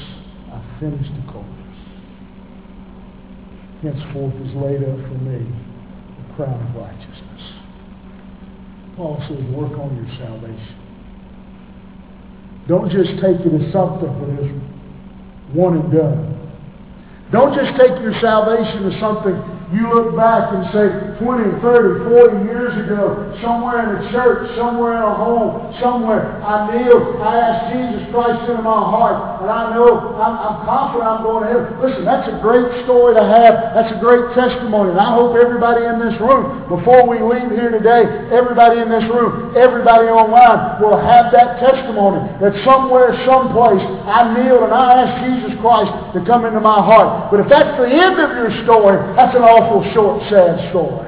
I've 0.53 0.80
finished 0.80 1.11
the 1.14 1.32
course. 1.32 1.47
Henceforth 3.82 4.34
is 4.43 4.53
laid 4.59 4.82
up 4.82 4.99
for 5.07 5.18
me 5.22 5.47
the 5.47 6.34
crown 6.34 6.59
of 6.59 6.74
righteousness. 6.74 7.43
Paul 8.97 9.22
says, 9.28 9.39
work 9.55 9.78
on 9.78 9.95
your 9.95 10.11
salvation. 10.18 10.76
Don't 12.66 12.91
just 12.91 13.11
take 13.22 13.39
it 13.47 13.55
as 13.55 13.72
something 13.72 14.11
that 14.11 14.45
is 14.45 14.51
one 15.55 15.78
and 15.78 15.93
done. 15.93 16.38
Don't 17.31 17.55
just 17.55 17.79
take 17.79 18.01
your 18.01 18.14
salvation 18.20 18.91
as 18.91 18.99
something 19.01 19.58
you 19.69 19.85
look 19.85 20.16
back 20.16 20.49
and 20.57 20.64
say 20.73 20.87
20, 21.21 21.61
30, 21.61 22.09
40 22.09 22.49
years 22.49 22.73
ago, 22.89 23.37
somewhere 23.45 23.85
in 23.85 24.01
a 24.01 24.03
church, 24.09 24.49
somewhere 24.57 24.97
in 24.97 25.05
a 25.05 25.12
home, 25.12 25.77
somewhere, 25.77 26.41
I 26.41 26.73
kneel, 26.73 27.21
I 27.21 27.37
ask 27.37 27.59
Jesus 27.77 28.09
Christ 28.09 28.49
into 28.49 28.64
my 28.64 28.81
heart, 28.81 29.45
and 29.45 29.53
I 29.53 29.77
know, 29.77 30.16
I'm, 30.16 30.35
I'm 30.41 30.57
confident 30.64 31.05
I'm 31.05 31.21
going 31.21 31.45
to 31.45 31.49
heaven. 31.53 31.69
Listen, 31.85 32.09
that's 32.09 32.25
a 32.33 32.41
great 32.41 32.64
story 32.89 33.12
to 33.12 33.21
have. 33.21 33.77
That's 33.77 33.93
a 33.93 34.01
great 34.01 34.33
testimony. 34.33 34.97
And 34.97 35.01
I 35.01 35.12
hope 35.12 35.37
everybody 35.37 35.85
in 35.85 36.01
this 36.01 36.16
room, 36.16 36.64
before 36.73 37.05
we 37.05 37.21
leave 37.21 37.53
here 37.53 37.69
today, 37.69 38.09
everybody 38.33 38.81
in 38.81 38.89
this 38.89 39.05
room, 39.12 39.53
everybody 39.53 40.09
online 40.09 40.81
will 40.81 40.97
have 40.97 41.29
that 41.37 41.61
testimony 41.61 42.25
that 42.41 42.57
somewhere, 42.64 43.12
someplace, 43.29 43.85
I 44.09 44.33
kneel 44.33 44.64
and 44.64 44.73
I 44.73 45.05
ask 45.05 45.12
Jesus 45.29 45.53
Christ 45.61 45.93
to 46.16 46.25
come 46.25 46.49
into 46.49 46.64
my 46.64 46.81
heart. 46.81 47.29
But 47.29 47.45
if 47.45 47.53
that's 47.53 47.77
the 47.77 47.85
end 47.85 48.16
of 48.16 48.33
your 48.33 48.49
story, 48.64 48.97
that's 49.12 49.37
an 49.37 49.45
awful 49.59 49.83
short, 49.93 50.23
sad 50.31 50.71
story. 50.71 51.08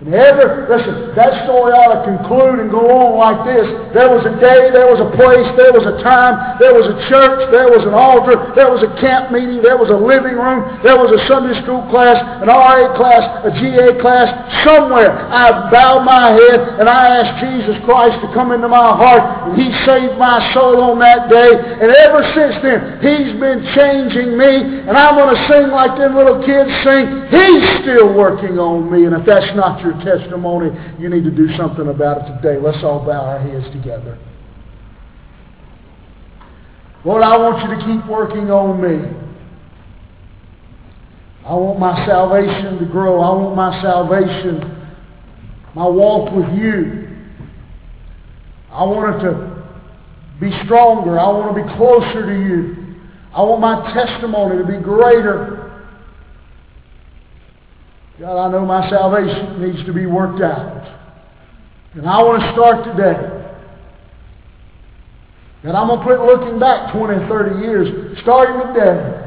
And 0.00 0.16
ever, 0.16 0.64
listen, 0.64 1.12
that 1.12 1.44
story 1.44 1.76
ought 1.76 1.92
to 1.92 2.00
conclude 2.08 2.56
and 2.64 2.72
go 2.72 2.88
on 2.88 3.20
like 3.20 3.44
this. 3.44 3.68
There 3.92 4.08
was 4.08 4.24
a 4.24 4.32
day, 4.40 4.72
there 4.72 4.88
was 4.88 4.96
a 4.96 5.12
place, 5.12 5.44
there 5.60 5.76
was 5.76 5.84
a 5.84 6.00
time, 6.00 6.56
there 6.56 6.72
was 6.72 6.88
a 6.88 6.96
church, 7.12 7.52
there 7.52 7.68
was 7.68 7.84
an 7.84 7.92
altar, 7.92 8.32
there 8.56 8.72
was 8.72 8.80
a 8.80 8.88
camp 8.96 9.28
meeting, 9.28 9.60
there 9.60 9.76
was 9.76 9.92
a 9.92 10.00
living 10.00 10.40
room, 10.40 10.80
there 10.80 10.96
was 10.96 11.12
a 11.12 11.20
Sunday 11.28 11.52
school 11.60 11.84
class, 11.92 12.16
an 12.40 12.48
RA 12.48 12.96
class, 12.96 13.44
a 13.44 13.52
GA 13.60 14.00
class. 14.00 14.32
Somewhere 14.64 15.12
I 15.12 15.68
bowed 15.68 16.08
my 16.08 16.32
head 16.32 16.80
and 16.80 16.88
I 16.88 17.20
asked 17.20 17.44
Jesus 17.44 17.76
Christ 17.84 18.24
to 18.24 18.32
come 18.32 18.56
into 18.56 18.72
my 18.72 18.96
heart 18.96 19.52
and 19.52 19.60
he 19.60 19.68
saved 19.84 20.16
my 20.16 20.40
soul 20.56 20.80
on 20.80 20.96
that 21.04 21.28
day. 21.28 21.60
And 21.76 21.92
ever 21.92 22.24
since 22.32 22.56
then, 22.64 23.04
he's 23.04 23.36
been 23.36 23.68
changing 23.76 24.32
me 24.32 24.80
and 24.88 24.96
I'm 24.96 25.12
going 25.12 25.36
to 25.36 25.40
sing 25.44 25.68
like 25.68 26.00
them 26.00 26.16
little 26.16 26.40
kids 26.40 26.72
sing. 26.88 27.04
He's 27.28 27.84
still 27.84 28.16
working 28.16 28.56
on 28.56 28.88
me. 28.88 29.04
And 29.04 29.12
if 29.12 29.28
that's 29.28 29.52
not 29.52 29.76
your 29.84 29.89
your 29.90 30.04
testimony, 30.04 30.70
you 30.98 31.08
need 31.08 31.24
to 31.24 31.30
do 31.30 31.48
something 31.56 31.88
about 31.88 32.22
it 32.22 32.36
today. 32.36 32.60
Let's 32.60 32.82
all 32.84 33.04
bow 33.04 33.20
our 33.20 33.40
heads 33.40 33.66
together. 33.72 34.18
Lord, 37.04 37.22
I 37.22 37.36
want 37.36 37.62
you 37.62 37.76
to 37.76 37.80
keep 37.86 38.10
working 38.10 38.50
on 38.50 38.80
me. 38.80 39.16
I 41.44 41.54
want 41.54 41.78
my 41.78 42.06
salvation 42.06 42.78
to 42.78 42.84
grow. 42.86 43.20
I 43.20 43.30
want 43.34 43.56
my 43.56 43.82
salvation, 43.82 44.86
my 45.74 45.86
walk 45.86 46.34
with 46.34 46.58
you. 46.58 47.08
I 48.70 48.84
want 48.84 49.16
it 49.16 49.24
to 49.24 49.50
be 50.40 50.50
stronger. 50.64 51.18
I 51.18 51.28
want 51.28 51.56
to 51.56 51.62
be 51.62 51.76
closer 51.76 52.26
to 52.26 52.48
you. 52.48 52.76
I 53.34 53.42
want 53.42 53.60
my 53.60 53.92
testimony 53.94 54.58
to 54.58 54.68
be 54.68 54.78
greater. 54.82 55.59
God, 58.20 58.36
I 58.36 58.52
know 58.52 58.66
my 58.66 58.86
salvation 58.90 59.62
needs 59.62 59.82
to 59.86 59.94
be 59.94 60.04
worked 60.04 60.42
out. 60.42 60.86
And 61.94 62.06
I 62.06 62.22
want 62.22 62.42
to 62.42 62.52
start 62.52 62.84
today. 62.84 63.16
And 65.62 65.74
I'm 65.74 65.88
going 65.88 66.00
to 66.00 66.04
quit 66.04 66.20
looking 66.20 66.60
back 66.60 66.92
20, 66.92 67.28
30 67.28 67.60
years, 67.64 68.18
starting 68.20 68.74
today. 68.74 69.26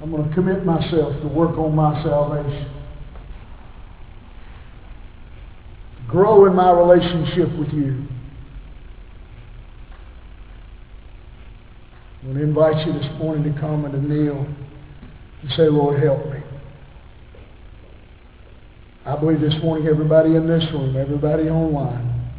I'm 0.00 0.12
going 0.12 0.28
to 0.28 0.34
commit 0.36 0.64
myself 0.64 1.20
to 1.20 1.26
work 1.26 1.58
on 1.58 1.74
my 1.74 2.00
salvation. 2.04 2.70
Grow 6.06 6.46
in 6.46 6.54
my 6.54 6.70
relationship 6.70 7.58
with 7.58 7.72
you. 7.72 8.06
I 12.22 12.26
want 12.26 12.38
to 12.38 12.44
invite 12.44 12.86
you 12.86 12.92
this 12.92 13.18
morning 13.18 13.52
to 13.52 13.60
come 13.60 13.84
and 13.84 13.94
to 13.94 14.00
kneel 14.00 14.46
and 15.44 15.52
say, 15.58 15.68
Lord, 15.68 16.02
help 16.02 16.24
me. 16.32 16.40
I 19.04 19.14
believe 19.16 19.40
this 19.40 19.54
morning 19.62 19.86
everybody 19.86 20.36
in 20.36 20.48
this 20.48 20.64
room, 20.72 20.96
everybody 20.96 21.50
online, 21.50 22.32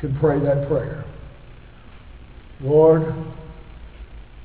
can 0.00 0.16
pray 0.20 0.38
that 0.38 0.68
prayer. 0.68 1.04
Lord, 2.60 3.02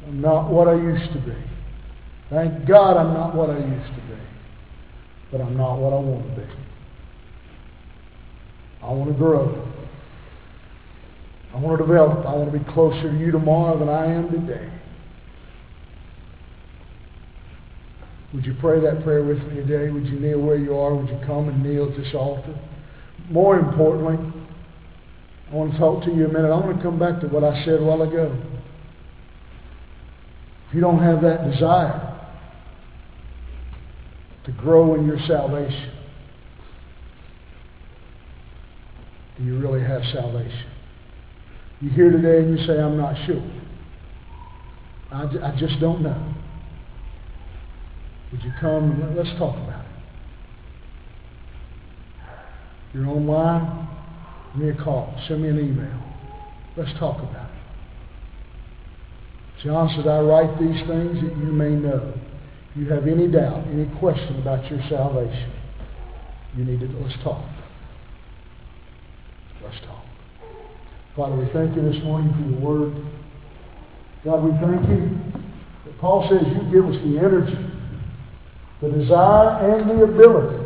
I'm 0.08 0.20
not 0.20 0.50
what 0.50 0.68
I 0.68 0.74
used 0.74 1.14
to 1.14 1.20
be. 1.20 1.36
Thank 2.32 2.68
God 2.68 2.98
I'm 2.98 3.14
not 3.14 3.36
what 3.36 3.52
I 3.52 3.60
used 3.60 3.94
to 3.94 4.02
be. 4.02 4.22
But 5.32 5.42
I'm 5.42 5.56
not 5.56 5.76
what 5.78 5.94
I 5.94 5.98
want 5.98 6.36
to 6.36 6.42
be. 6.42 6.48
I 8.82 8.92
want 8.92 9.12
to 9.12 9.18
grow. 9.18 9.70
I 11.54 11.58
want 11.60 11.78
to 11.78 11.86
develop. 11.86 12.26
I 12.26 12.34
want 12.34 12.52
to 12.52 12.58
be 12.58 12.66
closer 12.74 13.12
to 13.12 13.18
you 13.18 13.32
tomorrow 13.32 13.78
than 13.78 13.90
I 13.90 14.08
am 14.08 14.32
today. 14.32 14.72
Would 18.34 18.46
you 18.46 18.56
pray 18.60 18.80
that 18.80 19.04
prayer 19.04 19.24
with 19.24 19.38
me 19.44 19.56
today? 19.58 19.92
Would 19.92 20.08
you 20.08 20.20
kneel 20.20 20.40
where 20.40 20.58
you 20.58 20.76
are? 20.76 20.96
Would 20.96 21.08
you 21.08 21.20
come 21.26 21.50
and 21.50 21.62
kneel 21.62 21.90
at 21.92 21.96
this 21.96 22.14
altar? 22.16 22.60
More 23.30 23.60
importantly, 23.60 24.18
I 25.52 25.56
want 25.56 25.74
to 25.74 25.78
talk 25.78 26.04
to 26.06 26.12
you 26.12 26.26
a 26.26 26.28
minute. 26.28 26.52
I 26.52 26.58
want 26.58 26.76
to 26.76 26.84
come 26.84 26.98
back 26.98 27.22
to 27.22 27.28
what 27.28 27.44
I 27.44 27.64
said 27.64 27.80
a 27.80 27.84
while 27.84 28.02
ago. 28.02 28.36
If 30.68 30.76
you 30.76 30.82
don't 30.82 31.02
have 31.02 31.22
that 31.22 31.52
desire 31.52 32.10
to 34.46 34.52
grow 34.54 34.96
in 34.96 35.06
your 35.06 35.20
salvation, 35.28 35.92
do 39.38 39.44
you 39.44 39.60
really 39.60 39.82
have 39.82 40.02
salvation? 40.12 40.72
You're 41.82 41.94
here 41.94 42.12
today 42.12 42.40
and 42.40 42.58
you 42.58 42.66
say, 42.66 42.80
I'm 42.80 42.98
not 42.98 43.16
sure. 43.28 43.44
I, 45.12 45.52
I 45.52 45.56
just 45.60 45.80
don't 45.80 46.02
know. 46.02 46.34
Would 48.34 48.44
you 48.44 48.52
come 48.60 49.00
and 49.00 49.16
let's 49.16 49.30
talk 49.38 49.56
about 49.56 49.86
it? 49.86 49.92
You're 52.96 53.06
online, 53.06 53.88
give 54.54 54.64
me 54.64 54.70
a 54.72 54.84
call. 54.84 55.14
Send 55.28 55.44
me 55.44 55.50
an 55.50 55.60
email. 55.60 56.02
Let's 56.76 56.98
talk 56.98 57.22
about 57.22 57.52
it. 57.52 57.62
John 59.64 59.88
said, 59.96 60.08
I 60.08 60.20
write 60.22 60.60
these 60.60 60.82
things 60.88 61.22
that 61.22 61.38
you 61.38 61.54
may 61.54 61.70
know. 61.70 62.12
If 62.72 62.78
you 62.78 62.90
have 62.90 63.08
any 63.08 63.28
doubt, 63.28 63.68
any 63.68 63.86
question 64.00 64.42
about 64.42 64.66
your 64.70 64.82
salvation, 64.90 65.54
you 66.58 66.66
need 66.66 66.80
to, 66.80 66.88
let's 66.98 67.16
talk. 67.24 67.46
Let's 69.64 69.80
talk. 69.86 70.04
Father, 71.16 71.36
we 71.36 71.46
thank 71.54 71.76
you 71.76 71.84
this 71.84 72.04
morning 72.04 72.34
for 72.34 72.50
your 72.50 72.60
word. 72.60 72.96
God, 74.26 74.44
we 74.44 74.52
thank 74.60 74.90
you 74.90 75.34
Paul 76.04 76.28
says 76.30 76.42
you 76.52 76.70
give 76.70 76.84
us 76.90 77.00
the 77.06 77.18
energy 77.18 77.73
the 78.84 78.92
desire 78.92 79.80
and 79.80 79.88
the 79.88 80.04
ability 80.04 80.60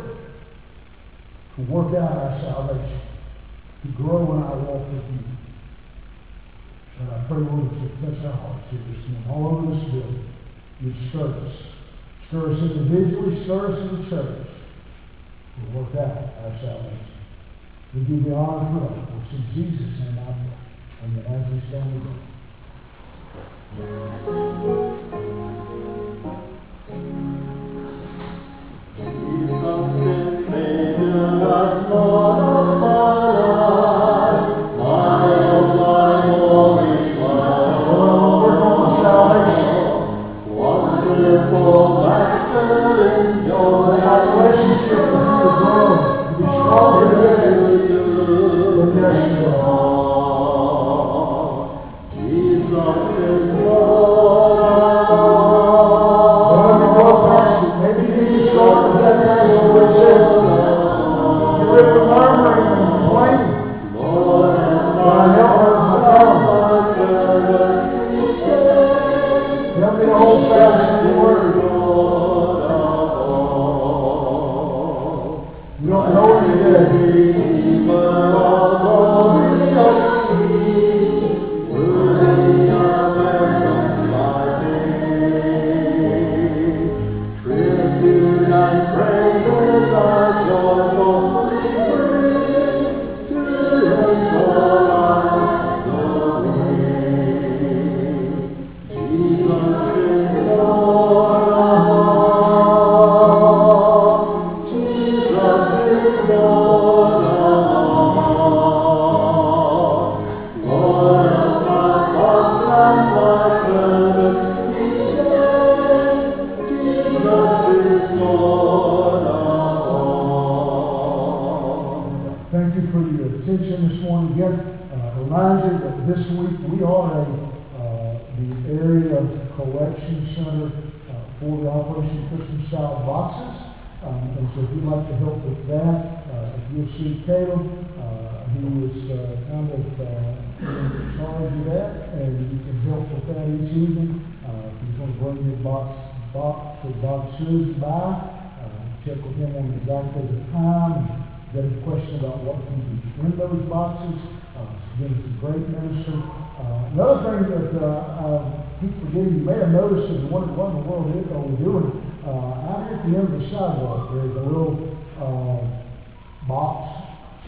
to 1.54 1.62
work 1.70 1.94
out 1.94 2.18
our 2.18 2.34
salvation, 2.42 2.98
to 3.86 3.88
grow 3.94 4.34
in 4.34 4.42
our 4.42 4.58
walk 4.58 4.82
with 4.90 5.06
you. 5.06 5.22
And 6.98 7.14
I 7.14 7.22
pray, 7.30 7.38
Lord, 7.38 7.70
that 7.70 7.78
you 7.78 7.86
touch 8.02 8.18
our 8.26 8.34
hearts 8.34 8.66
here 8.74 8.82
this 8.90 9.06
morning, 9.06 9.30
all 9.30 9.46
over 9.54 9.70
this 9.70 9.86
building. 9.94 10.26
You 10.82 10.90
stir 11.10 11.30
us. 11.30 11.54
Stir 12.26 12.54
us 12.54 12.58
individually, 12.58 13.46
stir 13.46 13.70
us 13.70 13.78
in 13.86 14.02
the 14.02 14.10
church 14.10 14.50
to 14.50 15.62
work 15.78 15.94
out 15.94 16.18
our 16.42 16.58
salvation. 16.58 17.22
We 17.94 18.02
give 18.02 18.26
you 18.26 18.34
honor 18.34 18.66
and 18.66 18.82
praise. 18.82 19.30
It's 19.30 19.30
in 19.30 19.42
Jesus' 19.54 19.94
name 20.02 20.18
I 20.18 20.34
pray. 20.34 20.58
And 21.06 21.22
as 21.22 21.46
we 21.54 21.62
stand 21.70 21.86
together. 23.78 25.57
Of 29.50 29.94
the 29.94 30.50
middle 30.50 31.42
of. 31.42 32.57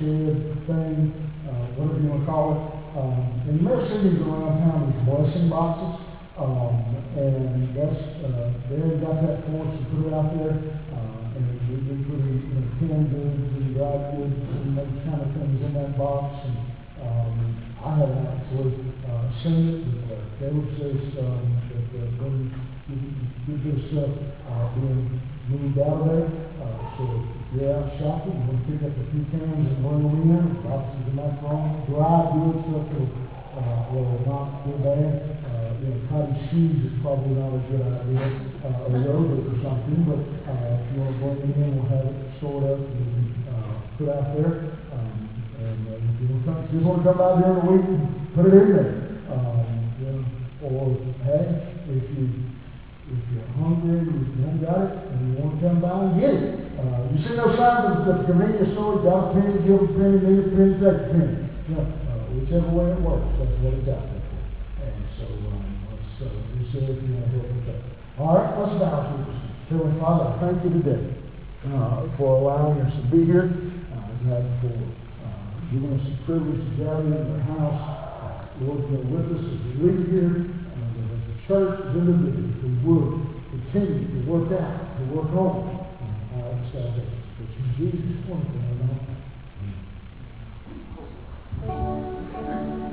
good 0.00 0.56
thing, 0.64 1.12
uh, 1.44 1.76
whatever 1.76 2.00
you 2.00 2.08
want 2.08 2.24
to 2.24 2.26
call 2.26 2.46
it. 2.56 2.62
Um, 2.96 3.20
and 3.46 3.60
Mill 3.60 3.84
City's 3.84 4.16
around 4.24 4.64
town 4.64 4.88
with 4.88 5.04
blessing 5.04 5.52
boxes. 5.52 6.00
Um, 6.40 6.96
and 7.20 7.76
that's, 7.76 8.00
uh, 8.24 8.48
they 8.72 8.80
got 8.96 9.20
that 9.20 9.44
for 9.44 9.60
us 9.60 9.76
to 9.76 9.82
put 9.92 10.08
it 10.08 10.14
out 10.16 10.32
there. 10.32 10.56
Uh, 10.56 11.36
and 11.36 11.44
we, 11.68 11.84
we 11.84 12.00
put 12.08 12.16
in 12.16 12.48
you 12.48 12.56
know, 12.56 12.66
canned 12.80 13.12
goods 13.12 13.44
and 13.60 13.76
dried 13.76 14.16
goods 14.16 14.40
and 14.40 14.72
those 14.72 14.96
kind 15.04 15.20
of 15.20 15.28
things 15.36 15.60
in 15.68 15.72
that 15.76 15.92
box. 16.00 16.32
And 16.48 16.56
um, 17.04 17.36
I 17.84 17.90
haven't 18.00 18.24
actually 18.24 18.72
uh, 19.04 19.24
seen 19.44 19.68
it, 19.68 19.84
but 19.84 20.16
uh, 20.16 20.24
they 20.40 20.48
were 20.48 20.68
just 20.80 21.12
um, 21.20 21.44
that 21.68 21.84
they're 21.92 22.16
going 22.16 22.48
to 22.48 22.96
get 23.44 23.60
this 23.68 23.80
stuff 23.92 24.16
uh, 24.48 24.64
being 24.80 25.20
moved 25.52 25.76
out 25.76 26.00
of 26.00 26.08
there. 26.08 26.24
Uh, 26.56 26.80
so 26.96 27.04
if 27.50 27.66
out 27.66 27.90
shopping, 27.98 28.38
you 28.38 28.46
want 28.46 28.62
pick 28.62 28.78
up 28.86 28.94
a 28.94 29.04
few 29.10 29.26
cans 29.34 29.66
and 29.74 29.82
them 30.06 30.30
in, 30.30 30.62
boxes 30.62 31.02
of 31.02 31.14
macaroni, 31.18 31.82
dry 31.90 32.30
goods, 32.30 32.62
stuff 32.62 32.86
that, 32.94 33.10
uh, 33.58 33.90
will 33.90 34.22
not 34.22 34.62
go 34.62 34.78
bad. 34.86 35.18
Uh, 35.50 35.74
you 35.82 35.90
know, 35.90 35.98
cotton 36.06 36.38
shoes 36.46 36.78
is 36.86 36.94
probably 37.02 37.34
not 37.34 37.50
a 37.50 37.60
good 37.66 37.82
idea, 37.82 38.22
uh, 38.62 38.86
or 38.86 39.02
yogurt 39.02 39.50
or 39.50 39.56
something, 39.66 39.98
but, 40.06 40.22
uh, 40.46 40.78
if 40.78 40.94
you 40.94 41.02
want 41.02 41.10
to 41.10 41.18
bring 41.18 41.42
them 41.42 41.58
in, 41.58 41.70
we'll 41.74 41.90
have 41.90 42.06
it 42.06 42.16
stored 42.38 42.70
up 42.70 42.78
and, 42.86 43.34
uh, 43.50 43.74
put 43.98 44.08
out 44.14 44.30
there. 44.38 44.54
Um, 44.94 45.18
and, 45.58 45.80
uh, 45.90 45.98
if 45.98 46.16
you 46.22 46.26
want 46.30 46.46
to 46.46 46.54
come, 46.54 46.70
just 46.70 46.86
want 46.86 47.02
to 47.02 47.10
come 47.10 47.18
by 47.18 47.34
during 47.34 47.58
the 47.58 47.66
week 47.66 47.86
put 48.38 48.46
it 48.46 48.54
in 48.62 48.68
there. 48.78 48.94
Um, 49.26 49.90
you 49.98 50.06
know, 50.06 50.22
or, 50.70 50.94
hey, 51.26 51.66
if 51.90 52.06
you, 52.14 52.30
if 52.30 52.49
hungry, 53.60 54.00
you 54.08 54.40
haven't 54.40 54.64
got 54.64 54.80
it, 54.80 54.92
and 55.12 55.20
you 55.28 55.32
want 55.36 55.52
to 55.54 55.58
come 55.60 55.78
by 55.84 55.92
and 56.08 56.16
get 56.16 56.32
it. 56.32 56.60
Uh, 56.80 57.04
you 57.12 57.20
see 57.20 57.36
those 57.36 57.60
signs 57.60 57.92
at 57.92 58.08
the 58.08 58.24
convenience 58.24 58.72
store, 58.72 59.04
got 59.04 59.30
a 59.30 59.36
penny, 59.36 59.60
give 59.68 59.84
a 59.84 59.88
penny, 59.92 60.16
need 60.24 60.40
a 60.40 60.48
penny, 60.48 60.74
take 60.80 60.96
a 60.96 61.06
penny. 61.12 61.36
You 61.68 61.76
know, 61.76 61.84
uh, 61.84 62.24
whichever 62.32 62.72
way 62.72 62.88
it 62.88 63.00
works, 63.04 63.28
that's 63.36 63.52
what 63.60 63.76
it's 63.76 63.84
out 63.92 64.00
there 64.08 64.24
for. 64.32 64.42
And 64.80 65.04
so, 65.20 65.24
um, 65.28 65.60
let's, 65.92 66.24
uh, 66.24 66.32
let's 66.56 66.72
see 66.72 66.88
if 66.88 66.96
you 67.04 67.12
want 67.20 67.28
to 67.28 67.36
help 67.36 67.52
with 67.52 67.68
that. 67.68 67.80
All 68.16 68.32
right, 68.32 68.48
let's 68.56 68.74
bow 68.80 68.96
to 68.96 69.28
us. 69.28 69.40
Heavenly 69.68 70.00
Father, 70.00 70.26
thank 70.40 70.56
you 70.64 70.72
today, 70.80 71.04
uh, 71.68 72.08
for 72.16 72.40
allowing 72.40 72.80
us 72.80 72.96
to 72.96 73.04
be 73.12 73.28
here. 73.28 73.52
Uh, 73.92 74.08
God, 74.24 74.44
for, 74.64 74.72
uh, 74.72 75.52
giving 75.68 75.92
us 75.94 76.04
the 76.08 76.16
privilege 76.24 76.64
to 76.64 76.72
gather 76.80 77.04
in 77.06 77.12
your 77.12 77.44
house. 77.44 77.76
Uh, 77.76 78.64
Lord, 78.64 78.88
go 78.88 79.04
with 79.04 79.36
us 79.36 79.44
as 79.44 79.60
we 79.68 79.84
leave 79.84 80.08
here, 80.08 80.48
uh, 80.48 81.12
as 81.12 81.22
a 81.28 81.36
church, 81.44 81.76
as 81.86 81.92
individuals, 81.92 82.56
we 82.64 82.72
would 82.88 83.39
continue 83.72 84.08
to 84.08 84.30
work 84.30 84.50
out, 84.60 84.98
to 84.98 85.04
work 85.14 85.30
on 85.30 85.86
uh, 86.34 86.72
salvation. 86.72 87.22
It's 87.38 87.54
in 87.56 87.66
Jesus' 87.78 88.26
wonderful 88.28 88.60
name. 91.66 92.89